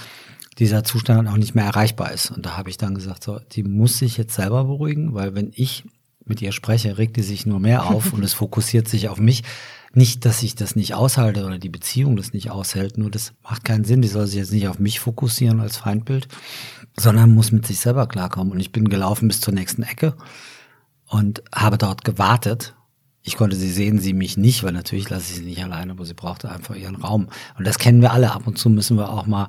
[0.59, 2.31] dieser Zustand auch nicht mehr erreichbar ist.
[2.31, 5.51] Und da habe ich dann gesagt, so, die muss sich jetzt selber beruhigen, weil wenn
[5.55, 5.85] ich
[6.25, 9.43] mit ihr spreche, regt die sich nur mehr auf und es fokussiert sich auf mich.
[9.95, 13.65] Nicht, dass ich das nicht aushalte oder die Beziehung das nicht aushält, nur das macht
[13.65, 14.01] keinen Sinn.
[14.01, 16.29] Die soll sich jetzt nicht auf mich fokussieren als Feindbild,
[16.99, 18.53] sondern muss mit sich selber klarkommen.
[18.53, 20.15] Und ich bin gelaufen bis zur nächsten Ecke
[21.09, 22.75] und habe dort gewartet.
[23.23, 26.05] Ich konnte sie sehen, sie mich nicht, weil natürlich lasse ich sie nicht alleine, aber
[26.05, 27.29] sie brauchte einfach ihren Raum.
[27.57, 28.33] Und das kennen wir alle.
[28.33, 29.49] Ab und zu müssen wir auch mal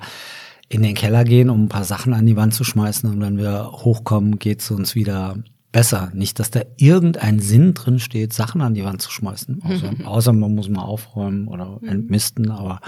[0.69, 3.09] in den Keller gehen, um ein paar Sachen an die Wand zu schmeißen.
[3.09, 5.37] Und wenn wir hochkommen, geht es uns wieder
[5.71, 6.11] besser.
[6.13, 9.61] Nicht, dass da irgendein Sinn drin steht, Sachen an die Wand zu schmeißen.
[9.63, 11.89] Außer, außer man muss mal aufräumen oder mhm.
[11.89, 12.79] entmisten, aber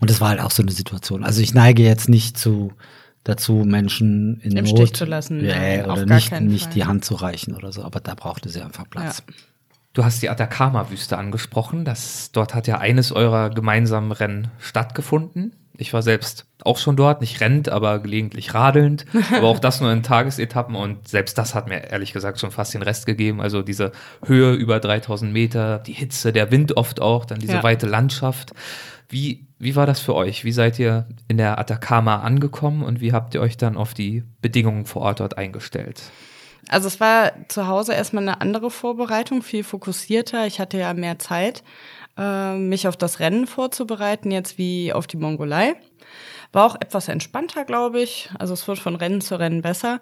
[0.00, 1.24] und das war halt auch so eine Situation.
[1.24, 2.72] Also ich neige jetzt nicht zu
[3.24, 5.44] dazu, Menschen in Im Not Stich zu lassen.
[5.44, 8.88] ja, oder nicht, nicht die Hand zu reichen oder so, aber da brauchte sie einfach
[8.88, 9.22] Platz.
[9.26, 9.34] Ja.
[9.94, 11.84] Du hast die Atacama-Wüste angesprochen.
[11.84, 15.54] Das, dort hat ja eines eurer gemeinsamen Rennen stattgefunden.
[15.76, 19.06] Ich war selbst auch schon dort, nicht rennend, aber gelegentlich radelnd.
[19.36, 22.74] Aber auch das nur in Tagesetappen und selbst das hat mir ehrlich gesagt schon fast
[22.74, 23.40] den Rest gegeben.
[23.40, 23.92] Also diese
[24.24, 27.62] Höhe über 3000 Meter, die Hitze, der Wind oft auch, dann diese ja.
[27.62, 28.52] weite Landschaft.
[29.08, 30.44] Wie, wie war das für euch?
[30.44, 34.22] Wie seid ihr in der Atacama angekommen und wie habt ihr euch dann auf die
[34.40, 36.02] Bedingungen vor Ort dort eingestellt?
[36.68, 40.46] Also es war zu Hause erstmal eine andere Vorbereitung, viel fokussierter.
[40.46, 41.62] Ich hatte ja mehr Zeit.
[42.16, 45.74] Äh, mich auf das Rennen vorzubereiten, jetzt wie auf die Mongolei.
[46.52, 48.30] War auch etwas entspannter, glaube ich.
[48.38, 50.00] Also es wird von Rennen zu Rennen besser.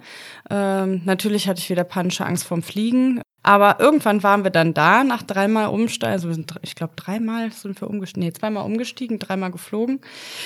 [0.51, 3.23] Ähm, natürlich hatte ich wieder panische Angst vorm Fliegen.
[3.43, 7.51] Aber irgendwann waren wir dann da, nach dreimal Umsteigen, also wir sind, ich glaube, dreimal
[7.51, 10.01] sind wir umgestiegen, nee, zweimal umgestiegen, dreimal geflogen.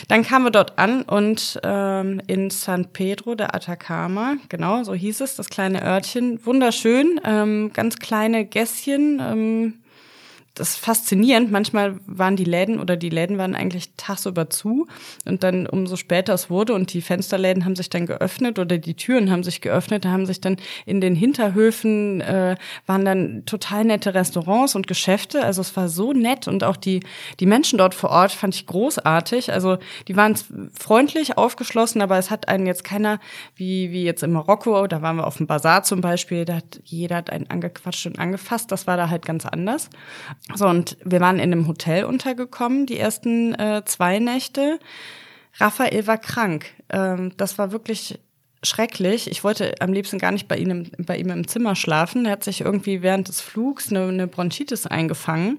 [0.08, 5.20] Dann kamen wir dort an und ähm, in San Pedro de Atacama, genau, so hieß
[5.20, 9.74] es, das kleine Örtchen, wunderschön, ähm, ganz kleine Gässchen, ähm,
[10.56, 11.52] das ist faszinierend.
[11.52, 14.86] Manchmal waren die Läden oder die Läden waren eigentlich tagsüber zu
[15.26, 18.94] und dann umso später es wurde und die Fensterläden haben sich dann geöffnet oder die
[18.94, 23.84] Türen haben sich geöffnet, da haben sich dann in den Hinterhöfen äh, waren dann total
[23.84, 25.44] nette Restaurants und Geschäfte.
[25.44, 27.00] Also es war so nett und auch die
[27.38, 29.52] die Menschen dort vor Ort fand ich großartig.
[29.52, 29.76] Also
[30.08, 30.34] die waren
[30.72, 33.20] freundlich, aufgeschlossen, aber es hat einen jetzt keiner
[33.56, 34.86] wie wie jetzt in Marokko.
[34.86, 38.18] Da waren wir auf dem Bazar zum Beispiel, da hat jeder hat einen angequatscht und
[38.18, 38.72] angefasst.
[38.72, 39.90] Das war da halt ganz anders.
[40.54, 44.78] So, und wir waren in einem Hotel untergekommen, die ersten äh, zwei Nächte.
[45.58, 46.66] Raphael war krank.
[46.90, 48.20] Ähm, das war wirklich
[48.66, 49.30] schrecklich.
[49.30, 52.26] Ich wollte am liebsten gar nicht bei ihm, bei ihm im Zimmer schlafen.
[52.26, 55.58] Er hat sich irgendwie während des Flugs eine, eine Bronchitis eingefangen.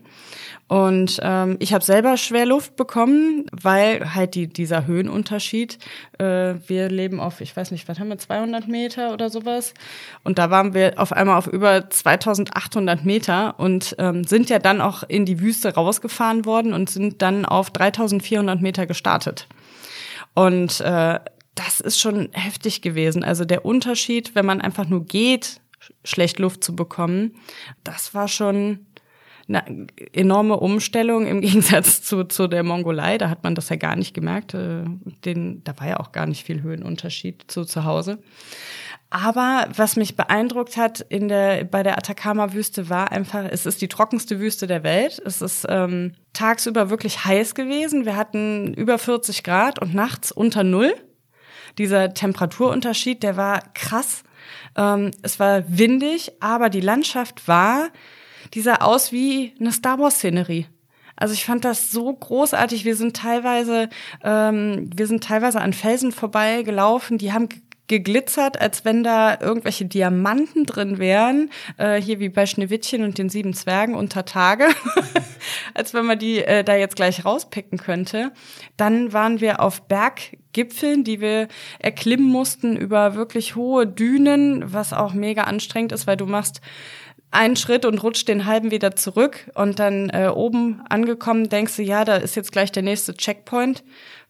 [0.67, 5.79] Und ähm, ich habe selber schwer Luft bekommen, weil halt die, dieser Höhenunterschied,
[6.19, 9.73] äh, wir leben auf, ich weiß nicht, was haben wir, 200 Meter oder sowas.
[10.25, 14.81] Und da waren wir auf einmal auf über 2800 Meter und ähm, sind ja dann
[14.81, 19.47] auch in die Wüste rausgefahren worden und sind dann auf 3400 Meter gestartet.
[20.33, 21.19] Und äh,
[21.57, 23.23] das ist schon heftig gewesen.
[23.23, 25.61] Also der Unterschied, wenn man einfach nur geht,
[26.03, 27.35] schlecht Luft zu bekommen,
[27.83, 28.85] das war schon
[29.47, 33.17] eine enorme Umstellung im Gegensatz zu, zu der Mongolei.
[33.17, 34.53] Da hat man das ja gar nicht gemerkt.
[34.53, 34.83] Äh,
[35.25, 38.19] den, da war ja auch gar nicht viel Höhenunterschied zu zu Hause.
[39.09, 43.87] Aber was mich beeindruckt hat in der, bei der Atacama-Wüste war einfach, es ist die
[43.87, 45.21] trockenste Wüste der Welt.
[45.25, 48.05] Es ist ähm, tagsüber wirklich heiß gewesen.
[48.05, 50.93] Wir hatten über 40 Grad und nachts unter Null.
[51.77, 54.23] Dieser Temperaturunterschied, der war krass.
[54.75, 57.89] Ähm, es war windig, aber die Landschaft war
[58.53, 60.67] die sah aus wie eine Star Wars-Szenerie.
[61.15, 62.85] Also ich fand das so großartig.
[62.85, 63.89] Wir sind teilweise,
[64.23, 67.49] ähm, wir sind teilweise an Felsen vorbei gelaufen, die haben
[67.87, 73.29] geglitzert, als wenn da irgendwelche Diamanten drin wären, äh, hier wie bei Schneewittchen und den
[73.29, 74.67] sieben Zwergen unter Tage,
[75.73, 78.31] als wenn man die äh, da jetzt gleich rauspicken könnte.
[78.75, 81.47] Dann waren wir auf Berggipfeln, die wir
[81.79, 86.61] erklimmen mussten über wirklich hohe Dünen, was auch mega anstrengend ist, weil du machst
[87.31, 91.83] einen Schritt und rutscht den halben wieder zurück und dann äh, oben angekommen denkst du,
[91.83, 93.83] ja, da ist jetzt gleich der nächste Checkpoint.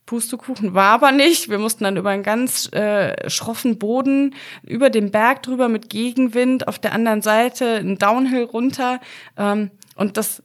[0.08, 1.50] Pustekuchen war aber nicht.
[1.50, 4.34] Wir mussten dann über einen ganz äh, schroffen Boden,
[4.64, 9.00] über den Berg drüber mit Gegenwind, auf der anderen Seite ein Downhill runter.
[9.38, 10.42] Ähm, und das,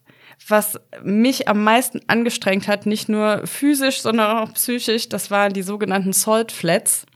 [0.46, 5.62] was mich am meisten angestrengt hat, nicht nur physisch, sondern auch psychisch, das waren die
[5.62, 7.06] sogenannten Salt Flats.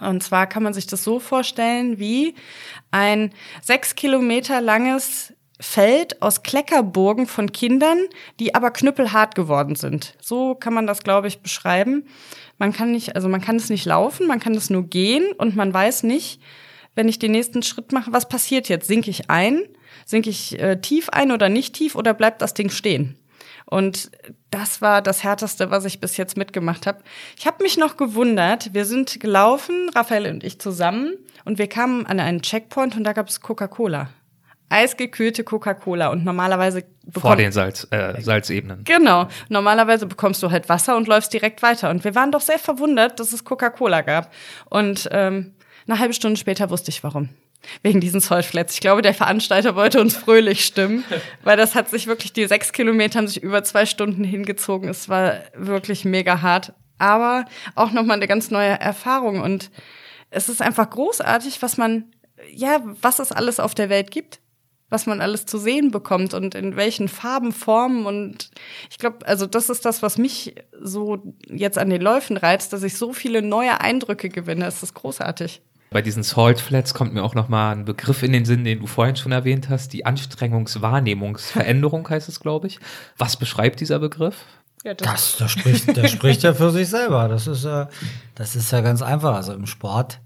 [0.00, 2.34] Und zwar kann man sich das so vorstellen wie
[2.90, 7.98] ein sechs Kilometer langes Feld aus Kleckerburgen von Kindern,
[8.38, 10.14] die aber knüppelhart geworden sind.
[10.20, 12.06] So kann man das, glaube ich, beschreiben.
[12.58, 15.56] Man kann nicht, also man kann es nicht laufen, man kann es nur gehen und
[15.56, 16.40] man weiß nicht,
[16.94, 18.86] wenn ich den nächsten Schritt mache, was passiert jetzt?
[18.86, 19.62] Sinke ich ein?
[20.04, 23.18] Sinke ich äh, tief ein oder nicht tief oder bleibt das Ding stehen?
[23.66, 24.10] Und
[24.50, 27.02] das war das Härteste, was ich bis jetzt mitgemacht habe.
[27.36, 28.72] Ich habe mich noch gewundert.
[28.74, 31.14] Wir sind gelaufen, Raphael und ich zusammen,
[31.44, 34.10] und wir kamen an einen Checkpoint und da gab es Coca-Cola.
[34.68, 38.82] Eisgekühlte Coca-Cola und normalerweise vor den Salz, äh, Salzebenen.
[38.84, 39.28] Genau.
[39.48, 41.90] Normalerweise bekommst du halt Wasser und läufst direkt weiter.
[41.90, 44.32] Und wir waren doch sehr verwundert, dass es Coca-Cola gab.
[44.68, 45.54] Und ähm,
[45.86, 47.28] eine halbe Stunde später wusste ich warum.
[47.82, 48.74] Wegen diesen Zollflats.
[48.74, 51.04] Ich glaube, der Veranstalter wollte uns fröhlich stimmen,
[51.44, 54.88] weil das hat sich wirklich, die sechs Kilometer haben sich über zwei Stunden hingezogen.
[54.88, 56.72] Es war wirklich mega hart.
[56.98, 57.44] Aber
[57.74, 59.40] auch nochmal eine ganz neue Erfahrung.
[59.42, 59.70] Und
[60.30, 62.06] es ist einfach großartig, was man,
[62.52, 64.40] ja, was es alles auf der Welt gibt
[64.88, 68.50] was man alles zu sehen bekommt und in welchen Farben, Formen und
[68.90, 72.82] ich glaube, also das ist das, was mich so jetzt an den Läufen reizt, dass
[72.82, 74.66] ich so viele neue Eindrücke gewinne.
[74.66, 75.60] Es ist großartig.
[75.90, 78.80] Bei diesen Salt Flats kommt mir auch noch mal ein Begriff in den Sinn, den
[78.80, 82.80] du vorhin schon erwähnt hast, die Anstrengungswahrnehmungsveränderung heißt es, glaube ich.
[83.18, 84.36] Was beschreibt dieser Begriff?
[84.84, 87.28] Ja, das, das, das, spricht, der spricht ja für sich selber.
[87.28, 87.86] Das ist, äh,
[88.34, 89.34] das ist ja ganz einfach.
[89.34, 90.20] Also im Sport,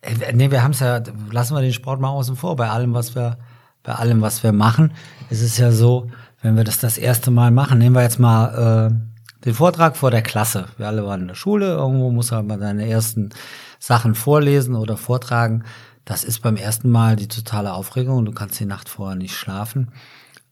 [0.00, 2.92] äh, nee, wir haben es ja, lassen wir den Sport mal außen vor, bei allem,
[2.92, 3.38] was wir
[3.84, 4.92] bei allem, was wir machen,
[5.30, 6.10] ist es ja so,
[6.42, 10.10] wenn wir das das erste Mal machen, nehmen wir jetzt mal äh, den Vortrag vor
[10.10, 10.66] der Klasse.
[10.78, 13.30] Wir alle waren in der Schule, irgendwo muss man mal seine ersten
[13.78, 15.64] Sachen vorlesen oder vortragen.
[16.04, 18.24] Das ist beim ersten Mal die totale Aufregung.
[18.24, 19.92] Du kannst die Nacht vorher nicht schlafen.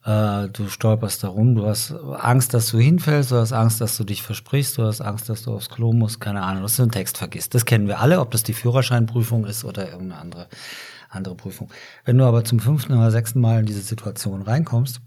[0.05, 4.05] Äh, du stolperst darum, du hast Angst, dass du hinfällst, du hast Angst, dass du
[4.05, 6.91] dich versprichst, du hast Angst, dass du aufs Klo musst, keine Ahnung, dass du einen
[6.91, 7.55] Text vergisst.
[7.55, 10.49] Das kennen wir alle, ob das die Führerscheinprüfung ist oder irgendeine andere
[11.13, 11.71] andere Prüfung.
[12.05, 15.01] Wenn du aber zum fünften oder sechsten Mal in diese Situation reinkommst,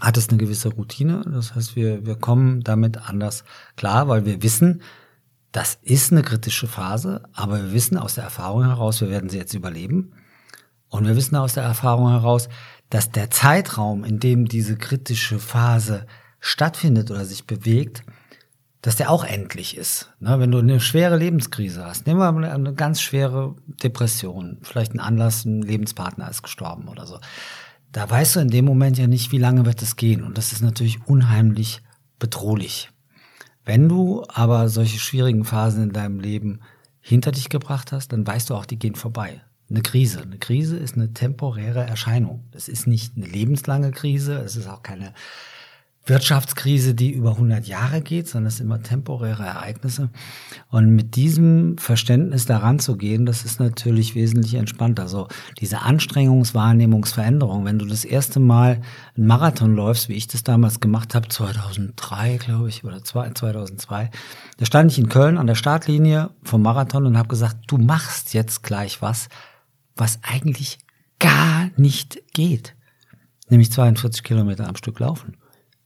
[0.00, 1.22] hat es eine gewisse Routine.
[1.26, 3.44] Das heißt, wir, wir kommen damit anders
[3.76, 4.82] klar, weil wir wissen,
[5.50, 9.36] das ist eine kritische Phase, aber wir wissen aus der Erfahrung heraus, wir werden sie
[9.36, 10.14] jetzt überleben.
[10.88, 12.48] Und wir wissen aus der Erfahrung heraus,
[12.88, 16.06] dass der Zeitraum, in dem diese kritische Phase
[16.40, 18.02] stattfindet oder sich bewegt,
[18.82, 20.12] dass der auch endlich ist.
[20.18, 20.38] Ne?
[20.40, 25.44] Wenn du eine schwere Lebenskrise hast, nehmen wir eine ganz schwere Depression, vielleicht ein Anlass,
[25.44, 27.18] ein Lebenspartner ist gestorben oder so.
[27.92, 30.24] Da weißt du in dem Moment ja nicht, wie lange wird es gehen.
[30.24, 31.82] Und das ist natürlich unheimlich
[32.18, 32.90] bedrohlich.
[33.64, 36.60] Wenn du aber solche schwierigen Phasen in deinem Leben
[37.00, 39.42] hinter dich gebracht hast, dann weißt du auch, die gehen vorbei.
[39.70, 40.22] Eine Krise.
[40.22, 42.44] Eine Krise ist eine temporäre Erscheinung.
[42.52, 45.14] Es ist nicht eine lebenslange Krise, es ist auch keine
[46.04, 50.10] Wirtschaftskrise, die über 100 Jahre geht, sondern es sind immer temporäre Ereignisse.
[50.68, 55.06] Und mit diesem Verständnis daran zu gehen, das ist natürlich wesentlich entspannter.
[55.06, 55.28] So
[55.60, 58.80] diese Anstrengungswahrnehmungsveränderung, wenn du das erste Mal
[59.16, 64.10] einen Marathon läufst, wie ich das damals gemacht habe, 2003, glaube ich, oder 2002,
[64.56, 68.34] da stand ich in Köln an der Startlinie vom Marathon und habe gesagt, du machst
[68.34, 69.28] jetzt gleich was,
[69.94, 70.78] was eigentlich
[71.20, 72.74] gar nicht geht.
[73.48, 75.36] Nämlich 42 Kilometer am Stück laufen.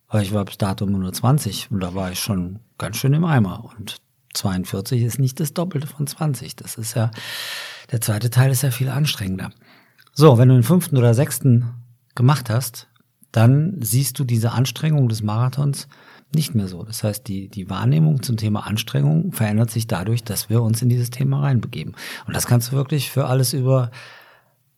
[0.08, 3.24] Weil ich war bis dato nur 20 und da war ich schon ganz schön im
[3.24, 3.70] Eimer.
[3.76, 3.96] Und
[4.34, 6.56] 42 ist nicht das Doppelte von 20.
[6.56, 7.10] Das ist ja,
[7.90, 9.50] der zweite Teil ist ja viel anstrengender.
[10.12, 11.74] So, wenn du den fünften oder sechsten
[12.14, 12.88] gemacht hast,
[13.32, 15.88] dann siehst du diese Anstrengung des Marathons
[16.34, 16.82] nicht mehr so.
[16.82, 20.88] Das heißt, die, die Wahrnehmung zum Thema Anstrengung verändert sich dadurch, dass wir uns in
[20.88, 21.94] dieses Thema reinbegeben.
[22.26, 23.90] Und das kannst du wirklich für alles über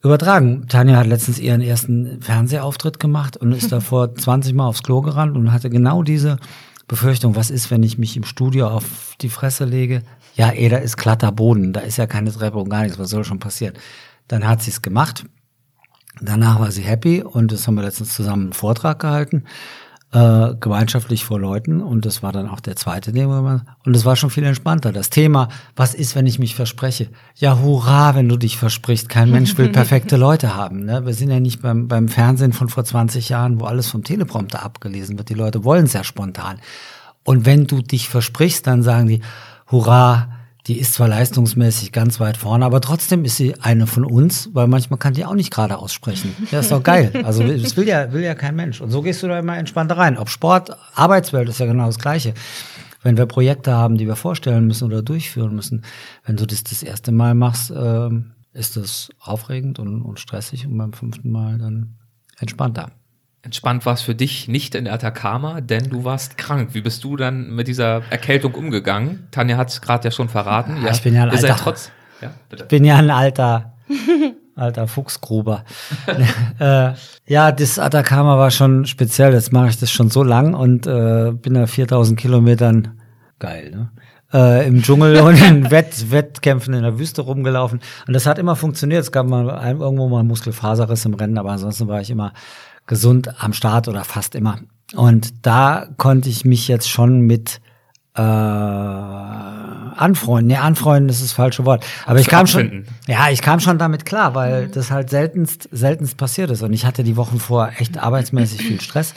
[0.03, 0.67] übertragen.
[0.69, 5.37] Tanja hat letztens ihren ersten Fernsehauftritt gemacht und ist davor 20 Mal aufs Klo gerannt
[5.37, 6.37] und hatte genau diese
[6.87, 10.03] Befürchtung, was ist, wenn ich mich im Studio auf die Fresse lege?
[10.37, 13.11] Ja, eh, da ist glatter Boden, da ist ja keine Treppe und gar nichts, was
[13.11, 13.75] soll schon passieren?
[14.29, 15.25] Dann hat sie es gemacht.
[16.21, 19.45] Danach war sie happy und das haben wir letztens zusammen einen Vortrag gehalten
[20.13, 24.17] äh, gemeinschaftlich vor Leuten und das war dann auch der zweite Thema und es war
[24.17, 24.91] schon viel entspannter.
[24.91, 27.11] Das Thema, was ist, wenn ich mich verspreche?
[27.35, 29.11] Ja, hurra, wenn du dich versprichst.
[29.11, 30.85] Kein Mensch will perfekte Leute haben.
[30.87, 31.05] Ne?
[31.05, 34.63] Wir sind ja nicht beim, beim Fernsehen von vor 20 Jahren, wo alles vom Teleprompter
[34.63, 35.29] abgelesen wird.
[35.29, 36.59] Die Leute wollen es ja spontan.
[37.25, 39.21] Und wenn du dich versprichst, dann sagen die,
[39.71, 40.38] hurra,
[40.69, 44.67] die ist zwar leistungsmäßig ganz weit vorne, aber trotzdem ist sie eine von uns, weil
[44.67, 46.37] manchmal kann die auch nicht gerade aussprechen.
[46.51, 47.11] Ja, ist doch geil.
[47.25, 48.81] Also das will ja, will ja kein Mensch.
[48.81, 50.17] Und so gehst du da immer entspannter rein.
[50.19, 52.33] Ob Sport, Arbeitswelt ist ja genau das Gleiche.
[53.03, 55.85] Wenn wir Projekte haben, die wir vorstellen müssen oder durchführen müssen,
[56.25, 58.11] wenn du das das erste Mal machst, äh,
[58.53, 61.97] ist das aufregend und, und stressig und beim fünften Mal dann
[62.39, 62.91] entspannter.
[63.43, 66.71] Entspannt war es für dich nicht in Atacama, denn du warst krank.
[66.73, 69.29] Wie bist du dann mit dieser Erkältung umgegangen?
[69.31, 70.79] Tanja hat es gerade ja schon verraten.
[70.85, 72.33] Ja, ich bin ja ein alter, trotz, ja.
[72.53, 73.75] Ich bin ja ein alter,
[74.57, 75.65] alter Fuchsgruber.
[76.59, 76.93] äh,
[77.27, 79.33] ja, das Atacama war schon speziell.
[79.33, 83.01] Jetzt mache ich das schon so lang und äh, bin da 4000 Kilometern
[83.39, 83.71] geil.
[83.71, 83.91] Ne?
[84.33, 87.81] äh, im Dschungel und in Wett Wettkämpfen in der Wüste rumgelaufen.
[88.07, 89.03] Und das hat immer funktioniert.
[89.03, 89.47] Es gab mal
[89.79, 92.33] irgendwo mal Muskelfaserriss im Rennen, aber ansonsten war ich immer
[92.89, 94.59] gesund am Start oder fast immer.
[94.97, 97.61] Und da konnte ich mich jetzt schon mit
[98.17, 98.21] äh,
[99.99, 100.49] anfreunden.
[100.49, 101.87] Nee, anfreunden ist das falsche Wort.
[102.07, 106.17] Aber ich kam schon, ja, ich kam schon damit klar, weil das halt seltenst, seltenst
[106.17, 106.63] passiert ist.
[106.63, 109.15] Und ich hatte die Wochen vor echt arbeitsmäßig viel Stress.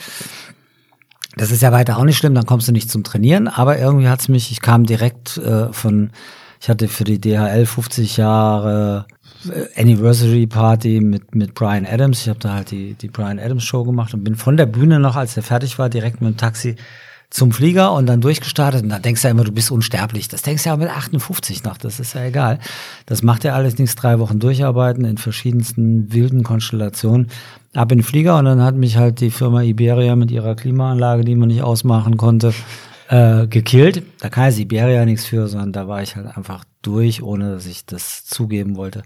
[1.38, 4.10] Das ist ja weiter auch nicht schlimm, dann kommst du nicht zum Trainieren, aber irgendwie
[4.10, 6.12] hat's mich, ich kam direkt äh, von,
[6.60, 9.06] ich hatte für die DHL 50 Jahre
[9.76, 12.22] Anniversary Party mit, mit Brian Adams.
[12.22, 15.00] Ich habe da halt die, die Brian Adams Show gemacht und bin von der Bühne
[15.00, 16.76] noch, als der fertig war, direkt mit dem Taxi
[17.32, 18.84] zum Flieger und dann durchgestartet.
[18.84, 20.28] Und da denkst du ja immer, du bist unsterblich.
[20.28, 22.60] Das denkst du ja mit 58 noch, das ist ja egal.
[23.06, 27.28] Das macht alles nichts, drei Wochen durcharbeiten in verschiedensten wilden Konstellationen.
[27.74, 31.24] Ab in den Flieger und dann hat mich halt die Firma Iberia mit ihrer Klimaanlage,
[31.24, 32.54] die man nicht ausmachen konnte,
[33.12, 34.04] äh, gekillt.
[34.20, 37.68] Da kann jetzt Iberia nichts für, sondern da war ich halt einfach durch, ohne dass
[37.68, 39.04] ich das zugeben wollte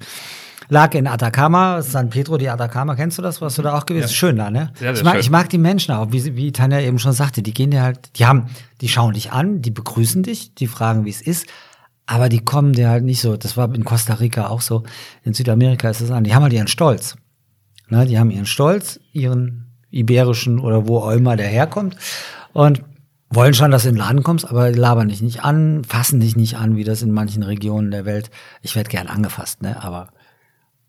[0.69, 3.41] lag in Atacama, San Pedro di Atacama, kennst du das?
[3.41, 4.07] Warst du da auch gewesen?
[4.07, 4.13] Ja.
[4.13, 4.71] Schön da, ne?
[4.75, 5.21] Sehr, sehr ich, mag, schön.
[5.21, 8.17] ich mag die Menschen auch, wie, wie Tanja eben schon sagte, die gehen dir halt,
[8.17, 8.47] die haben,
[8.81, 11.47] die schauen dich an, die begrüßen dich, die fragen, wie es ist,
[12.05, 14.83] aber die kommen dir halt nicht so, das war in Costa Rica auch so,
[15.23, 17.15] in Südamerika ist es an, die haben halt ihren Stolz.
[17.89, 18.05] Ne?
[18.05, 21.95] Die haben ihren Stolz, ihren iberischen oder wo auch immer der herkommt
[22.53, 22.83] und
[23.29, 26.35] wollen schon, dass du in den Laden kommst, aber labern dich nicht an, fassen dich
[26.35, 28.29] nicht an, wie das in manchen Regionen der Welt.
[28.61, 29.81] Ich werde gern angefasst, ne?
[29.83, 30.09] Aber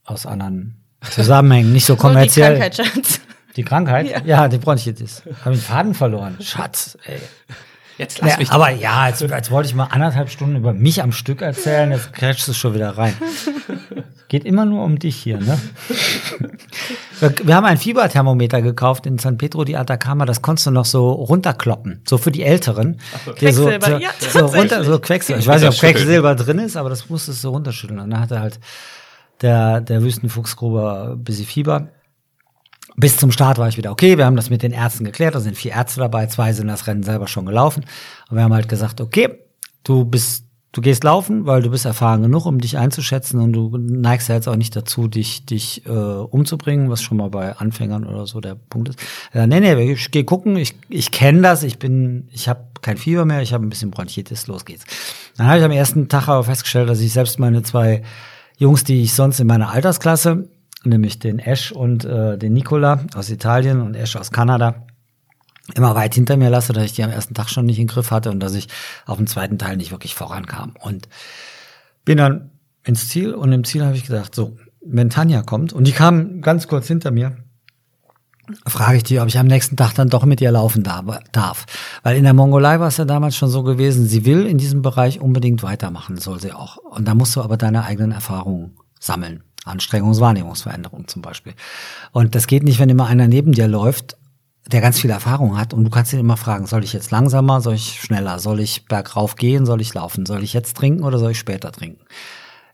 [0.04, 0.76] aus anderen
[1.10, 2.54] Zusammenhängen, nicht so kommerziell.
[2.54, 3.20] die Krankheit, Schatz.
[3.56, 4.10] Die Krankheit?
[4.10, 5.22] Ja, ja die Bronchitis.
[5.44, 6.36] Habe ich den Faden verloren.
[6.40, 7.18] Schatz, ey.
[7.98, 8.50] Jetzt lass ja, mich.
[8.50, 12.12] Aber ja, jetzt, als wollte ich mal anderthalb Stunden über mich am Stück erzählen, jetzt
[12.12, 13.14] crashst du schon wieder rein.
[14.28, 15.58] Geht immer nur um dich hier, ne?
[17.44, 21.12] Wir haben ein Fieberthermometer gekauft in San Pedro di Atacama, das konntest du noch so
[21.12, 22.98] runterkloppen, so für die Älteren.
[23.24, 25.40] So, Quecksilber, so, ja, so runter, so Quecksilber.
[25.40, 28.00] Ich weiß nicht, ob Quecksilber drin ist, aber das musstest du runterschütteln.
[28.00, 28.58] Und dann hat er halt
[29.40, 31.88] der, der Wüstenfuchsgruber ein bisschen Fieber.
[32.96, 34.16] Bis zum Start war ich wieder okay.
[34.16, 35.34] Wir haben das mit den Ärzten geklärt.
[35.34, 36.26] Da sind vier Ärzte dabei.
[36.26, 37.84] Zwei sind das Rennen selber schon gelaufen.
[38.30, 39.28] Und wir haben halt gesagt, okay,
[39.84, 43.76] du bist, du gehst laufen, weil du bist erfahren genug, um dich einzuschätzen und du
[43.76, 48.06] neigst ja jetzt auch nicht dazu, dich, dich äh, umzubringen, was schon mal bei Anfängern
[48.06, 48.98] oder so der Punkt ist.
[49.34, 50.56] Äh, nee, nee, ich gehe gucken.
[50.56, 51.64] Ich, ich kenne das.
[51.64, 53.42] Ich bin, ich habe kein Fieber mehr.
[53.42, 54.46] Ich habe ein bisschen Bronchitis.
[54.46, 54.86] Los geht's.
[55.36, 58.02] Dann habe ich am ersten Tag aber festgestellt, dass ich selbst meine zwei
[58.56, 60.48] Jungs, die ich sonst in meiner Altersklasse,
[60.86, 64.86] nämlich den Ash und äh, den Nicola aus Italien und Ash aus Kanada,
[65.74, 68.10] immer weit hinter mir lasse, dass ich die am ersten Tag schon nicht den Griff
[68.10, 68.68] hatte und dass ich
[69.04, 70.74] auf dem zweiten Teil nicht wirklich vorankam.
[70.80, 71.08] Und
[72.04, 72.50] bin dann
[72.84, 76.40] ins Ziel und im Ziel habe ich gedacht, so, wenn Tanja kommt, und die kam
[76.40, 77.36] ganz kurz hinter mir,
[78.66, 81.66] frage ich die, ob ich am nächsten Tag dann doch mit ihr laufen darf.
[82.04, 84.82] Weil in der Mongolei war es ja damals schon so gewesen, sie will in diesem
[84.82, 86.76] Bereich unbedingt weitermachen, soll sie auch.
[86.76, 89.42] Und da musst du aber deine eigenen Erfahrungen sammeln.
[89.66, 91.54] Anstrengungswahrnehmungsveränderung zum Beispiel.
[92.12, 94.16] Und das geht nicht, wenn immer einer neben dir läuft,
[94.70, 97.60] der ganz viel Erfahrung hat und du kannst ihn immer fragen, soll ich jetzt langsamer,
[97.60, 101.18] soll ich schneller, soll ich bergauf gehen, soll ich laufen, soll ich jetzt trinken oder
[101.18, 102.04] soll ich später trinken?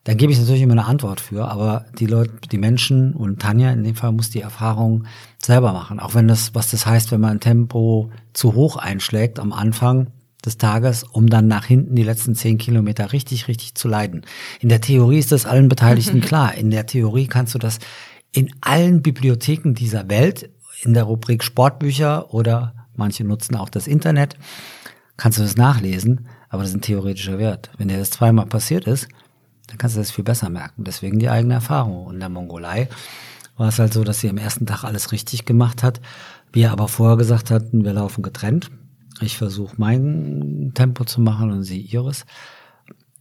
[0.04, 3.70] Dann gebe ich natürlich immer eine Antwort für, aber die Leute, die Menschen und Tanja
[3.70, 5.04] in dem Fall muss die Erfahrung
[5.38, 6.00] selber machen.
[6.00, 10.08] Auch wenn das, was das heißt, wenn man ein Tempo zu hoch einschlägt am Anfang
[10.44, 14.22] des Tages, um dann nach hinten die letzten zehn Kilometer richtig, richtig zu leiden.
[14.60, 16.54] In der Theorie ist das allen Beteiligten klar.
[16.54, 17.78] In der Theorie kannst du das
[18.32, 20.50] in allen Bibliotheken dieser Welt,
[20.82, 24.36] in der Rubrik Sportbücher oder manche nutzen auch das Internet,
[25.16, 27.70] kannst du das nachlesen, aber das ist ein theoretischer Wert.
[27.78, 29.08] Wenn dir das zweimal passiert ist,
[29.68, 30.84] dann kannst du das viel besser merken.
[30.84, 32.06] Deswegen die eigene Erfahrung.
[32.06, 32.88] Und in der Mongolei
[33.56, 36.00] war es halt so, dass sie am ersten Tag alles richtig gemacht hat.
[36.52, 38.70] Wir aber vorher gesagt hatten, wir laufen getrennt.
[39.22, 42.24] Ich versuche mein Tempo zu machen und sie ihres.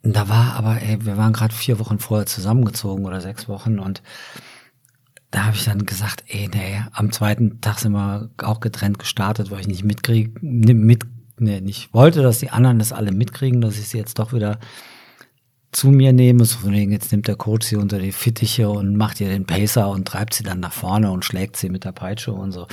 [0.03, 4.01] Da war aber, ey, wir waren gerade vier Wochen vorher zusammengezogen oder sechs Wochen und
[5.29, 9.49] da habe ich dann gesagt, ey, nee, am zweiten Tag sind wir auch getrennt gestartet,
[9.49, 11.03] weil ich nicht mitkrieg, mit,
[11.39, 14.59] nee, nicht wollte, dass die anderen das alle mitkriegen, dass ich sie jetzt doch wieder
[15.71, 18.97] zu mir nehme, so von wegen, jetzt nimmt der Coach sie unter die Fittiche und
[18.97, 21.93] macht ihr den Pacer und treibt sie dann nach vorne und schlägt sie mit der
[21.93, 22.67] Peitsche und so.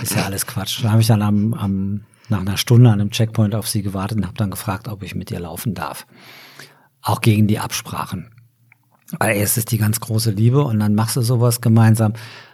[0.00, 0.82] Ist ja alles Quatsch.
[0.82, 2.00] Da habe ich dann am, am,
[2.30, 5.14] nach einer Stunde an einem Checkpoint auf sie gewartet und habe dann gefragt, ob ich
[5.14, 6.06] mit ihr laufen darf.
[7.02, 8.30] Auch gegen die Absprachen.
[9.18, 12.12] Weil erst ist die ganz große Liebe und dann machst du sowas gemeinsam.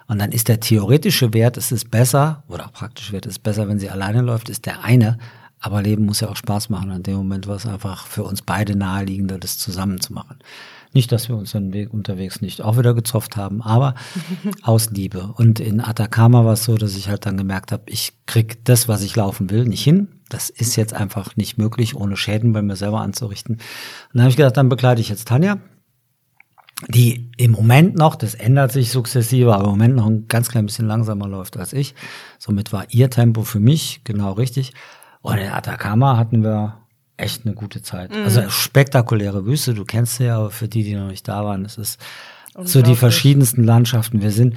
[0.09, 3.43] Und dann ist der theoretische Wert, es ist besser, oder auch praktische Wert, es ist
[3.43, 5.19] besser, wenn sie alleine läuft, ist der eine.
[5.61, 6.91] Aber Leben muss ja auch Spaß machen.
[6.91, 10.39] In dem Moment war es einfach für uns beide naheliegender, das zusammen zu machen.
[10.93, 13.95] Nicht, dass wir uns Weg unterwegs nicht auch wieder gezofft haben, aber
[14.63, 15.33] aus Liebe.
[15.37, 18.89] Und in Atacama war es so, dass ich halt dann gemerkt habe, ich krieg das,
[18.89, 20.09] was ich laufen will, nicht hin.
[20.29, 23.57] das ist jetzt einfach nicht möglich, ohne Schäden bei mir selber anzurichten.
[23.57, 23.63] Und
[24.15, 25.59] dann habe ich gedacht, dann begleite ich jetzt Tanja,
[26.89, 30.67] die im Moment noch, das ändert sich sukzessive, aber im Moment noch ein ganz klein
[30.67, 31.95] bisschen langsamer läuft als ich.
[32.39, 34.73] Somit war ihr Tempo für mich genau richtig.
[35.27, 36.77] Und in Atacama hatten wir
[37.17, 38.13] echt eine gute Zeit.
[38.13, 38.23] Mhm.
[38.23, 41.65] Also spektakuläre Wüste, du kennst sie ja, aber für die, die noch nicht da waren,
[41.65, 42.01] es ist
[42.63, 44.23] so die verschiedensten Landschaften.
[44.23, 44.55] Wir sind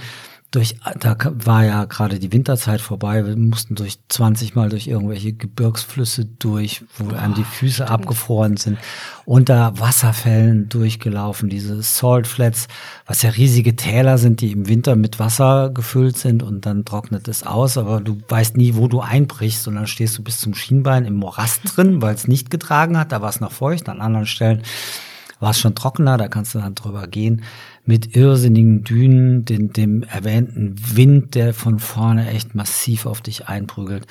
[0.51, 3.23] durch, da war ja gerade die Winterzeit vorbei.
[3.25, 8.79] Wir mussten durch 20 Mal durch irgendwelche Gebirgsflüsse durch, wo einem die Füße abgefroren sind.
[9.25, 12.67] Unter Wasserfällen durchgelaufen, diese Salt Flats,
[13.05, 17.27] was ja riesige Täler sind, die im Winter mit Wasser gefüllt sind und dann trocknet
[17.27, 20.55] es aus, aber du weißt nie, wo du einbrichst und dann stehst du bis zum
[20.55, 24.01] Schienbein im Morast drin, weil es nicht getragen hat, da war es noch feucht, an
[24.01, 24.63] anderen Stellen
[25.39, 27.43] war es schon trockener, da kannst du dann drüber gehen,
[27.89, 34.05] mit irrsinnigen Dünen, den, dem erwähnten Wind, der von vorne echt massiv auf dich einprügelt.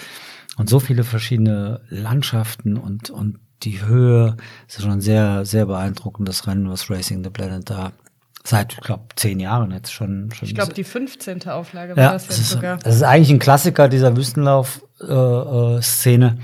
[0.56, 4.36] Und so viele verschiedene Landschaften und, und die Höhe,
[4.66, 7.92] das ist schon sehr, sehr beeindruckendes Rennen, was Racing the Planet da
[8.42, 10.32] seit, ich glaube, zehn Jahren jetzt schon.
[10.32, 11.48] schon Ich glaube, die 15.
[11.48, 12.78] Auflage war ja, das das jetzt sogar.
[12.78, 15.76] das ist eigentlich ein Klassiker dieser Wüstenlauf-Szene.
[15.78, 16.38] Äh, Szene.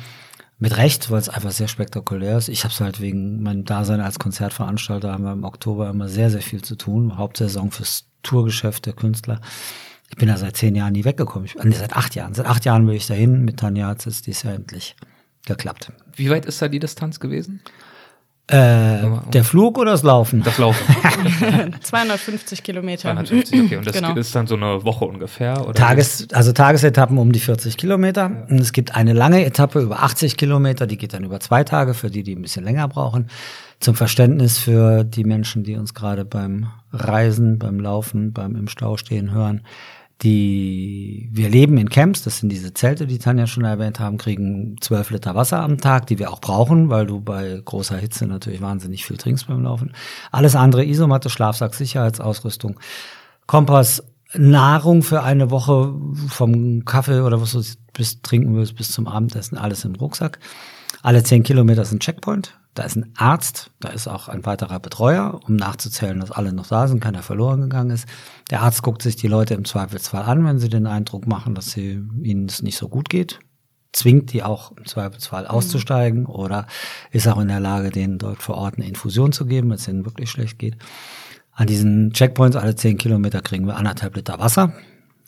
[0.65, 2.49] Mit Recht, weil es einfach sehr spektakulär ist.
[2.49, 6.31] Ich habe es halt wegen meinem Dasein als Konzertveranstalter haben wir im Oktober immer sehr,
[6.31, 7.19] sehr viel zu tun.
[7.19, 9.43] Hauptsaison fürs Tourgeschäft der Künstler.
[10.09, 11.45] Ich bin da seit zehn Jahren nie weggekommen.
[11.45, 12.32] Ich, nee, seit acht Jahren.
[12.32, 13.45] Seit acht Jahren will ich dahin.
[13.45, 14.97] Mit Tanja hat es dieses Jahr endlich
[15.45, 15.93] geklappt.
[16.16, 17.61] Wie weit ist da die Distanz gewesen?
[18.46, 18.98] Äh,
[19.32, 20.42] der Flug oder das Laufen?
[20.42, 20.84] Das Laufen.
[21.80, 23.02] 250 Kilometer.
[23.02, 23.76] 250, okay.
[23.78, 24.14] Und das Genau.
[24.14, 25.62] ist dann so eine Woche ungefähr?
[25.64, 28.46] Oder Tages, also Tagesetappen um die 40 Kilometer.
[28.50, 31.94] Und es gibt eine lange Etappe über 80 Kilometer, die geht dann über zwei Tage
[31.94, 33.28] für die, die ein bisschen länger brauchen.
[33.80, 38.98] Zum Verständnis für die Menschen, die uns gerade beim Reisen, beim Laufen, beim im Stau
[38.98, 39.62] stehen hören.
[40.23, 44.77] Die, wir leben in Camps, das sind diese Zelte, die Tanja schon erwähnt haben, kriegen
[44.81, 48.61] 12 Liter Wasser am Tag, die wir auch brauchen, weil du bei großer Hitze natürlich
[48.61, 49.93] wahnsinnig viel trinkst beim Laufen.
[50.31, 52.78] Alles andere, Isomatte, Schlafsack, Sicherheitsausrüstung,
[53.47, 54.05] Kompass,
[54.35, 55.95] Nahrung für eine Woche
[56.28, 57.62] vom Kaffee oder was du
[57.93, 60.39] bis trinken willst bis zum Abendessen, alles im Rucksack.
[61.03, 62.59] Alle zehn Kilometer ist ein Checkpoint.
[62.74, 66.66] Da ist ein Arzt, da ist auch ein weiterer Betreuer, um nachzuzählen, dass alle noch
[66.66, 68.09] da sind, keiner verloren gegangen ist.
[68.51, 71.70] Der Arzt guckt sich die Leute im Zweifelsfall an, wenn sie den Eindruck machen, dass
[71.70, 73.38] sie, ihnen es nicht so gut geht.
[73.92, 76.66] Zwingt die auch im Zweifelsfall auszusteigen oder
[77.12, 79.86] ist auch in der Lage, denen dort vor Ort eine Infusion zu geben, wenn es
[79.86, 80.76] ihnen wirklich schlecht geht.
[81.52, 84.72] An diesen Checkpoints alle zehn Kilometer kriegen wir anderthalb Liter Wasser,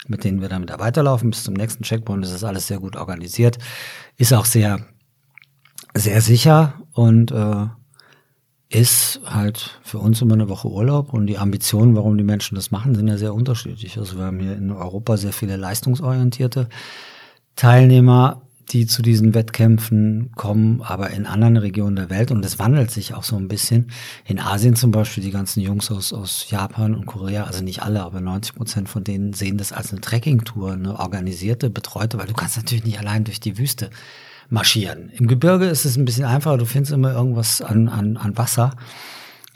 [0.09, 2.25] mit denen wir dann wieder weiterlaufen bis zum nächsten Checkpoint.
[2.25, 3.59] Das ist alles sehr gut organisiert,
[4.17, 4.85] ist auch sehr,
[5.99, 7.67] sehr sicher und äh,
[8.69, 12.71] ist halt für uns immer eine Woche Urlaub und die Ambitionen, warum die Menschen das
[12.71, 13.97] machen, sind ja sehr unterschiedlich.
[13.97, 16.69] Also wir haben hier in Europa sehr viele leistungsorientierte
[17.55, 22.91] Teilnehmer, die zu diesen Wettkämpfen kommen, aber in anderen Regionen der Welt und es wandelt
[22.91, 23.93] sich auch so ein bisschen.
[24.25, 28.03] In Asien zum Beispiel die ganzen Jungs aus, aus Japan und Korea, also nicht alle,
[28.03, 32.35] aber 90 Prozent von denen sehen das als eine Trekkingtour, eine organisierte, betreute, weil du
[32.35, 33.91] kannst natürlich nicht allein durch die Wüste
[34.49, 35.11] marschieren.
[35.11, 38.73] Im Gebirge ist es ein bisschen einfacher, du findest immer irgendwas an, an, an Wasser.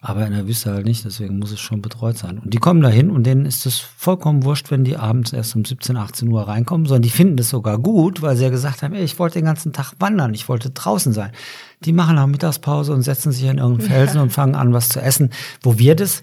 [0.03, 2.39] Aber in der Wüste halt nicht, deswegen muss es schon betreut sein.
[2.39, 5.65] Und die kommen dahin und denen ist es vollkommen wurscht, wenn die abends erst um
[5.65, 8.95] 17, 18 Uhr reinkommen, sondern die finden das sogar gut, weil sie ja gesagt haben,
[8.95, 11.33] ey, ich wollte den ganzen Tag wandern, ich wollte draußen sein.
[11.85, 15.03] Die machen auch Mittagspause und setzen sich an irgendeinen Felsen und fangen an, was zu
[15.03, 15.31] essen.
[15.63, 16.23] Wo wir das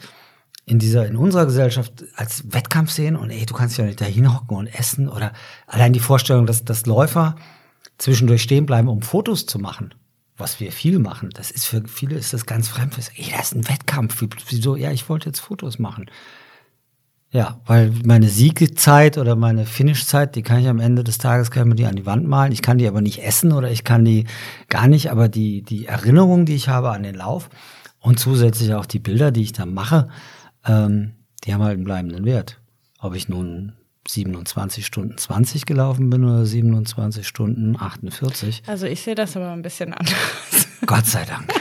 [0.66, 4.06] in dieser, in unserer Gesellschaft als Wettkampf sehen und ey, du kannst ja nicht da
[4.06, 5.34] hinhocken und essen oder
[5.68, 7.36] allein die Vorstellung, dass, dass Läufer
[7.98, 9.94] zwischendurch stehen bleiben, um Fotos zu machen
[10.38, 12.98] was wir viel machen, das ist für viele ist das ganz fremd.
[12.98, 14.24] Das ist ein Wettkampf.
[14.50, 14.76] Wieso?
[14.76, 16.06] Ja, ich wollte jetzt Fotos machen.
[17.32, 21.64] Ja, weil meine Siegezeit oder meine Finishzeit, die kann ich am Ende des Tages kann
[21.64, 22.54] ich mir die an die Wand malen.
[22.54, 24.26] Ich kann die aber nicht essen oder ich kann die
[24.70, 27.50] gar nicht, aber die, die Erinnerung, die ich habe an den Lauf
[28.00, 30.08] und zusätzlich auch die Bilder, die ich da mache,
[30.66, 32.62] ähm, die haben halt einen bleibenden Wert.
[33.00, 33.74] Ob ich nun
[34.08, 38.64] 27 Stunden 20 gelaufen bin oder 27 Stunden 48.
[38.68, 40.16] Also ich sehe das aber ein bisschen anders.
[40.86, 41.54] Gott sei Dank.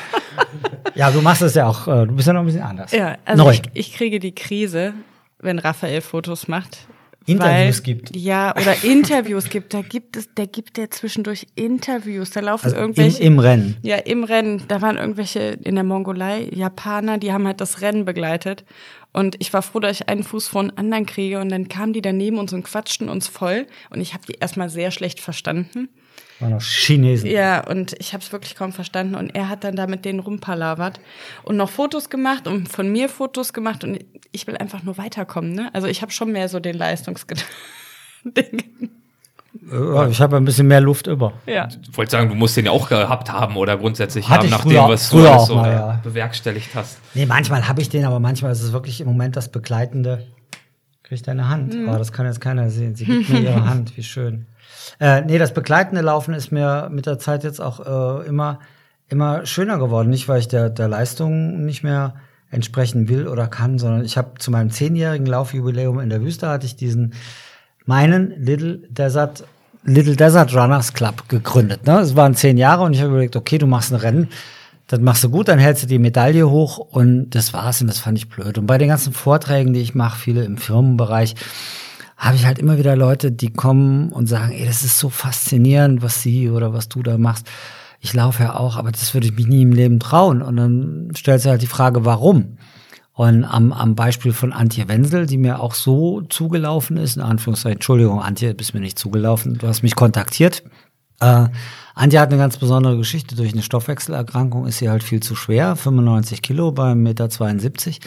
[0.94, 2.92] ja, du machst es ja auch, äh, du bist ja noch ein bisschen anders.
[2.92, 3.52] Ja, also Neu.
[3.52, 4.94] ich, ich kriege die Krise,
[5.38, 6.86] wenn Raphael Fotos macht.
[7.26, 8.16] Interviews weil, gibt.
[8.16, 9.74] Ja, oder Interviews gibt.
[9.74, 12.30] Da gibt es, da gibt der zwischendurch Interviews.
[12.30, 13.22] Da laufen Also im, irgendwelche.
[13.22, 13.76] im Rennen.
[13.82, 14.62] Ja, im Rennen.
[14.68, 18.64] Da waren irgendwelche in der Mongolei Japaner, die haben halt das Rennen begleitet.
[19.16, 21.40] Und ich war froh, dass ich einen Fuß vor den anderen kriege.
[21.40, 23.66] Und dann kamen die daneben uns und quatschten uns voll.
[23.88, 25.88] Und ich habe die erstmal sehr schlecht verstanden.
[26.38, 27.30] War noch Chinesen.
[27.30, 29.14] Ja, und ich habe es wirklich kaum verstanden.
[29.14, 31.00] Und er hat dann da mit denen rumpalavert
[31.44, 33.84] und noch Fotos gemacht und von mir Fotos gemacht.
[33.84, 35.54] Und ich will einfach nur weiterkommen.
[35.54, 35.70] Ne?
[35.72, 37.46] Also ich habe schon mehr so den Leistungsgedanken.
[40.10, 41.32] Ich habe ein bisschen mehr Luft über.
[41.46, 41.68] Ja.
[41.68, 44.72] Ich wollte sagen, du musst den ja auch gehabt haben oder grundsätzlich Hatte haben, nachdem
[44.72, 46.00] früher- was du früher alles auch so mal, ja.
[46.02, 46.98] bewerkstelligt hast.
[47.14, 50.26] Nee, manchmal habe ich den, aber manchmal ist es wirklich im Moment das Begleitende.
[51.02, 51.72] Kriegt deine Hand.
[51.74, 51.88] Mhm.
[51.88, 52.96] Oh, das kann jetzt keiner sehen.
[52.96, 53.96] Sie gibt mir ihre Hand.
[53.96, 54.46] Wie schön.
[54.98, 58.58] Äh, nee, das begleitende Laufen ist mir mit der Zeit jetzt auch äh, immer,
[59.08, 60.10] immer schöner geworden.
[60.10, 62.14] Nicht, weil ich der, der Leistung nicht mehr
[62.50, 66.66] entsprechen will oder kann, sondern ich habe zu meinem zehnjährigen Laufjubiläum in der Wüste hatte
[66.66, 67.14] ich diesen
[67.86, 69.44] meinen Little Desert
[69.84, 71.86] Little Desert Runners Club gegründet.
[71.86, 72.00] Ne?
[72.00, 74.28] Es waren zehn Jahre und ich habe überlegt, okay, du machst ein Rennen,
[74.88, 78.00] das machst du gut, dann hältst du die Medaille hoch und das war's und das
[78.00, 78.58] fand ich blöd.
[78.58, 81.36] Und bei den ganzen Vorträgen, die ich mache, viele im Firmenbereich,
[82.16, 86.02] habe ich halt immer wieder Leute, die kommen und sagen, ey, das ist so faszinierend,
[86.02, 87.46] was sie oder was du da machst.
[88.00, 90.42] Ich laufe ja auch, aber das würde ich mich nie im Leben trauen.
[90.42, 92.56] Und dann stellt sich halt die Frage, warum?
[93.16, 97.78] Und am, am Beispiel von Antje Wenzel, die mir auch so zugelaufen ist, in Anführungszeichen,
[97.78, 100.62] Entschuldigung, Antje, bist mir nicht zugelaufen, du hast mich kontaktiert.
[101.20, 101.46] Äh,
[101.94, 103.34] Antje hat eine ganz besondere Geschichte.
[103.34, 108.00] Durch eine Stoffwechselerkrankung ist sie halt viel zu schwer, 95 Kilo beim Meter 72.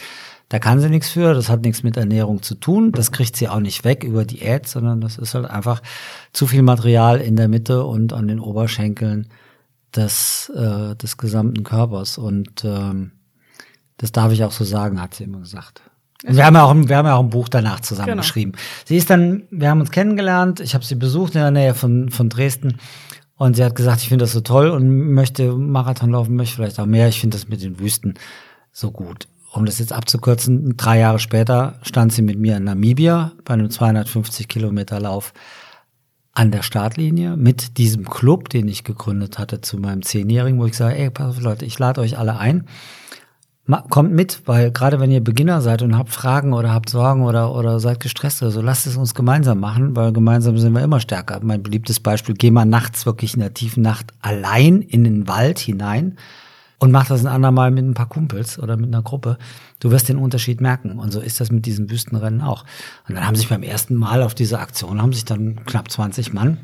[0.48, 3.48] Da kann sie nichts für, das hat nichts mit Ernährung zu tun, das kriegt sie
[3.48, 5.82] auch nicht weg über Diät, sondern das ist halt einfach
[6.32, 9.26] zu viel Material in der Mitte und an den Oberschenkeln
[9.92, 12.16] des, äh, des gesamten Körpers.
[12.16, 13.10] Und ähm,
[14.00, 15.82] das darf ich auch so sagen, hat sie immer gesagt.
[16.26, 18.20] Und wir haben ja auch, ein- wir haben ja auch ein Buch danach zusammen Genau.
[18.22, 18.52] geschrieben.
[18.84, 22.10] Sie ist dann, wir haben uns kennengelernt, ich habe sie besucht in der Nähe von,
[22.10, 22.76] von Dresden
[23.36, 26.78] und sie hat gesagt, ich finde das so toll und möchte Marathon laufen, möchte vielleicht
[26.78, 27.08] auch mehr.
[27.08, 28.14] Ich finde das mit den Wüsten
[28.72, 29.28] so gut.
[29.52, 33.68] Um das jetzt abzukürzen, drei Jahre später stand sie mit mir in Namibia bei einem
[33.70, 35.32] 250 Kilometer Lauf
[36.32, 40.76] an der Startlinie mit diesem Club, den ich gegründet hatte zu meinem Zehnjährigen, wo ich
[40.76, 42.66] sage, ey, pass auf Leute, ich lade euch alle ein.
[43.88, 47.54] Kommt mit, weil gerade wenn ihr Beginner seid und habt Fragen oder habt Sorgen oder,
[47.54, 50.98] oder seid gestresst oder so, lasst es uns gemeinsam machen, weil gemeinsam sind wir immer
[50.98, 51.38] stärker.
[51.42, 55.60] Mein beliebtes Beispiel, geh mal nachts wirklich in der tiefen Nacht allein in den Wald
[55.60, 56.16] hinein
[56.80, 59.36] und mach das ein andermal mit ein paar Kumpels oder mit einer Gruppe.
[59.78, 60.98] Du wirst den Unterschied merken.
[60.98, 62.64] Und so ist das mit diesen Wüstenrennen auch.
[63.06, 66.32] Und dann haben sich beim ersten Mal auf diese Aktion, haben sich dann knapp 20
[66.32, 66.58] Mann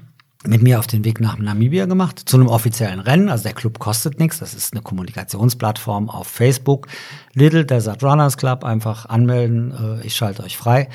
[0.45, 3.29] mit mir auf den Weg nach Namibia gemacht, zu einem offiziellen Rennen.
[3.29, 4.39] Also der Club kostet nichts.
[4.39, 6.87] Das ist eine Kommunikationsplattform auf Facebook.
[7.35, 9.73] Little Desert Runners Club, einfach anmelden.
[10.01, 10.89] äh, Ich schalte euch frei.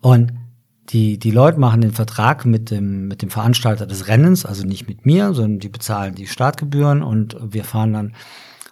[0.00, 0.32] Und
[0.88, 4.88] die, die Leute machen den Vertrag mit dem, mit dem Veranstalter des Rennens, also nicht
[4.88, 8.12] mit mir, sondern die bezahlen die Startgebühren und wir fahren dann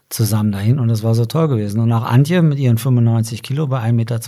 [0.09, 1.81] zusammen dahin und das war so toll gewesen.
[1.81, 4.21] Und auch Antje mit ihren 95 Kilo bei 1,72 Meter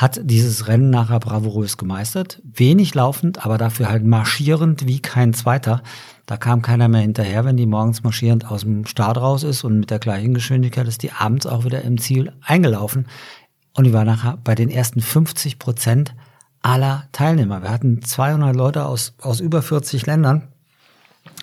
[0.00, 2.40] hat dieses Rennen nachher bravourös gemeistert.
[2.42, 5.82] Wenig laufend, aber dafür halt marschierend wie kein zweiter.
[6.24, 9.78] Da kam keiner mehr hinterher, wenn die morgens marschierend aus dem Start raus ist und
[9.78, 13.08] mit der gleichen Geschwindigkeit ist die abends auch wieder im Ziel eingelaufen.
[13.74, 16.14] Und die war nachher bei den ersten 50 Prozent
[16.62, 17.62] aller Teilnehmer.
[17.62, 20.48] Wir hatten 200 Leute aus, aus über 40 Ländern.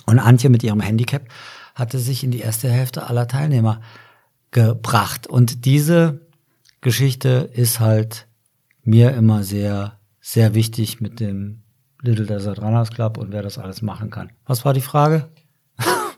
[0.08, 1.28] Und Antje mit ihrem Handicap
[1.76, 3.82] hatte sich in die erste Hälfte aller Teilnehmer
[4.50, 5.28] gebracht.
[5.28, 6.22] Und diese
[6.82, 8.27] Geschichte ist halt
[8.88, 11.62] mir immer sehr, sehr wichtig mit dem
[12.02, 14.32] Little Desert Runners Club und wer das alles machen kann.
[14.46, 15.28] Was war die Frage?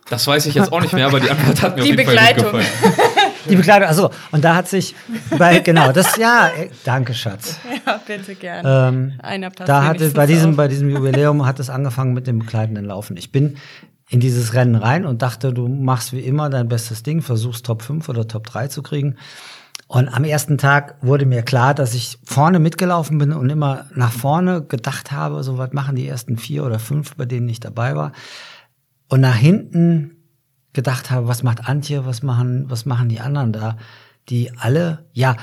[0.10, 2.06] Das weiß ich jetzt auch nicht mehr, aber die Antwort hat mir Die auf jeden
[2.06, 2.60] Fall gut Begleitung.
[2.60, 3.00] gefallen.
[3.50, 4.94] Die Bekleidung, also und da hat sich
[5.38, 7.58] bei, genau, das, ja, äh, danke Schatz.
[7.86, 8.88] Ja, bitte gerne.
[8.90, 10.58] Ähm, Einer passt da hatte bei diesem, auf.
[10.58, 13.18] bei diesem Jubiläum hat es angefangen mit dem begleitenden Laufen.
[13.18, 13.58] Ich bin
[14.10, 17.82] in dieses Rennen rein und dachte, du machst wie immer dein bestes Ding, versuchst Top
[17.82, 19.16] 5 oder Top 3 zu kriegen.
[19.92, 24.12] Und am ersten Tag wurde mir klar, dass ich vorne mitgelaufen bin und immer nach
[24.12, 27.96] vorne gedacht habe, so was machen die ersten vier oder fünf, bei denen ich dabei
[27.96, 28.12] war.
[29.08, 30.12] Und nach hinten
[30.74, 33.78] gedacht habe, was macht Antje, was machen, was machen die anderen da,
[34.30, 35.36] die alle, ja,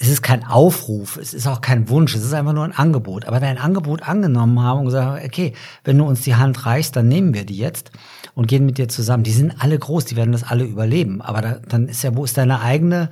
[0.00, 3.26] es ist kein Aufruf, es ist auch kein Wunsch, es ist einfach nur ein Angebot.
[3.26, 5.52] Aber ein Angebot angenommen haben und gesagt, haben, okay,
[5.84, 7.92] wenn du uns die Hand reichst, dann nehmen wir die jetzt
[8.34, 9.24] und gehen mit dir zusammen.
[9.24, 11.20] Die sind alle groß, die werden das alle überleben.
[11.20, 13.10] Aber da, dann ist ja, wo ist deine eigene,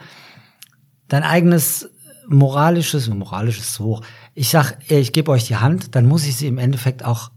[1.09, 1.91] dein eigenes
[2.29, 4.03] moralisches, moralisches so hoch.
[4.35, 7.31] Ich sag, ich gebe euch die Hand, dann muss ich sie im Endeffekt auch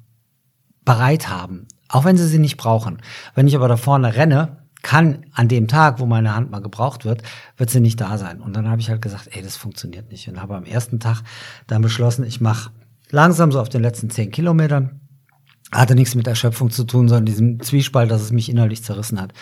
[0.86, 1.68] bereit haben.
[1.90, 3.02] Auch wenn sie sie nicht brauchen.
[3.36, 7.06] Wenn ich aber da vorne renne, kann an dem Tag, wo meine Hand mal gebraucht
[7.06, 7.24] wird,
[7.58, 8.42] wird sie nicht da sein.
[8.42, 10.28] Und dann habe ich halt gesagt, ey, das funktioniert nicht.
[10.28, 11.24] Und habe am ersten Tag
[11.68, 12.72] dann beschlossen, ich mache
[13.10, 15.00] langsam so auf den letzten zehn Kilometern.
[15.74, 19.34] Hatte nichts mit Erschöpfung zu tun, sondern diesem Zwiespalt, dass es mich innerlich zerrissen hat.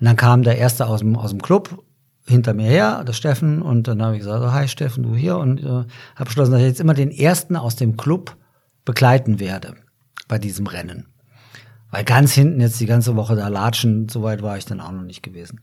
[0.00, 1.82] Und dann kam der erste aus dem, aus dem Club
[2.26, 5.36] hinter mir her, der Steffen, und dann habe ich gesagt, so, hi Steffen, du hier,
[5.36, 8.36] und äh, habe beschlossen, dass ich jetzt immer den ersten aus dem Club
[8.84, 9.74] begleiten werde
[10.26, 11.06] bei diesem Rennen.
[11.90, 14.90] Weil ganz hinten jetzt die ganze Woche da latschen, so weit war ich dann auch
[14.90, 15.60] noch nicht gewesen.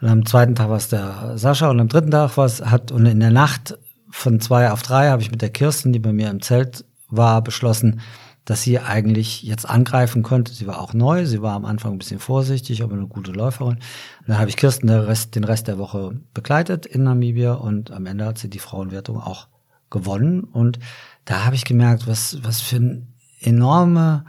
[0.00, 2.92] Und am zweiten Tag war es der Sascha und am dritten Tag war es, hat,
[2.92, 3.76] und in der Nacht
[4.08, 7.42] von zwei auf drei habe ich mit der Kirsten, die bei mir im Zelt war,
[7.42, 8.00] beschlossen,
[8.46, 10.54] dass sie eigentlich jetzt angreifen könnte.
[10.54, 13.74] Sie war auch neu, sie war am Anfang ein bisschen vorsichtig, aber eine gute Läuferin.
[13.74, 17.90] Und dann habe ich Kirsten den Rest, den Rest der Woche begleitet in Namibia und
[17.90, 19.48] am Ende hat sie die Frauenwertung auch
[19.90, 20.44] gewonnen.
[20.44, 20.78] Und
[21.24, 24.24] da habe ich gemerkt, was, was für ein enorme,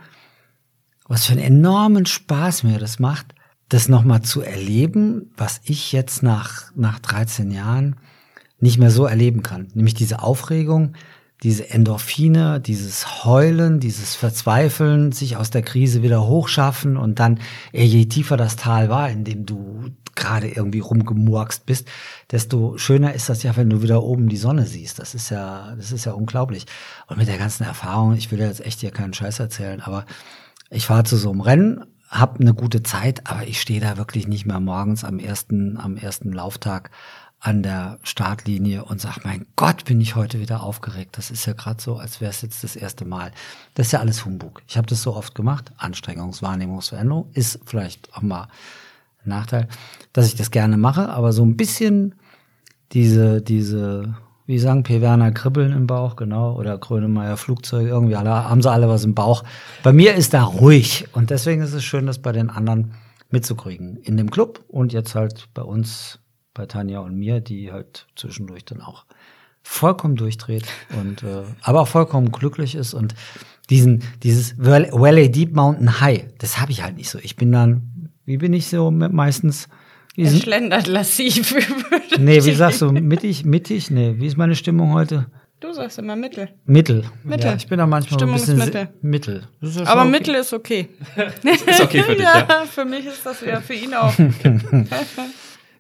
[1.08, 3.36] was für einen enormen Spaß mir das macht,
[3.70, 7.98] das nochmal zu erleben, was ich jetzt nach, nach 13 Jahren
[8.60, 9.68] nicht mehr so erleben kann.
[9.76, 10.94] Nämlich diese Aufregung,
[11.44, 17.40] diese Endorphine, dieses Heulen, dieses Verzweifeln, sich aus der Krise wieder hochschaffen und dann,
[17.72, 21.88] je tiefer das Tal war, in dem du gerade irgendwie rumgemurkst bist,
[22.32, 24.98] desto schöner ist das ja, wenn du wieder oben die Sonne siehst.
[25.00, 26.66] Das ist ja, das ist ja unglaublich.
[27.08, 30.06] Und mit der ganzen Erfahrung, ich will jetzt echt hier keinen Scheiß erzählen, aber
[30.72, 34.28] ich fahre zu so einem Rennen, hab eine gute Zeit, aber ich stehe da wirklich
[34.28, 36.90] nicht mehr morgens am ersten, am ersten Lauftag
[37.40, 41.18] an der Startlinie und sag, mein Gott, bin ich heute wieder aufgeregt.
[41.18, 43.32] Das ist ja gerade so, als wäre es jetzt das erste Mal.
[43.76, 44.64] Das ist ja alles Humbug.
[44.68, 45.72] Ich habe das so oft gemacht.
[45.78, 48.48] Anstrengungswahrnehmungsveränderung ist vielleicht auch mal
[49.24, 49.68] ein Nachteil,
[50.14, 52.16] dass ich das gerne mache, aber so ein bisschen
[52.92, 54.16] diese, diese,
[54.48, 55.02] wie sagen P.
[55.02, 59.14] Werner, Kribbeln im Bauch, genau, oder Grönemeyer Flugzeug, irgendwie alle, haben sie alle was im
[59.14, 59.44] Bauch.
[59.84, 62.94] Bei mir ist da ruhig und deswegen ist es schön, das bei den anderen
[63.30, 63.98] mitzukriegen.
[63.98, 66.20] In dem Club und jetzt halt bei uns
[66.58, 69.06] bei Tanja und mir, die halt zwischendurch dann auch
[69.64, 70.66] vollkommen durchdreht
[71.00, 73.16] und äh, aber auch vollkommen glücklich ist und
[73.70, 77.20] diesen dieses Valley Deep Mountain High, das habe ich halt nicht so.
[77.20, 79.68] Ich bin dann, wie bin ich so meistens?
[80.16, 81.54] Er schlendert lassiv.
[82.18, 83.92] nee, wie sagst du, mittig, mittig?
[83.92, 85.28] Nee, wie ist meine Stimmung heute?
[85.60, 86.50] Du sagst immer Mittel.
[86.66, 87.04] Mittel.
[87.24, 87.50] Mittel.
[87.50, 88.90] Ja, ich bin da manchmal Stimmung ein bisschen ist Mittel.
[89.02, 89.48] Mittel.
[89.62, 90.12] Ja Aber okay.
[90.12, 90.90] Mittel ist okay.
[91.66, 92.48] Ist okay für dich, ja.
[92.48, 94.14] ja, für mich ist das ja für ihn auch.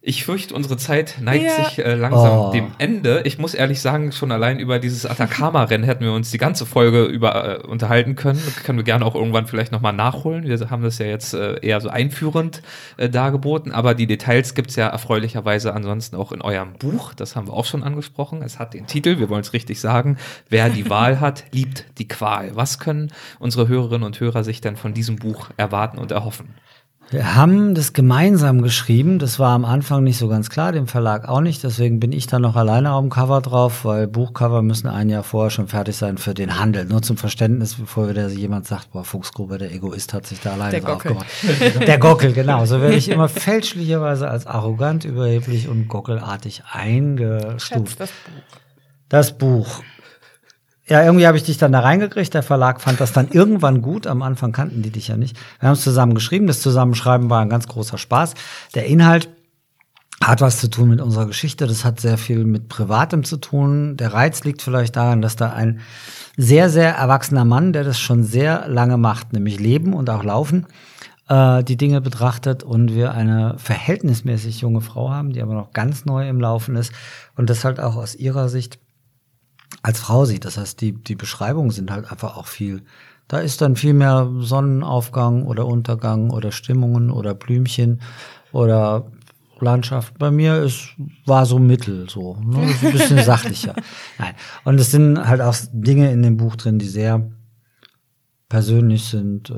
[0.10, 1.66] Ich fürchte, unsere Zeit neigt Ja.
[1.66, 2.52] sich äh, langsam Oh.
[2.54, 3.24] dem Ende.
[3.26, 7.04] Ich muss ehrlich sagen, schon allein über dieses Atacama-Rennen hätten wir uns die ganze Folge
[7.04, 8.42] über äh, unterhalten können.
[8.46, 10.46] Das können wir gerne auch irgendwann vielleicht nochmal nachholen.
[10.46, 12.62] Wir haben das ja jetzt äh, eher so einführend
[12.96, 17.14] äh, dargeboten, aber die Details gibt's ja erfreulicherweise ansonsten auch in eurem Buch.
[17.14, 18.42] Das haben wir auch schon angesprochen.
[18.44, 20.18] Es hat den Titel, wir wollen es richtig sagen,
[20.48, 22.56] Wer die Wahl hat, liebt die Qual.
[22.56, 26.56] Was können unsere Hörerinnen und Hörer sich denn von diesem Buch erwarten und erhoffen?
[27.10, 29.18] Wir haben das gemeinsam geschrieben.
[29.18, 31.64] Das war am Anfang nicht so ganz klar, dem Verlag auch nicht.
[31.64, 35.24] Deswegen bin ich dann noch alleine auf dem Cover drauf, weil Buchcover müssen ein Jahr
[35.24, 36.84] vorher schon fertig sein für den Handel.
[36.84, 40.72] Nur zum Verständnis, bevor wieder jemand sagt, boah, Fuchsgruber, der Egoist hat sich da alleine
[40.72, 41.12] Der drauf Gockel.
[41.14, 41.88] gemacht.
[41.88, 42.66] Der Gockel, genau.
[42.66, 48.02] So werde ich immer fälschlicherweise als arrogant, überheblich und gockelartig eingestuft.
[48.02, 48.60] Das Buch.
[49.08, 49.82] Das Buch.
[50.90, 52.34] Ja, irgendwie habe ich dich dann da reingekriegt.
[52.34, 54.08] Der Verlag fand das dann irgendwann gut.
[54.08, 55.38] Am Anfang kannten die dich ja nicht.
[55.60, 56.48] Wir haben es zusammen geschrieben.
[56.48, 58.36] Das Zusammenschreiben war ein ganz großer Spaß.
[58.74, 59.30] Der Inhalt
[60.24, 61.68] hat was zu tun mit unserer Geschichte.
[61.68, 63.98] Das hat sehr viel mit Privatem zu tun.
[63.98, 65.82] Der Reiz liegt vielleicht daran, dass da ein
[66.38, 70.68] sehr, sehr erwachsener Mann, der das schon sehr lange macht, nämlich Leben und auch Laufen,
[71.28, 76.06] äh, die Dinge betrachtet und wir eine verhältnismäßig junge Frau haben, die aber noch ganz
[76.06, 76.94] neu im Laufen ist
[77.36, 78.80] und das halt auch aus ihrer Sicht
[79.88, 80.44] als Frau sieht.
[80.44, 82.84] Das heißt, die, die Beschreibungen sind halt einfach auch viel.
[83.30, 88.02] Da ist dann viel mehr Sonnenaufgang oder Untergang oder Stimmungen oder Blümchen
[88.52, 89.10] oder
[89.60, 90.20] Landschaft.
[90.20, 90.90] Bei mir ist,
[91.26, 92.70] war so mittel, so, ne?
[92.70, 93.76] Ist ein bisschen sachlicher.
[94.20, 94.34] Nein.
[94.66, 97.32] Und es sind halt auch Dinge in dem Buch drin, die sehr
[98.50, 99.56] persönlich sind, äh,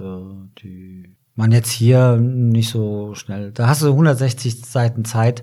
[0.61, 5.41] die man jetzt hier nicht so schnell, da hast du 160 Seiten Zeit,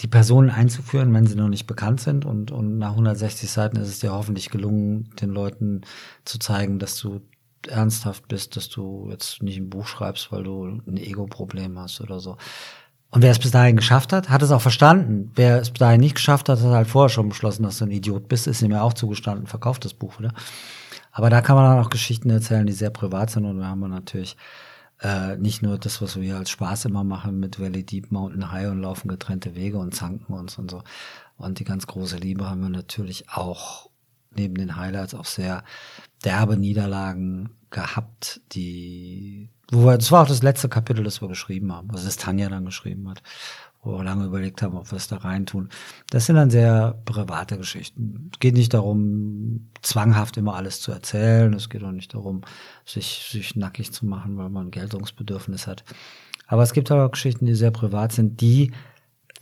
[0.00, 2.24] die Personen einzuführen, wenn sie noch nicht bekannt sind.
[2.24, 5.82] Und, und nach 160 Seiten ist es dir hoffentlich gelungen, den Leuten
[6.24, 7.20] zu zeigen, dass du
[7.66, 12.20] ernsthaft bist, dass du jetzt nicht ein Buch schreibst, weil du ein Ego-Problem hast oder
[12.20, 12.36] so.
[13.10, 15.32] Und wer es bis dahin geschafft hat, hat es auch verstanden.
[15.34, 17.90] Wer es bis dahin nicht geschafft hat, hat halt vorher schon beschlossen, dass du ein
[17.90, 20.32] Idiot bist, ist ihm ja auch zugestanden, verkauft das Buch wieder.
[21.10, 23.80] Aber da kann man dann auch Geschichten erzählen, die sehr privat sind und wir haben
[23.80, 24.36] natürlich
[25.00, 28.70] äh, nicht nur das, was wir als Spaß immer machen mit Valley Deep Mountain High
[28.70, 30.82] und laufen getrennte Wege und zanken uns und so.
[31.36, 33.90] Und die ganz große Liebe haben wir natürlich auch
[34.34, 35.64] neben den Highlights auch sehr
[36.24, 41.72] derbe Niederlagen gehabt, die, wo wir, das war auch das letzte Kapitel, das wir geschrieben
[41.72, 43.22] haben, also das Tanja dann geschrieben hat,
[43.82, 45.68] wo wir lange überlegt haben, ob wir es da reintun.
[46.10, 48.30] Das sind dann sehr private Geschichten.
[48.32, 51.52] Es geht nicht darum, zwanghaft immer alles zu erzählen.
[51.54, 52.42] Es geht auch nicht darum,
[52.84, 55.84] sich, sich nackig zu machen, weil man ein Geltungsbedürfnis hat.
[56.46, 58.72] Aber es gibt auch Geschichten, die sehr privat sind, die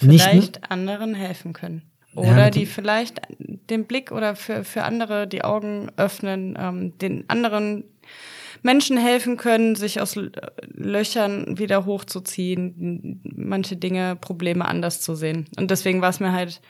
[0.02, 1.82] nicht, Vielleicht anderen helfen können.
[2.14, 6.96] Ja, Oder mit die vielleicht den Blick oder für, für andere die Augen öffnen, ähm,
[6.98, 7.84] den anderen
[8.66, 10.18] Menschen helfen können, sich aus
[10.74, 15.46] Löchern wieder hochzuziehen, manche Dinge, Probleme anders zu sehen.
[15.56, 16.60] Und deswegen war es mir halt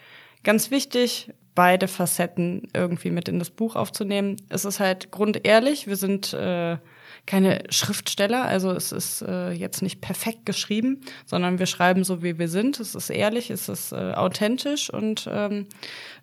[0.43, 4.37] ganz wichtig, beide Facetten irgendwie mit in das Buch aufzunehmen.
[4.47, 5.87] Es ist halt grundehrlich.
[5.87, 6.77] Wir sind äh,
[7.25, 12.37] keine Schriftsteller, also es ist äh, jetzt nicht perfekt geschrieben, sondern wir schreiben so, wie
[12.37, 12.79] wir sind.
[12.79, 15.65] Es ist ehrlich, es ist äh, authentisch und ähm,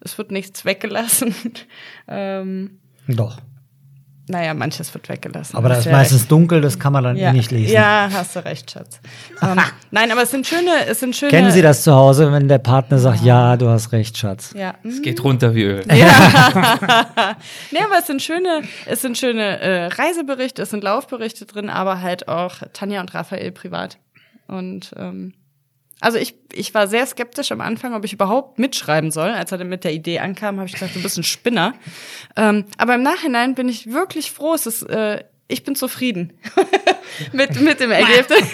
[0.00, 1.34] es wird nichts weggelassen.
[2.08, 2.78] ähm,
[3.08, 3.38] Doch.
[4.26, 5.54] Naja, manches wird weggelassen.
[5.56, 6.32] Aber da ist ja meistens recht.
[6.32, 7.28] dunkel, das kann man dann ja.
[7.28, 7.74] eh nicht lesen.
[7.74, 8.98] Ja, hast du recht, Schatz.
[9.42, 9.60] ähm,
[9.90, 11.30] nein, aber es sind schöne, es sind schöne.
[11.30, 14.54] Kennen Sie das zu Hause, wenn der Partner sagt, ja, du hast recht, Schatz?
[14.56, 14.76] Ja.
[14.82, 15.84] Es geht runter wie Öl.
[15.86, 16.02] Nee,
[17.84, 22.26] aber es sind schöne, es sind schöne äh, Reiseberichte, es sind Laufberichte drin, aber halt
[22.26, 23.98] auch Tanja und Raphael privat.
[24.46, 25.34] Und ähm,
[26.04, 29.30] also ich, ich war sehr skeptisch am Anfang, ob ich überhaupt mitschreiben soll.
[29.30, 31.72] Als er dann mit der Idee ankam, habe ich gesagt, du bist ein Spinner.
[32.36, 34.52] Ähm, aber im Nachhinein bin ich wirklich froh.
[34.52, 36.34] Es ist, äh, ich bin zufrieden
[37.32, 38.42] mit, mit dem Ergebnis.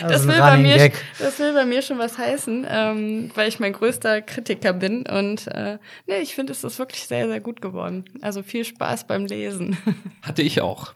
[0.00, 0.90] Das, Also will bei mir,
[1.20, 5.06] das will bei mir schon was heißen, ähm, weil ich mein größter Kritiker bin.
[5.06, 8.04] Und äh, nee, ich finde, es ist wirklich sehr, sehr gut geworden.
[8.20, 9.78] Also viel Spaß beim Lesen.
[10.22, 10.94] Hatte ich auch.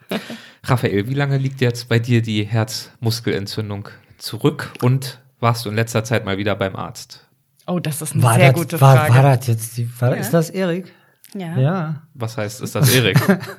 [0.65, 3.89] Raphael, wie lange liegt jetzt bei dir die Herzmuskelentzündung
[4.19, 7.27] zurück und warst du in letzter Zeit mal wieder beim Arzt?
[7.67, 9.15] Oh, das ist eine War, sehr das, gute war, Frage.
[9.15, 10.17] war das jetzt die, war, Ja.
[10.17, 10.93] ist das Erik?
[11.35, 11.59] ja.
[11.59, 12.03] Ja.
[12.15, 13.19] Was heißt, ist das Erik?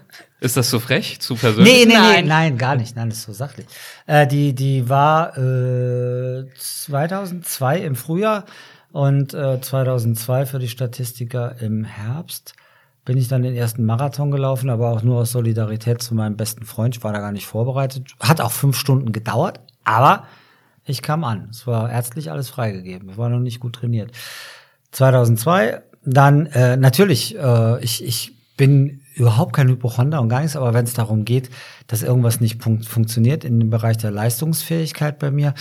[0.40, 1.72] ist das zu frech, zu persönlich?
[1.72, 2.26] Nee, nee, nee, Nein.
[2.28, 2.96] nein, gar nicht.
[2.96, 3.68] Nein, das ist so sachlich.
[4.08, 8.46] Äh, die, die war äh, 2002 im Frühjahr
[8.92, 12.54] und äh, 2002 für die Statistiker im Herbst.
[13.06, 16.66] Bin ich dann den ersten Marathon gelaufen, aber auch nur aus Solidarität zu meinem besten
[16.66, 16.98] Freund.
[16.98, 18.08] Ich war da gar nicht vorbereitet.
[18.20, 20.24] Hat auch fünf Stunden gedauert, aber
[20.90, 21.50] ich kam an.
[21.52, 23.10] Es war ärztlich alles freigegeben.
[23.10, 24.12] Ich war noch nicht gut trainiert.
[24.92, 30.74] 2002, dann äh, natürlich, äh, ich, ich bin überhaupt kein Hypochonder und gar nichts, aber
[30.74, 31.50] wenn es darum geht,
[31.88, 35.54] dass irgendwas nicht fun funktioniert in dem Bereich der Leistungsfähigkeit bei mir,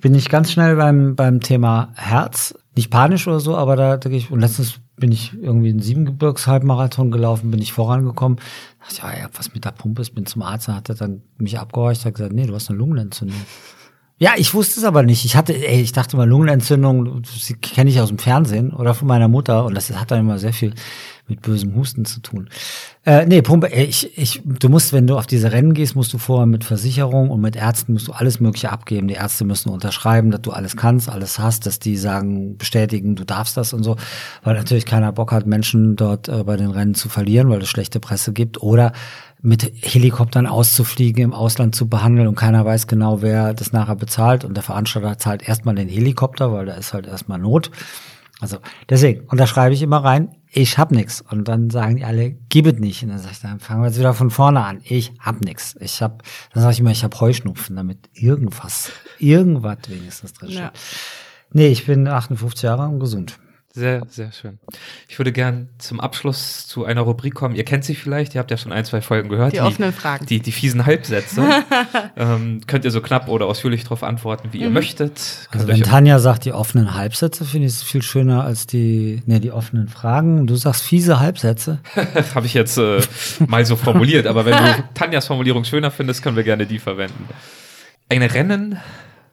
[0.00, 2.54] bin ich ganz schnell beim, beim Thema Herz.
[2.74, 7.10] Nicht panisch oder so, aber da, gehe ich, und letztens bin ich irgendwie einen Siebengebirgs-Halbmarathon
[7.10, 8.38] gelaufen, bin ich vorangekommen.
[8.80, 11.22] Da dachte ja, was mit der Pumpe ist, bin zum Arzt, dann hat er dann
[11.38, 13.40] mich abgehorcht, hat gesagt, nee, du hast eine Lungenentzündung.
[14.18, 15.26] Ja, ich wusste es aber nicht.
[15.26, 19.06] Ich hatte, ey, ich dachte mal, Lungenentzündung, die kenne ich aus dem Fernsehen oder von
[19.06, 20.72] meiner Mutter und das hat dann immer sehr viel
[21.28, 22.48] mit bösem Husten zu tun.
[23.04, 26.12] Äh, nee, Pumpe, ey, ich, ich, du musst, wenn du auf diese Rennen gehst, musst
[26.14, 29.08] du vorher mit Versicherung und mit Ärzten musst du alles Mögliche abgeben.
[29.08, 33.24] Die Ärzte müssen unterschreiben, dass du alles kannst, alles hast, dass die sagen, bestätigen, du
[33.24, 33.96] darfst das und so,
[34.44, 37.68] weil natürlich keiner Bock hat, Menschen dort äh, bei den Rennen zu verlieren, weil es
[37.68, 38.92] schlechte Presse gibt oder
[39.42, 44.44] mit Helikoptern auszufliegen, im Ausland zu behandeln und keiner weiß genau, wer das nachher bezahlt
[44.44, 47.70] und der Veranstalter zahlt erstmal den Helikopter, weil da ist halt erstmal Not.
[48.40, 48.58] Also
[48.88, 51.22] deswegen, und da schreibe ich immer rein, ich hab nix.
[51.22, 53.02] Und dann sagen die alle, gib es nicht.
[53.02, 54.80] Und dann sage ich, dann fangen wir jetzt wieder von vorne an.
[54.84, 55.74] Ich hab nix.
[55.80, 56.22] Ich hab,
[56.52, 60.60] dann sage ich immer, ich hab Heuschnupfen, damit irgendwas, irgendwas wenigstens drin steht.
[60.60, 60.72] Ja.
[61.52, 63.38] Nee, ich bin 58 Jahre und gesund.
[63.76, 64.58] Sehr, sehr schön.
[65.06, 67.54] Ich würde gern zum Abschluss zu einer Rubrik kommen.
[67.54, 69.52] Ihr kennt sie vielleicht, ihr habt ja schon ein, zwei Folgen gehört.
[69.52, 70.24] Die offenen Fragen.
[70.24, 71.44] Die, die fiesen Halbsätze.
[72.16, 75.10] ähm, könnt ihr so knapp oder ausführlich darauf antworten, wie ihr möchtet.
[75.12, 78.66] Also Könnt wenn euch- Tanja sagt, die offenen Halbsätze, finde ich es viel schöner als
[78.66, 80.46] die, nee, die offenen Fragen.
[80.46, 81.80] Du sagst fiese Halbsätze.
[82.34, 83.00] Habe ich jetzt äh,
[83.46, 87.28] mal so formuliert, aber wenn du Tanjas Formulierung schöner findest, können wir gerne die verwenden.
[88.08, 88.78] Ein Rennen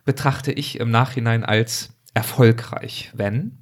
[0.04, 3.58] betrachte ich im Nachhinein als erfolgreich, wenn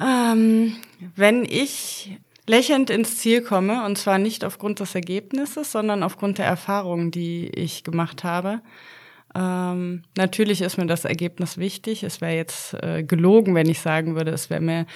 [0.00, 0.76] Ähm,
[1.16, 2.18] wenn ich
[2.48, 7.48] lächelnd ins Ziel komme, und zwar nicht aufgrund des Ergebnisses, sondern aufgrund der Erfahrungen, die
[7.48, 8.60] ich gemacht habe.
[9.34, 12.02] Ähm, natürlich ist mir das Ergebnis wichtig.
[12.02, 14.86] Es wäre jetzt äh, gelogen, wenn ich sagen würde, es wäre mir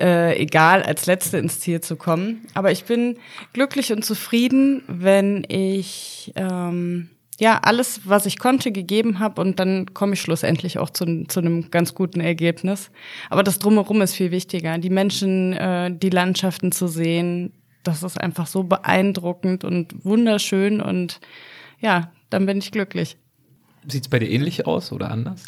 [0.00, 2.46] äh, egal, als Letzte ins Ziel zu kommen.
[2.54, 3.18] Aber ich bin
[3.52, 9.94] glücklich und zufrieden, wenn ich ähm, ja alles, was ich konnte, gegeben habe und dann
[9.94, 12.90] komme ich schlussendlich auch zu, zu einem ganz guten Ergebnis.
[13.30, 14.78] Aber das drumherum ist viel wichtiger.
[14.78, 17.52] Die Menschen, äh, die Landschaften zu sehen,
[17.84, 21.20] das ist einfach so beeindruckend und wunderschön und
[21.80, 23.16] ja, dann bin ich glücklich.
[23.86, 25.44] sieht es bei dir ähnlich aus oder anders?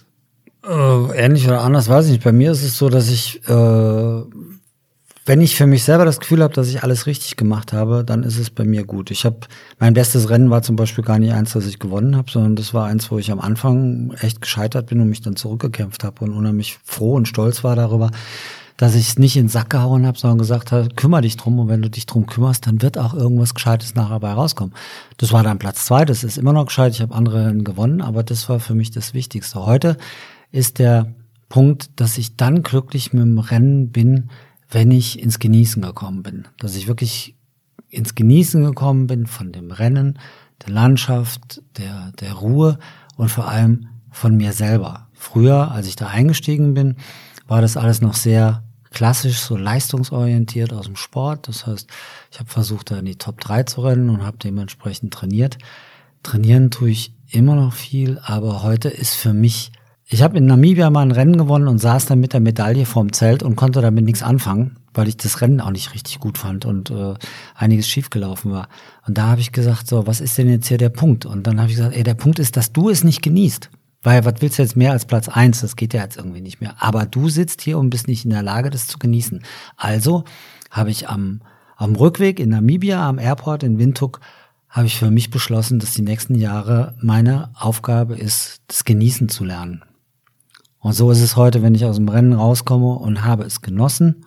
[0.64, 2.24] Äh, ähnlich oder anders, weiß ich nicht.
[2.24, 4.22] Bei mir ist es so, dass ich, äh,
[5.30, 8.24] wenn ich für mich selber das Gefühl habe, dass ich alles richtig gemacht habe, dann
[8.24, 9.12] ist es bei mir gut.
[9.12, 9.38] Ich habe
[9.78, 12.74] mein bestes Rennen war zum Beispiel gar nicht eins, das ich gewonnen habe, sondern das
[12.74, 16.32] war eins, wo ich am Anfang echt gescheitert bin und mich dann zurückgekämpft habe und
[16.32, 18.10] unheimlich froh und stolz war darüber,
[18.76, 21.60] dass ich es nicht in den Sack gehauen habe, sondern gesagt habe, kümmere dich drum
[21.60, 24.74] und wenn du dich drum kümmerst, dann wird auch irgendwas Gescheites nachher dabei rauskommen.
[25.18, 28.00] Das war dann Platz zwei, das ist immer noch gescheit, ich habe andere Rennen gewonnen,
[28.00, 29.64] aber das war für mich das Wichtigste.
[29.64, 29.96] Heute
[30.50, 31.14] ist der
[31.48, 34.28] Punkt, dass ich dann glücklich mit dem Rennen bin,
[34.70, 36.48] wenn ich ins Genießen gekommen bin.
[36.58, 37.36] Dass ich wirklich
[37.88, 40.18] ins Genießen gekommen bin von dem Rennen,
[40.64, 42.78] der Landschaft, der, der Ruhe
[43.16, 45.08] und vor allem von mir selber.
[45.12, 46.96] Früher, als ich da eingestiegen bin,
[47.46, 51.48] war das alles noch sehr klassisch so leistungsorientiert aus dem Sport.
[51.48, 51.88] Das heißt,
[52.30, 55.58] ich habe versucht, da in die Top 3 zu rennen und habe dementsprechend trainiert.
[56.22, 59.72] Trainieren tue ich immer noch viel, aber heute ist für mich,
[60.12, 63.12] ich habe in Namibia mal ein Rennen gewonnen und saß dann mit der Medaille vorm
[63.12, 66.64] Zelt und konnte damit nichts anfangen, weil ich das Rennen auch nicht richtig gut fand
[66.64, 67.14] und äh,
[67.54, 68.68] einiges schiefgelaufen war.
[69.06, 71.26] Und da habe ich gesagt, so, was ist denn jetzt hier der Punkt?
[71.26, 73.70] Und dann habe ich gesagt, ey, der Punkt ist, dass du es nicht genießt.
[74.02, 75.60] Weil was willst du jetzt mehr als Platz eins?
[75.60, 76.74] Das geht ja jetzt irgendwie nicht mehr.
[76.80, 79.44] Aber du sitzt hier und bist nicht in der Lage, das zu genießen.
[79.76, 80.24] Also
[80.72, 81.40] habe ich am,
[81.76, 84.18] am Rückweg in Namibia, am Airport in Windhoek,
[84.68, 89.44] habe ich für mich beschlossen, dass die nächsten Jahre meine Aufgabe ist, das Genießen zu
[89.44, 89.84] lernen.
[90.80, 94.24] Und so ist es heute, wenn ich aus dem Rennen rauskomme und habe es genossen,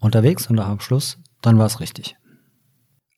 [0.00, 2.16] unterwegs und auch am Schluss, dann war es richtig.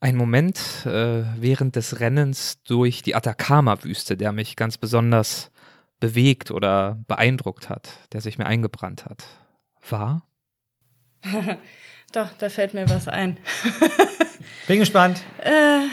[0.01, 5.53] Ein Moment äh, während des Rennens durch die Atacama-Wüste, der mich ganz besonders
[6.01, 9.25] bewegt oder beeindruckt hat, der sich mir eingebrannt hat,
[9.89, 10.27] war?
[12.13, 13.39] Doch, da fällt mir was ein.
[14.67, 15.23] Bin gespannt.
[15.39, 15.87] Äh,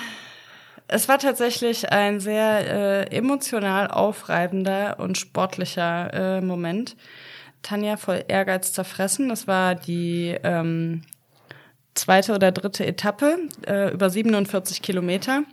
[0.89, 6.97] es war tatsächlich ein sehr äh, emotional aufreibender und sportlicher äh, Moment.
[7.61, 9.29] Tanja voll Ehrgeiz zerfressen.
[9.29, 11.03] Das war die ähm,
[11.93, 13.37] zweite oder dritte Etappe
[13.67, 15.43] äh, über 47 Kilometer.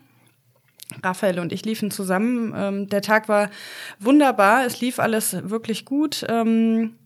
[1.02, 2.54] Raphael und ich liefen zusammen.
[2.56, 3.50] Ähm, der Tag war
[3.98, 4.64] wunderbar.
[4.64, 6.24] Es lief alles wirklich gut.
[6.28, 6.96] Ähm,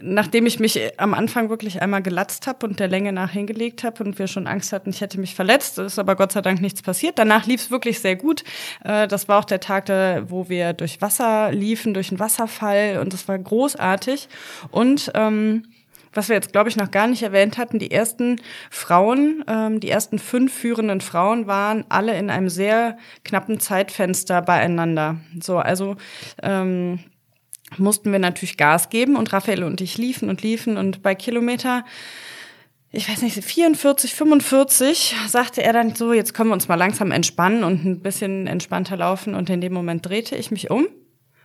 [0.00, 4.04] nachdem ich mich am Anfang wirklich einmal gelatzt habe und der Länge nach hingelegt habe
[4.04, 6.82] und wir schon Angst hatten, ich hätte mich verletzt, ist aber Gott sei Dank nichts
[6.82, 7.18] passiert.
[7.18, 8.44] Danach lief es wirklich sehr gut.
[8.84, 9.88] Äh, das war auch der Tag,
[10.28, 14.28] wo wir durch Wasser liefen, durch einen Wasserfall und das war großartig.
[14.70, 15.64] Und ähm,
[16.12, 18.40] was wir jetzt, glaube ich, noch gar nicht erwähnt hatten, die ersten
[18.70, 25.16] Frauen, ähm, die ersten fünf führenden Frauen waren alle in einem sehr knappen Zeitfenster beieinander.
[25.40, 25.96] So, also
[26.42, 26.98] ähm,
[27.78, 31.84] mussten wir natürlich Gas geben und Raphael und ich liefen und liefen und bei Kilometer
[32.92, 37.12] ich weiß nicht, 44, 45, sagte er dann so, jetzt können wir uns mal langsam
[37.12, 39.36] entspannen und ein bisschen entspannter laufen.
[39.36, 40.88] Und in dem Moment drehte ich mich um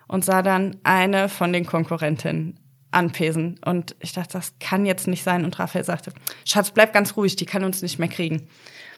[0.07, 3.59] und sah dann eine von den Konkurrentinnen anpesen.
[3.63, 5.45] Und ich dachte, das kann jetzt nicht sein.
[5.45, 6.13] Und Raphael sagte,
[6.45, 8.47] Schatz, bleib ganz ruhig, die kann uns nicht mehr kriegen.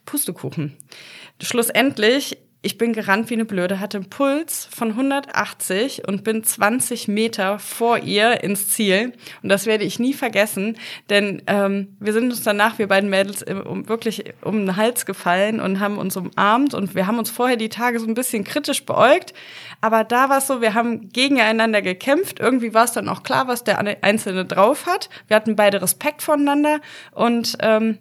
[0.06, 0.78] Pustekuchen.
[1.42, 7.08] Schlussendlich ich bin gerannt wie eine Blöde, hatte einen Puls von 180 und bin 20
[7.08, 9.14] Meter vor ihr ins Ziel.
[9.44, 10.76] Und das werde ich nie vergessen,
[11.10, 15.60] denn ähm, wir sind uns danach, wir beiden Mädels, um, wirklich um den Hals gefallen
[15.60, 16.74] und haben uns umarmt.
[16.74, 19.34] Und wir haben uns vorher die Tage so ein bisschen kritisch beäugt.
[19.80, 22.40] Aber da war es so, wir haben gegeneinander gekämpft.
[22.40, 25.10] Irgendwie war es dann auch klar, was der Einzelne drauf hat.
[25.28, 26.80] Wir hatten beide Respekt voneinander.
[27.12, 28.00] Und ähm,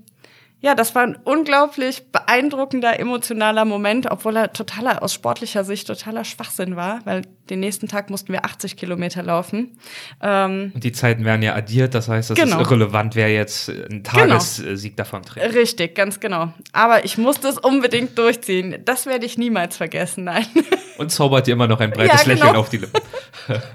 [0.60, 6.24] ja, das war ein unglaublich beeindruckender, emotionaler Moment, obwohl er totaler, aus sportlicher Sicht totaler
[6.24, 9.78] Schwachsinn war, weil den nächsten Tag mussten wir 80 Kilometer laufen.
[10.22, 12.56] Ähm, Und die Zeiten werden ja addiert, das heißt, es genau.
[12.56, 14.38] ist irrelevant, wer jetzt einen genau.
[14.38, 14.96] Tagessieg genau.
[14.96, 15.54] davon trägt.
[15.54, 16.52] Richtig, ganz genau.
[16.72, 18.78] Aber ich musste es unbedingt durchziehen.
[18.84, 20.46] Das werde ich niemals vergessen, nein.
[20.98, 22.44] Und zaubert dir immer noch ein breites ja, genau.
[22.46, 23.02] Lächeln auf die Lippen.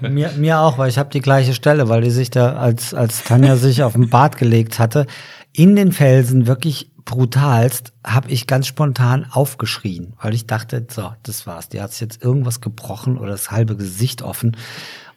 [0.12, 3.22] mir, mir auch, weil ich habe die gleiche Stelle, weil die sich da, als, als
[3.22, 5.06] Tanja sich auf den Bart gelegt hatte,
[5.52, 11.46] in den Felsen wirklich brutalst, habe ich ganz spontan aufgeschrien, weil ich dachte, so, das
[11.46, 11.68] war's.
[11.68, 14.56] Die hat jetzt irgendwas gebrochen oder das halbe Gesicht offen.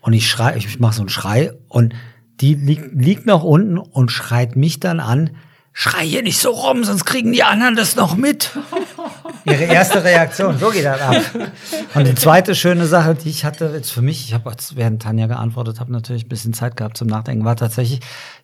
[0.01, 1.93] Und ich schrei, ich mache so einen Schrei und
[2.41, 5.31] die liegt, liegt noch unten und schreit mich dann an,
[5.73, 8.51] schrei hier nicht so rum, sonst kriegen die anderen das noch mit.
[9.45, 11.15] Ihre erste Reaktion, so geht das ab.
[11.93, 15.27] Und die zweite schöne Sache, die ich hatte jetzt für mich, ich habe während Tanja
[15.27, 17.99] geantwortet habe, natürlich ein bisschen Zeit gehabt zum Nachdenken, war tatsächlich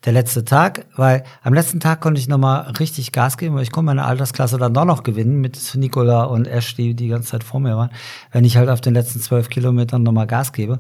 [0.06, 3.72] der letzte Tag, weil am letzten Tag konnte ich nochmal richtig Gas geben, weil ich
[3.72, 7.44] konnte meine Altersklasse dann doch noch gewinnen mit Nicola und Ash, die die ganze Zeit
[7.44, 7.92] vor mir waren,
[8.32, 10.80] wenn ich halt auf den letzten zwölf Kilometern nochmal Gas gebe.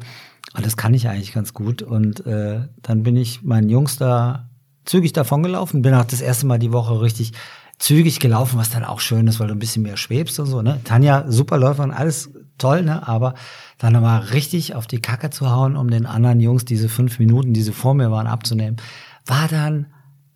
[0.55, 1.81] Und das kann ich eigentlich ganz gut.
[1.81, 4.49] Und äh, dann bin ich meinen Jungs da
[4.85, 7.33] zügig davon gelaufen, bin auch das erste Mal die Woche richtig
[7.81, 10.61] zügig gelaufen, was dann auch schön ist, weil du ein bisschen mehr schwebst und so,
[10.61, 10.79] ne?
[10.83, 12.29] Tanja, super Läuferin, alles
[12.59, 13.07] toll, ne?
[13.07, 13.33] Aber
[13.79, 17.53] dann nochmal richtig auf die Kacke zu hauen, um den anderen Jungs diese fünf Minuten,
[17.53, 18.77] die sie vor mir waren, abzunehmen,
[19.25, 19.87] war dann,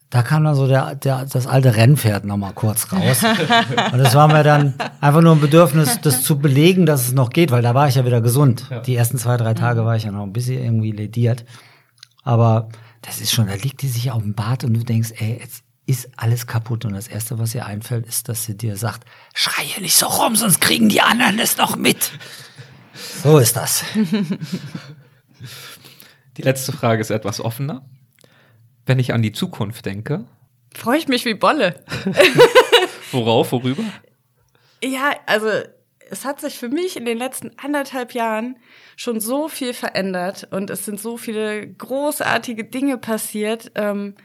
[0.10, 3.24] da kam dann so der, der, das alte Rennpferd nochmal kurz raus.
[3.94, 7.30] und das war mir dann einfach nur ein Bedürfnis, das zu belegen, dass es noch
[7.30, 8.66] geht, weil da war ich ja wieder gesund.
[8.72, 8.80] Ja.
[8.80, 11.46] Die ersten zwei, drei Tage war ich ja noch ein bisschen irgendwie lediert.
[12.24, 12.70] Aber
[13.04, 15.65] das ist schon, da liegt die sich auf dem Bad und du denkst, ey, jetzt
[15.86, 16.86] ist alles kaputt.
[16.86, 20.08] Und das Erste, was ihr einfällt, ist, dass sie dir sagt, schrei hier nicht so
[20.08, 22.12] rum, sonst kriegen die anderen es noch mit.
[23.24, 23.84] So ist das.
[26.38, 27.86] Die letzte Frage ist etwas offener.
[28.86, 30.24] Wenn ich an die Zukunft denke.
[30.74, 31.84] Freue ich mich wie Bolle.
[33.12, 33.84] Worauf, worüber?
[34.82, 35.50] Ja, also
[36.10, 38.58] es hat sich für mich in den letzten anderthalb Jahren
[38.96, 43.72] schon so viel verändert und es sind so viele großartige Dinge passiert.
[43.76, 44.16] Ähm,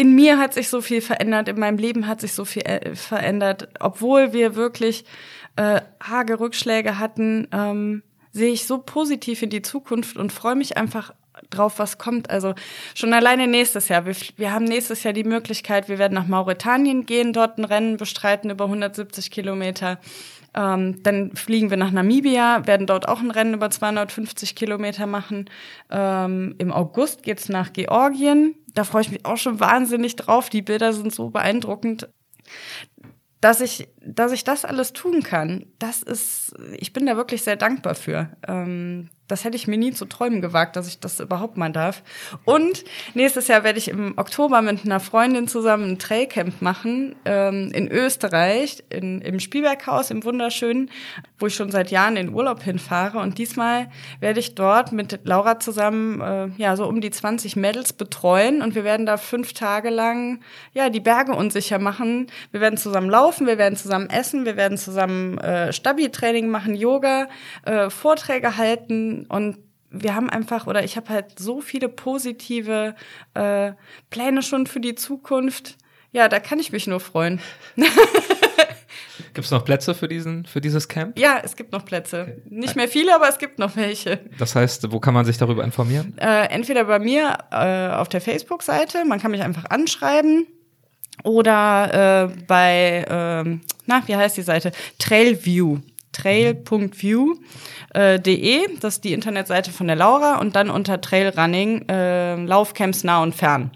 [0.00, 2.96] in mir hat sich so viel verändert, in meinem Leben hat sich so viel äh,
[2.96, 5.04] verändert, obwohl wir wirklich
[5.56, 8.02] äh, arge Rückschläge hatten, ähm,
[8.32, 11.12] sehe ich so positiv in die Zukunft und freue mich einfach
[11.50, 12.30] drauf, was kommt.
[12.30, 12.54] Also
[12.94, 14.06] schon alleine nächstes Jahr.
[14.06, 17.98] Wir, wir haben nächstes Jahr die Möglichkeit, wir werden nach Mauretanien gehen, dort ein Rennen
[17.98, 19.98] bestreiten über 170 Kilometer.
[20.54, 25.48] Ähm, dann fliegen wir nach Namibia, werden dort auch ein Rennen über 250 Kilometer machen.
[25.90, 28.54] Ähm, Im August geht's nach Georgien.
[28.74, 30.50] Da freue ich mich auch schon wahnsinnig drauf.
[30.50, 32.08] Die Bilder sind so beeindruckend
[33.40, 37.56] dass ich, dass ich das alles tun kann, das ist, ich bin da wirklich sehr
[37.56, 38.30] dankbar für.
[38.46, 42.02] Ähm, das hätte ich mir nie zu träumen gewagt, dass ich das überhaupt mal darf.
[42.44, 42.84] Und
[43.14, 47.90] nächstes Jahr werde ich im Oktober mit einer Freundin zusammen ein Trailcamp machen ähm, in
[47.90, 50.90] Österreich, in, im Spielberghaus, im Wunderschönen,
[51.38, 53.18] wo ich schon seit Jahren in Urlaub hinfahre.
[53.18, 53.88] Und diesmal
[54.20, 58.74] werde ich dort mit Laura zusammen äh, ja so um die 20 Mädels betreuen und
[58.74, 60.40] wir werden da fünf Tage lang
[60.72, 62.26] ja die Berge unsicher machen.
[62.52, 67.28] Wir werden zusammen laufen, wir werden zusammen essen, wir werden zusammen äh, Stabi-Training machen, Yoga,
[67.64, 69.58] äh, Vorträge halten und
[69.90, 72.94] wir haben einfach, oder ich habe halt so viele positive
[73.34, 73.72] äh,
[74.08, 75.76] Pläne schon für die Zukunft.
[76.12, 77.40] Ja, da kann ich mich nur freuen.
[79.34, 81.18] Gibt es noch Plätze für, diesen, für dieses Camp?
[81.18, 82.22] Ja, es gibt noch Plätze.
[82.22, 82.42] Okay.
[82.48, 84.20] Nicht mehr viele, aber es gibt noch welche.
[84.38, 86.16] Das heißt, wo kann man sich darüber informieren?
[86.18, 90.46] Äh, entweder bei mir äh, auf der Facebook-Seite, man kann mich einfach anschreiben.
[91.22, 94.72] Oder äh, bei, äh, na, wie heißt die Seite?
[94.98, 95.78] Trailview.
[96.12, 97.36] Trail.view
[97.90, 103.04] äh, .de, das ist die Internetseite von der Laura und dann unter Trailrunning äh, Laufcamps
[103.04, 103.70] nah und fern.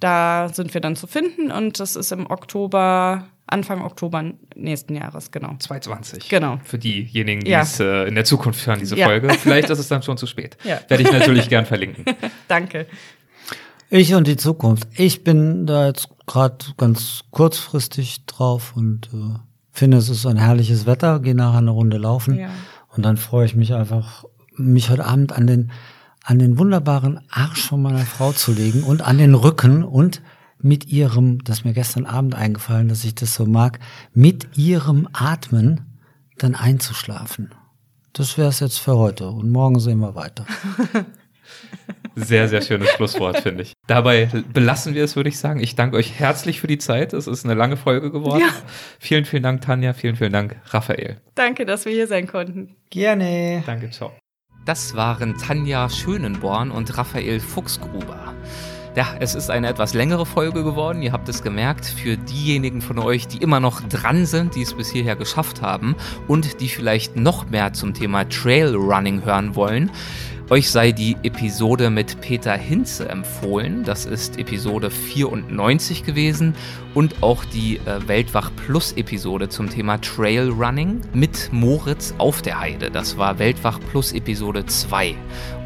[0.00, 5.32] Da sind wir dann zu finden und das ist im Oktober, Anfang Oktober nächsten Jahres,
[5.32, 5.56] genau.
[5.58, 6.28] 2020.
[6.28, 6.60] Genau.
[6.64, 7.62] Für diejenigen, die ja.
[7.62, 9.06] es äh, in der Zukunft hören, diese ja.
[9.06, 9.30] Folge.
[9.30, 10.56] Vielleicht ist es dann schon zu spät.
[10.62, 10.80] Ja.
[10.86, 12.04] Werde ich natürlich gern verlinken.
[12.48, 12.86] Danke.
[13.90, 14.86] Ich und die Zukunft.
[14.96, 19.38] Ich bin da jetzt gerade ganz kurzfristig drauf und äh,
[19.72, 22.38] finde, es ist ein herrliches Wetter, gehe nachher eine Runde laufen.
[22.38, 22.50] Ja.
[22.98, 24.24] Und dann freue ich mich einfach,
[24.56, 25.70] mich heute Abend an den,
[26.24, 30.20] an den wunderbaren Arsch von meiner Frau zu legen und an den Rücken und
[30.60, 33.78] mit ihrem, das ist mir gestern Abend eingefallen, dass ich das so mag,
[34.14, 35.82] mit ihrem Atmen
[36.38, 37.54] dann einzuschlafen.
[38.14, 40.44] Das wäre es jetzt für heute und morgen sehen wir weiter.
[42.14, 43.74] Sehr, sehr schönes Schlusswort, finde ich.
[43.86, 45.60] Dabei belassen wir es, würde ich sagen.
[45.60, 47.12] Ich danke euch herzlich für die Zeit.
[47.12, 48.40] Es ist eine lange Folge geworden.
[48.40, 48.52] Ja.
[48.98, 49.92] Vielen, vielen Dank, Tanja.
[49.92, 51.20] Vielen, vielen Dank, Raphael.
[51.36, 52.74] Danke, dass wir hier sein konnten.
[52.90, 53.62] Gerne.
[53.66, 54.12] Danke, ciao.
[54.64, 58.34] Das waren Tanja Schönenborn und Raphael Fuchsgruber.
[58.96, 62.98] Ja, es ist eine etwas längere Folge geworden, ihr habt es gemerkt, für diejenigen von
[62.98, 65.94] euch, die immer noch dran sind, die es bis hierher geschafft haben
[66.26, 69.92] und die vielleicht noch mehr zum Thema Trailrunning hören wollen.
[70.50, 73.84] Euch sei die Episode mit Peter Hinze empfohlen.
[73.84, 76.54] Das ist Episode 94 gewesen
[76.94, 82.90] und auch die äh, Weltwach Plus Episode zum Thema Trailrunning mit Moritz auf der Heide.
[82.90, 85.14] Das war Weltwach Plus Episode 2.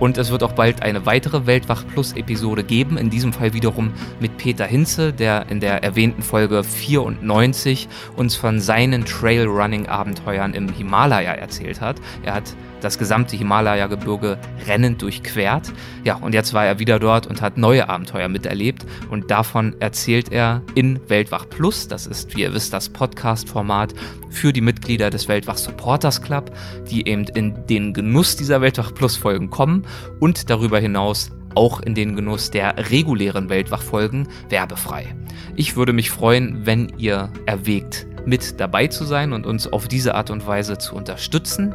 [0.01, 3.93] Und es wird auch bald eine weitere Weltwach Plus Episode geben, in diesem Fall wiederum
[4.19, 10.69] mit Peter Hinze, der in der erwähnten Folge 94 uns von seinen Trailrunning Abenteuern im
[10.73, 12.01] Himalaya erzählt hat.
[12.25, 15.73] Er hat das gesamte Himalaya-Gebirge rennend durchquert.
[16.05, 18.85] Ja, und jetzt war er wieder dort und hat neue Abenteuer miterlebt.
[19.11, 21.89] Und davon erzählt er in Weltwach Plus.
[21.89, 23.95] Das ist, wie ihr wisst, das Podcast-Format
[24.31, 26.51] für die Mitglieder des Weltwach Supporters Club,
[26.91, 29.87] die eben in den Genuss dieser Weltwach Plus-Folgen kommen
[30.21, 35.15] und darüber hinaus auch in den Genuss der regulären Weltwach-Folgen werbefrei.
[35.55, 40.15] Ich würde mich freuen, wenn ihr erwägt, mit dabei zu sein und uns auf diese
[40.15, 41.75] Art und Weise zu unterstützen.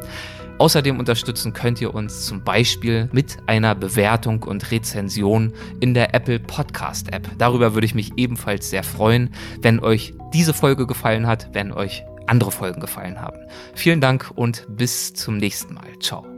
[0.58, 6.40] Außerdem unterstützen könnt ihr uns zum Beispiel mit einer Bewertung und Rezension in der Apple
[6.40, 7.28] Podcast App.
[7.38, 9.30] Darüber würde ich mich ebenfalls sehr freuen,
[9.62, 13.38] wenn euch diese Folge gefallen hat, wenn euch andere Folgen gefallen haben.
[13.74, 15.98] Vielen Dank und bis zum nächsten Mal.
[16.00, 16.37] Ciao.